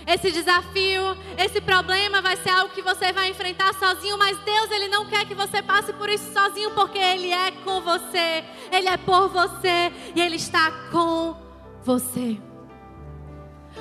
Esse 0.07 0.31
desafio, 0.31 1.17
esse 1.39 1.61
problema 1.61 2.21
vai 2.21 2.37
ser 2.37 2.51
algo 2.51 2.75
que 2.75 2.83
você 2.83 3.13
vai 3.13 3.31
enfrentar 3.31 3.75
sozinho, 3.75 4.19
mas 4.19 4.39
Deus 4.39 4.71
ele 4.71 4.89
não 4.89 5.07
quer 5.07 5.25
que 5.27 5.35
você 5.35 5.63
passe 5.63 5.93
por 5.93 6.09
isso 6.09 6.33
sozinho, 6.33 6.71
porque 6.73 6.99
ele 6.99 7.33
é 7.33 7.51
com 7.51 7.81
você, 7.81 8.45
ele 8.73 8.89
é 8.89 8.97
por 8.97 9.29
você 9.29 9.93
e 10.15 10.21
ele 10.21 10.37
está 10.37 10.71
com 10.91 11.37
você. 11.83 12.39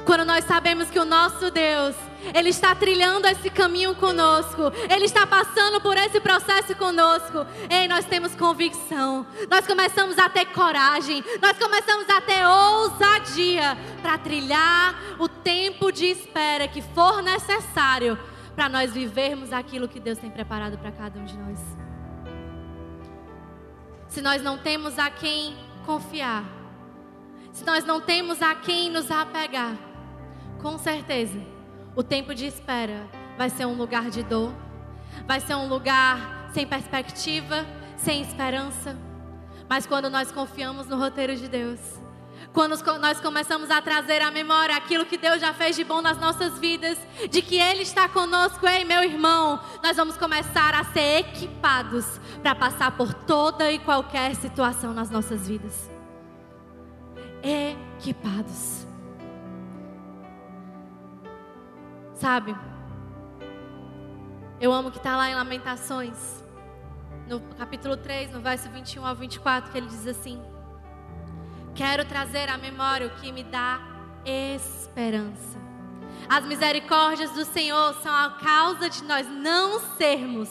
Quando 0.06 0.26
nós 0.26 0.46
sabemos 0.46 0.90
que 0.90 1.00
o 1.00 1.06
nosso 1.06 1.50
Deus, 1.52 1.96
Ele 2.34 2.50
está 2.50 2.76
trilhando 2.76 3.28
esse 3.28 3.50
caminho 3.50 3.96
conosco, 3.96 4.72
Ele 4.90 5.06
está 5.06 5.26
passando 5.26 5.82
por 5.82 5.98
esse 5.98 6.20
processo 6.20 6.76
conosco, 6.76 7.46
e 7.70 7.88
nós 7.88 8.06
temos 8.06 8.36
convicção, 8.36 9.26
nós 9.50 9.66
começamos 9.66 10.18
a 10.18 10.30
ter 10.30 10.46
coragem, 10.48 11.24
nós 11.42 11.58
começamos 11.58 12.10
a 12.10 12.22
ter 12.22 12.46
ousadia 12.46 13.78
para 14.02 14.18
trilhar 14.18 14.96
o 15.18 15.28
tempo 15.28 15.92
de 15.92 16.06
espera 16.06 16.68
que 16.68 16.82
for 16.82 17.22
necessário 17.22 18.18
para 18.56 18.68
nós 18.68 18.92
vivermos 18.94 19.54
aquilo 19.54 19.88
que 19.88 20.00
Deus 20.00 20.18
tem 20.18 20.30
preparado 20.30 20.78
para 20.78 20.92
cada 20.92 21.20
um 21.20 21.26
de 21.26 21.38
nós. 21.38 21.60
Se 24.10 24.22
nós 24.22 24.42
não 24.42 24.58
temos 24.58 24.98
a 25.00 25.10
quem 25.10 25.56
confiar, 25.86 26.44
se 27.54 27.66
nós 27.66 27.86
não 27.86 28.02
temos 28.02 28.42
a 28.42 28.56
quem 28.56 28.90
nos 28.90 29.10
apegar, 29.12 29.78
com 30.62 30.78
certeza, 30.78 31.40
o 32.00 32.04
tempo 32.04 32.34
de 32.34 32.46
espera 32.46 33.06
vai 33.38 33.50
ser 33.50 33.66
um 33.66 33.74
lugar 33.74 34.10
de 34.10 34.24
dor, 34.24 34.54
vai 35.28 35.42
ser 35.42 35.56
um 35.56 35.68
lugar 35.68 36.50
sem 36.54 36.66
perspectiva, 36.66 37.66
sem 37.98 38.22
esperança. 38.22 38.98
Mas 39.68 39.86
quando 39.86 40.10
nós 40.10 40.32
confiamos 40.32 40.88
no 40.88 40.98
roteiro 40.98 41.36
de 41.36 41.50
Deus, 41.50 41.78
quando 42.54 42.82
nós 43.02 43.20
começamos 43.20 43.70
a 43.70 43.82
trazer 43.82 44.22
à 44.22 44.32
memória 44.32 44.78
aquilo 44.78 45.06
que 45.06 45.18
Deus 45.18 45.42
já 45.42 45.54
fez 45.54 45.76
de 45.76 45.84
bom 45.84 46.02
nas 46.02 46.18
nossas 46.18 46.58
vidas, 46.58 46.98
de 47.30 47.42
que 47.42 47.60
Ele 47.60 47.82
está 47.82 48.08
conosco, 48.08 48.66
ei 48.66 48.86
meu 48.86 49.04
irmão, 49.04 49.60
nós 49.84 49.98
vamos 49.98 50.16
começar 50.16 50.74
a 50.74 50.86
ser 50.86 51.18
equipados 51.20 52.06
para 52.42 52.56
passar 52.56 52.96
por 52.96 53.14
toda 53.14 53.70
e 53.70 53.78
qualquer 53.78 54.36
situação 54.36 54.94
nas 54.94 55.10
nossas 55.10 55.50
vidas. 55.50 55.92
Equipados. 57.44 58.89
Sabe? 62.20 62.54
Eu 64.60 64.74
amo 64.74 64.92
que 64.92 64.98
está 64.98 65.16
lá 65.16 65.30
em 65.30 65.36
Lamentações, 65.36 66.44
no 67.30 67.40
capítulo 67.58 67.96
3, 67.96 68.32
no 68.32 68.42
verso 68.42 68.70
21 68.70 69.06
ao 69.06 69.16
24, 69.16 69.72
que 69.72 69.78
ele 69.78 69.88
diz 69.88 70.06
assim: 70.06 70.42
Quero 71.74 72.04
trazer 72.04 72.50
à 72.50 72.58
memória 72.58 73.08
o 73.08 73.12
que 73.22 73.32
me 73.32 73.42
dá 73.42 73.80
esperança. 74.26 75.58
As 76.28 76.44
misericórdias 76.44 77.32
do 77.32 77.46
Senhor 77.46 77.94
são 78.04 78.14
a 78.14 78.32
causa 78.32 78.90
de 78.90 79.02
nós 79.06 79.26
não 79.26 79.80
sermos 79.80 80.50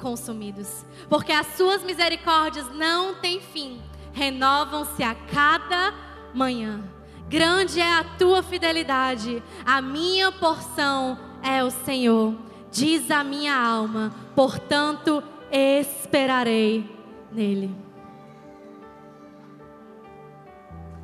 consumidos, 0.00 0.84
porque 1.08 1.30
as 1.30 1.46
suas 1.46 1.84
misericórdias 1.84 2.68
não 2.74 3.14
têm 3.20 3.40
fim, 3.40 3.80
renovam-se 4.12 5.04
a 5.04 5.14
cada 5.14 5.94
manhã. 6.34 6.82
Grande 7.28 7.80
é 7.80 7.98
a 7.98 8.04
tua 8.04 8.42
fidelidade, 8.42 9.42
a 9.64 9.80
minha 9.80 10.30
porção 10.30 11.18
é 11.42 11.64
o 11.64 11.70
Senhor, 11.70 12.34
diz 12.70 13.10
a 13.10 13.24
minha 13.24 13.56
alma, 13.56 14.14
portanto 14.34 15.22
esperarei 15.50 16.88
nele. 17.32 17.74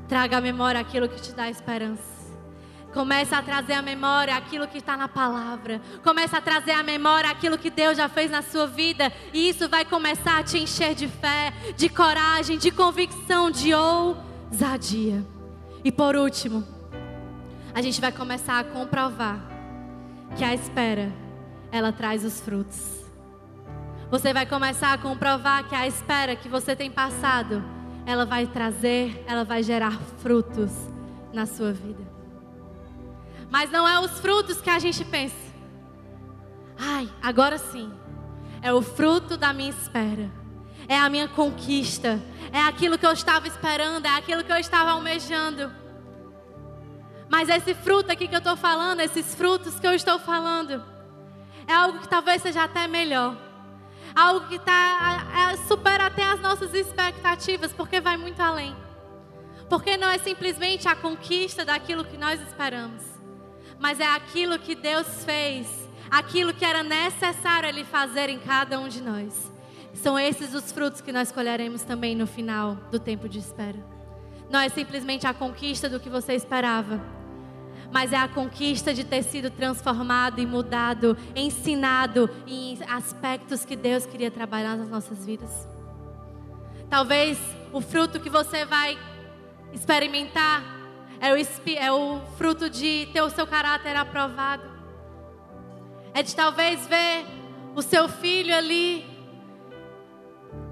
Traga 0.09 0.39
à 0.39 0.41
memória 0.41 0.81
aquilo 0.81 1.09
que 1.09 1.21
te 1.21 1.33
dá 1.33 1.49
esperança. 1.49 2.21
Começa 2.93 3.37
a 3.37 3.43
trazer 3.43 3.75
à 3.75 3.83
memória 3.83 4.35
aquilo 4.37 4.67
que 4.67 4.79
está 4.79 4.97
na 4.97 5.07
palavra. 5.07 5.81
Começa 6.03 6.39
a 6.39 6.41
trazer 6.41 6.73
à 6.73 6.83
memória 6.83 7.31
aquilo 7.31 7.57
que 7.57 7.71
Deus 7.71 7.97
já 7.97 8.09
fez 8.09 8.29
na 8.29 8.43
sua 8.43 8.67
vida. 8.67 9.13
E 9.33 9.49
isso 9.49 9.69
vai 9.69 9.85
começar 9.85 10.41
a 10.41 10.43
te 10.43 10.59
encher 10.59 10.97
de 10.97 11.07
fé, 11.07 11.53
de 11.77 11.89
coragem, 11.89 12.59
de 12.59 12.73
convicção, 12.73 13.49
de 13.49 13.73
ousadia. 13.73 15.25
E 15.85 15.91
por 15.91 16.15
último, 16.15 16.65
a 17.75 17.81
gente 17.81 18.01
vai 18.01 18.13
começar 18.13 18.59
a 18.59 18.65
comprovar 18.65 19.41
que 20.37 20.45
a 20.45 20.55
espera, 20.55 21.13
ela 21.73 21.93
traz 21.93 22.25
os 22.25 22.41
frutos. 22.41 23.01
Você 24.11 24.33
vai 24.33 24.45
começar 24.45 24.93
a 24.93 24.99
comprovar 24.99 25.69
que 25.69 25.75
a 25.75 25.87
espera 25.87 26.37
que 26.37 26.49
você 26.49 26.75
tem 26.75 26.91
passado, 26.91 27.63
ela 28.05 28.27
vai 28.27 28.47
trazer, 28.47 29.25
ela 29.27 29.45
vai 29.45 29.63
gerar 29.63 29.99
frutos 30.19 30.73
na 31.33 31.47
sua 31.47 31.73
vida. 31.73 32.03
Mas 33.49 33.71
não 33.71 33.87
é 33.87 33.99
os 34.01 34.19
frutos 34.21 34.61
que 34.61 34.71
a 34.71 34.79
gente 34.79 35.05
pensa. 35.05 35.51
Ai, 36.79 37.09
agora 37.23 37.57
sim. 37.59 37.93
É 38.63 38.73
o 38.73 38.83
fruto 38.83 39.37
da 39.37 39.53
minha 39.53 39.71
espera. 39.71 40.40
É 40.91 40.99
a 40.99 41.09
minha 41.09 41.29
conquista. 41.29 42.21
É 42.53 42.61
aquilo 42.61 42.99
que 42.99 43.07
eu 43.07 43.13
estava 43.13 43.47
esperando. 43.47 44.05
É 44.05 44.11
aquilo 44.11 44.45
que 44.45 44.53
eu 44.53 44.59
estava 44.59 44.91
almejando. 44.91 45.73
Mas 47.31 47.49
esse 47.49 47.73
fruto 47.73 48.11
aqui 48.11 48.27
que 48.29 48.35
eu 48.35 48.39
estou 48.39 48.57
falando, 48.57 49.01
esses 49.01 49.35
frutos 49.35 49.79
que 49.79 49.87
eu 49.87 49.95
estou 49.95 50.19
falando, 50.19 50.85
é 51.67 51.73
algo 51.73 52.01
que 52.01 52.09
talvez 52.09 52.43
seja 52.43 52.65
até 52.65 52.89
melhor 52.89 53.37
algo 54.15 54.47
que 54.49 54.59
tá, 54.59 55.53
é, 55.53 55.57
supera 55.69 56.07
até 56.07 56.23
as 56.23 56.41
nossas 56.41 56.75
expectativas, 56.75 57.73
porque 57.73 58.01
vai 58.01 58.17
muito 58.17 58.41
além. 58.41 58.77
Porque 59.69 59.97
não 59.97 60.09
é 60.09 60.19
simplesmente 60.19 60.89
a 60.89 60.97
conquista 60.97 61.65
daquilo 61.65 62.05
que 62.05 62.17
nós 62.17 62.41
esperamos, 62.41 63.03
mas 63.79 64.01
é 64.01 64.07
aquilo 64.07 64.59
que 64.59 64.75
Deus 64.75 65.25
fez, 65.25 65.67
aquilo 66.11 66.53
que 66.53 66.65
era 66.65 66.83
necessário 66.83 67.69
Ele 67.69 67.85
fazer 67.85 68.29
em 68.29 68.39
cada 68.39 68.79
um 68.79 68.89
de 68.89 69.01
nós. 69.01 69.51
São 70.03 70.19
esses 70.19 70.55
os 70.55 70.73
frutos 70.73 71.03
que 71.03 71.13
nós 71.13 71.31
colheremos 71.31 71.83
também 71.83 72.17
no 72.17 72.27
final 72.27 72.75
do 72.91 72.99
tempo 72.99 73.29
de 73.29 73.39
espera. 73.39 73.79
Não 74.49 74.59
é 74.59 74.71
simplesmente 74.71 75.27
a 75.27 75.35
conquista 75.35 75.91
do 75.91 76.01
que 76.01 76.09
você 76.09 76.33
esperava, 76.33 76.99
mas 77.93 78.11
é 78.11 78.17
a 78.17 78.27
conquista 78.27 78.95
de 78.95 79.05
ter 79.05 79.23
sido 79.23 79.51
transformado 79.51 80.41
e 80.41 80.47
mudado, 80.47 81.19
ensinado 81.37 82.31
em 82.47 82.79
aspectos 82.89 83.67
que 83.67 83.77
Deus 83.77 84.07
queria 84.07 84.31
trabalhar 84.31 84.75
nas 84.75 84.89
nossas 84.89 85.27
vidas. 85.27 85.69
Talvez 86.89 87.39
o 87.71 87.83
fruto 87.83 88.19
que 88.19 88.31
você 88.31 88.65
vai 88.65 88.99
experimentar 89.71 90.65
é 91.21 91.31
o, 91.35 91.37
é 91.77 91.93
o 91.93 92.21
fruto 92.39 92.71
de 92.71 93.07
ter 93.13 93.21
o 93.21 93.29
seu 93.29 93.47
caráter 93.47 93.95
aprovado. 93.97 94.65
É 96.15 96.23
de 96.23 96.35
talvez 96.35 96.87
ver 96.87 97.27
o 97.77 97.83
seu 97.83 98.09
filho 98.09 98.57
ali 98.57 99.10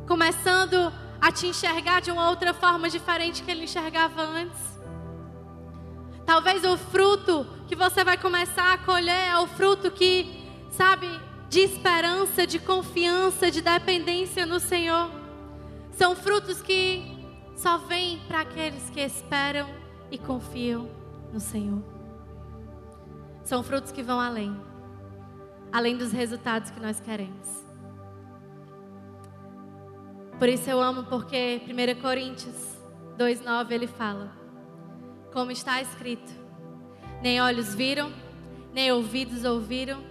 começando 0.08 0.92
a 1.20 1.30
te 1.30 1.46
enxergar 1.46 2.00
de 2.00 2.10
uma 2.10 2.30
outra 2.30 2.54
forma 2.54 2.88
diferente 2.88 3.42
que 3.42 3.50
ele 3.50 3.64
enxergava 3.64 4.22
antes. 4.22 4.58
Talvez 6.24 6.64
o 6.64 6.76
fruto 6.76 7.46
que 7.68 7.76
você 7.76 8.02
vai 8.02 8.16
começar 8.16 8.72
a 8.72 8.78
colher 8.78 9.28
é 9.28 9.38
o 9.38 9.46
fruto 9.46 9.90
que, 9.90 10.44
sabe, 10.70 11.06
de 11.48 11.60
esperança, 11.60 12.46
de 12.46 12.58
confiança, 12.58 13.50
de 13.50 13.60
dependência 13.60 14.46
no 14.46 14.58
Senhor. 14.58 15.10
São 15.92 16.16
frutos 16.16 16.62
que 16.62 17.02
só 17.54 17.78
vêm 17.78 18.20
para 18.26 18.40
aqueles 18.40 18.88
que 18.90 19.00
esperam 19.00 19.68
e 20.10 20.18
confiam 20.18 20.90
no 21.32 21.40
Senhor. 21.40 21.82
São 23.44 23.62
frutos 23.62 23.92
que 23.92 24.02
vão 24.02 24.20
além 24.20 24.68
além 25.72 25.96
dos 25.96 26.12
resultados 26.12 26.70
que 26.70 26.80
nós 26.80 27.00
queremos. 27.00 27.67
Por 30.38 30.48
isso 30.48 30.70
eu 30.70 30.80
amo 30.80 31.04
porque 31.04 31.60
1 31.66 32.00
Coríntios 32.00 32.54
2:9 33.18 33.72
ele 33.72 33.86
fala: 33.88 34.32
como 35.32 35.50
está 35.50 35.80
escrito: 35.80 36.32
Nem 37.22 37.40
olhos 37.40 37.74
viram, 37.74 38.12
nem 38.72 38.92
ouvidos 38.92 39.44
ouviram, 39.44 40.02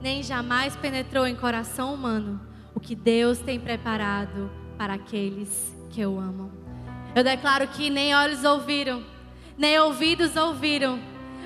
nem 0.00 0.22
jamais 0.22 0.76
penetrou 0.76 1.26
em 1.26 1.34
coração 1.36 1.94
humano 1.94 2.40
o 2.74 2.80
que 2.80 2.94
Deus 2.94 3.38
tem 3.38 3.58
preparado 3.58 4.50
para 4.76 4.94
aqueles 4.94 5.74
que 5.90 6.04
o 6.04 6.18
amam. 6.18 6.50
Eu 7.14 7.24
declaro 7.24 7.66
que 7.68 7.88
nem 7.88 8.14
olhos 8.14 8.44
ouviram, 8.44 9.04
nem 9.56 9.78
ouvidos 9.78 10.36
ouviram, 10.36 10.98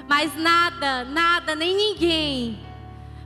mas 0.09 0.35
nada, 0.37 1.05
nada, 1.05 1.55
nem 1.55 1.77
ninguém 1.77 2.70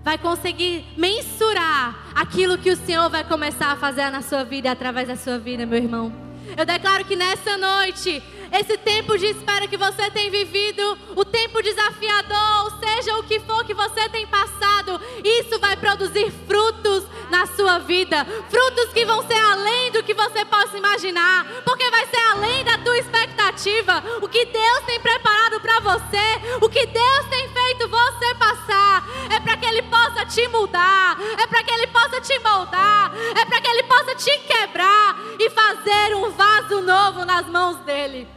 vai 0.05 0.18
conseguir 0.18 0.84
mensurar 0.98 2.12
aquilo 2.14 2.59
que 2.59 2.70
o 2.70 2.76
Senhor 2.76 3.09
vai 3.09 3.24
começar 3.24 3.72
a 3.72 3.76
fazer 3.76 4.11
na 4.11 4.20
sua 4.20 4.44
vida 4.44 4.70
através 4.70 5.09
da 5.09 5.16
sua 5.16 5.38
vida, 5.38 5.64
meu 5.64 5.78
irmão. 5.78 6.12
Eu 6.57 6.66
declaro 6.66 7.05
que 7.07 7.16
nessa 7.16 7.57
noite 7.57 8.22
esse 8.55 8.78
tempo 8.78 9.18
de 9.18 9.26
espera 9.26 9.66
que 9.66 9.76
você 9.76 10.09
tem 10.12 10.30
vivido, 10.30 10.96
o 11.16 11.24
tempo 11.24 11.61
desafiador, 11.61 12.78
seja 12.78 13.18
o 13.18 13.24
que 13.24 13.40
for 13.40 13.64
que 13.64 13.74
você 13.74 14.09
tem 14.09 14.26
passado, 14.28 15.00
isso 15.24 15.59
vai 15.59 15.76
produzir 15.76 16.30
frutos 16.46 17.05
na 17.30 17.46
sua 17.46 17.80
vida, 17.80 18.24
frutos 18.48 18.92
que 18.92 19.05
vão 19.05 19.26
ser 19.26 19.38
além 19.38 19.90
do 19.90 20.05
que 20.05 20.14
você 20.14 20.44
possa 20.44 20.76
imaginar, 20.76 21.44
porque 21.64 21.90
vai 21.90 22.07
ser 22.07 22.20
além 22.30 22.64
da 22.64 22.78
tua 22.78 22.96
expectativa. 22.96 24.02
O 24.22 24.28
que 24.28 24.44
Deus 24.44 24.80
tem 24.86 25.00
preparado 25.00 25.61
para 25.61 25.80
você, 25.80 26.57
o 26.61 26.68
que 26.68 26.86
Deus 26.86 27.26
tem 27.28 27.48
feito 27.48 27.88
você 27.88 28.34
passar, 28.36 29.05
é 29.34 29.40
para 29.40 29.57
que 29.57 29.66
Ele 29.66 29.82
possa 29.82 30.24
te 30.26 30.46
mudar, 30.48 31.18
é 31.42 31.46
para 31.48 31.64
que 31.64 31.72
Ele 31.72 31.88
possa 31.88 32.20
te 32.20 32.38
moldar, 32.38 33.12
é 33.36 33.44
para 33.44 33.61
que 33.61 33.68
Ele 33.68 33.82
possa 33.82 34.14
te 34.14 34.38
quebrar 34.46 35.16
e 35.40 35.50
fazer 35.50 36.14
um 36.14 36.30
vaso 36.30 36.80
novo 36.82 37.24
nas 37.24 37.46
mãos 37.48 37.78
dele. 37.78 38.28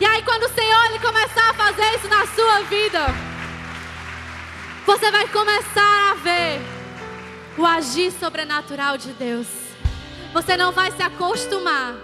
E 0.00 0.04
aí, 0.04 0.22
quando 0.22 0.44
o 0.44 0.54
Senhor 0.54 0.84
ele 0.86 0.98
começar 0.98 1.50
a 1.50 1.54
fazer 1.54 1.96
isso 1.96 2.08
na 2.08 2.26
sua 2.26 2.60
vida, 2.62 3.06
você 4.86 5.10
vai 5.10 5.28
começar 5.28 6.10
a 6.10 6.14
ver 6.14 6.60
o 7.56 7.66
agir 7.66 8.10
sobrenatural 8.12 8.96
de 8.96 9.12
Deus. 9.12 9.46
Você 10.32 10.56
não 10.56 10.72
vai 10.72 10.90
se 10.92 11.02
acostumar. 11.02 11.94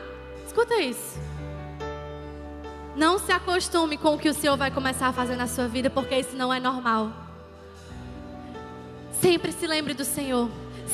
Escuta 0.46 0.76
isso. 0.80 1.18
Não 2.94 3.18
se 3.18 3.32
acostume 3.32 3.96
com 3.96 4.14
o 4.14 4.18
que 4.18 4.28
o 4.28 4.34
Senhor 4.34 4.56
vai 4.56 4.70
começar 4.70 5.08
a 5.08 5.12
fazer 5.12 5.36
na 5.36 5.46
sua 5.46 5.68
vida, 5.68 5.88
porque 5.88 6.16
isso 6.16 6.36
não 6.36 6.52
é 6.52 6.60
normal. 6.60 7.12
Sempre 9.20 9.52
se 9.52 9.66
lembre 9.66 9.94
do 9.94 10.04
Senhor. 10.04 10.50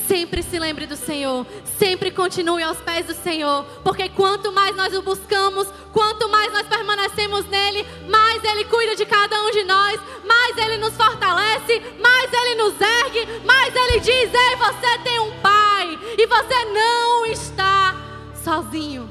Sempre 0.09 0.43
se 0.43 0.59
lembre 0.59 0.87
do 0.87 0.97
Senhor, 0.97 1.47
sempre 1.79 2.11
continue 2.11 2.63
aos 2.63 2.79
pés 2.79 3.07
do 3.07 3.15
Senhor, 3.15 3.65
porque 3.83 4.09
quanto 4.09 4.53
mais 4.53 4.77
nós 4.77 4.93
o 4.93 5.03
buscamos, 5.03 5.69
quanto 5.93 6.29
mais 6.29 6.53
nós 6.53 6.67
permanecemos 6.67 7.47
nele, 7.47 7.87
mais 8.09 8.43
ele 8.45 8.65
cuida 8.65 8.97
de 8.97 9.07
cada 9.07 9.41
um 9.43 9.51
de 9.51 9.63
nós, 9.65 10.01
mais 10.27 10.59
ele 10.59 10.79
nos 10.79 10.95
fortalece, 10.95 11.81
mais 12.01 12.33
ele 12.33 12.55
nos 12.57 12.75
ergue, 12.81 13.27
mais 13.45 13.75
ele 13.75 14.01
diz: 14.01 14.35
Ei, 14.35 14.57
você 14.57 14.99
tem 15.05 15.19
um 15.21 15.41
Pai 15.41 15.99
e 16.19 16.27
você 16.27 16.65
não 16.67 17.27
está 17.27 17.95
sozinho. 18.43 19.09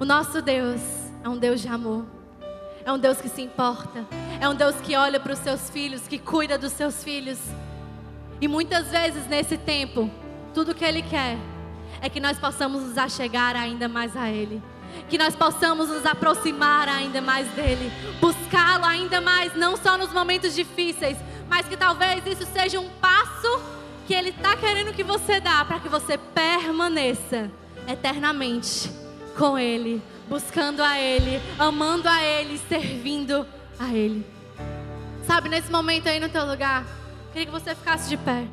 O 0.00 0.04
nosso 0.04 0.42
Deus 0.42 0.80
é 1.22 1.28
um 1.28 1.38
Deus 1.38 1.60
de 1.60 1.68
amor. 1.68 2.13
É 2.84 2.92
um 2.92 2.98
Deus 2.98 3.18
que 3.18 3.28
se 3.30 3.40
importa. 3.40 4.06
É 4.40 4.48
um 4.48 4.54
Deus 4.54 4.76
que 4.76 4.94
olha 4.94 5.18
para 5.18 5.32
os 5.32 5.38
seus 5.38 5.70
filhos, 5.70 6.06
que 6.06 6.18
cuida 6.18 6.58
dos 6.58 6.72
seus 6.72 7.02
filhos. 7.02 7.38
E 8.40 8.46
muitas 8.46 8.88
vezes 8.88 9.26
nesse 9.26 9.56
tempo, 9.56 10.10
tudo 10.52 10.74
que 10.74 10.84
Ele 10.84 11.00
quer 11.00 11.38
é 12.02 12.10
que 12.10 12.20
nós 12.20 12.38
possamos 12.38 12.82
nos 12.82 12.98
achegar 12.98 13.56
ainda 13.56 13.88
mais 13.88 14.14
a 14.14 14.30
Ele. 14.30 14.62
Que 15.08 15.16
nós 15.16 15.34
possamos 15.34 15.88
nos 15.88 16.04
aproximar 16.04 16.88
ainda 16.88 17.20
mais 17.20 17.48
dele, 17.52 17.90
buscá-lo 18.20 18.84
ainda 18.84 19.20
mais, 19.20 19.56
não 19.56 19.76
só 19.76 19.96
nos 19.96 20.12
momentos 20.12 20.54
difíceis, 20.54 21.16
mas 21.48 21.66
que 21.66 21.76
talvez 21.76 22.24
isso 22.26 22.46
seja 22.52 22.78
um 22.78 22.88
passo 23.00 23.60
que 24.06 24.12
Ele 24.12 24.28
está 24.28 24.54
querendo 24.56 24.92
que 24.92 25.02
você 25.02 25.40
dá 25.40 25.64
para 25.64 25.80
que 25.80 25.88
você 25.88 26.18
permaneça 26.18 27.50
eternamente 27.88 28.90
com 29.36 29.58
Ele 29.58 30.02
buscando 30.28 30.82
a 30.82 30.98
Ele, 30.98 31.40
amando 31.58 32.08
a 32.08 32.22
Ele, 32.22 32.58
servindo 32.68 33.46
a 33.78 33.92
Ele. 33.92 34.24
Sabe, 35.26 35.48
nesse 35.48 35.70
momento 35.70 36.08
aí 36.08 36.20
no 36.20 36.28
teu 36.28 36.44
lugar, 36.44 36.84
queria 37.32 37.46
que 37.46 37.52
você 37.52 37.74
ficasse 37.74 38.08
de 38.08 38.16
pé. 38.16 38.46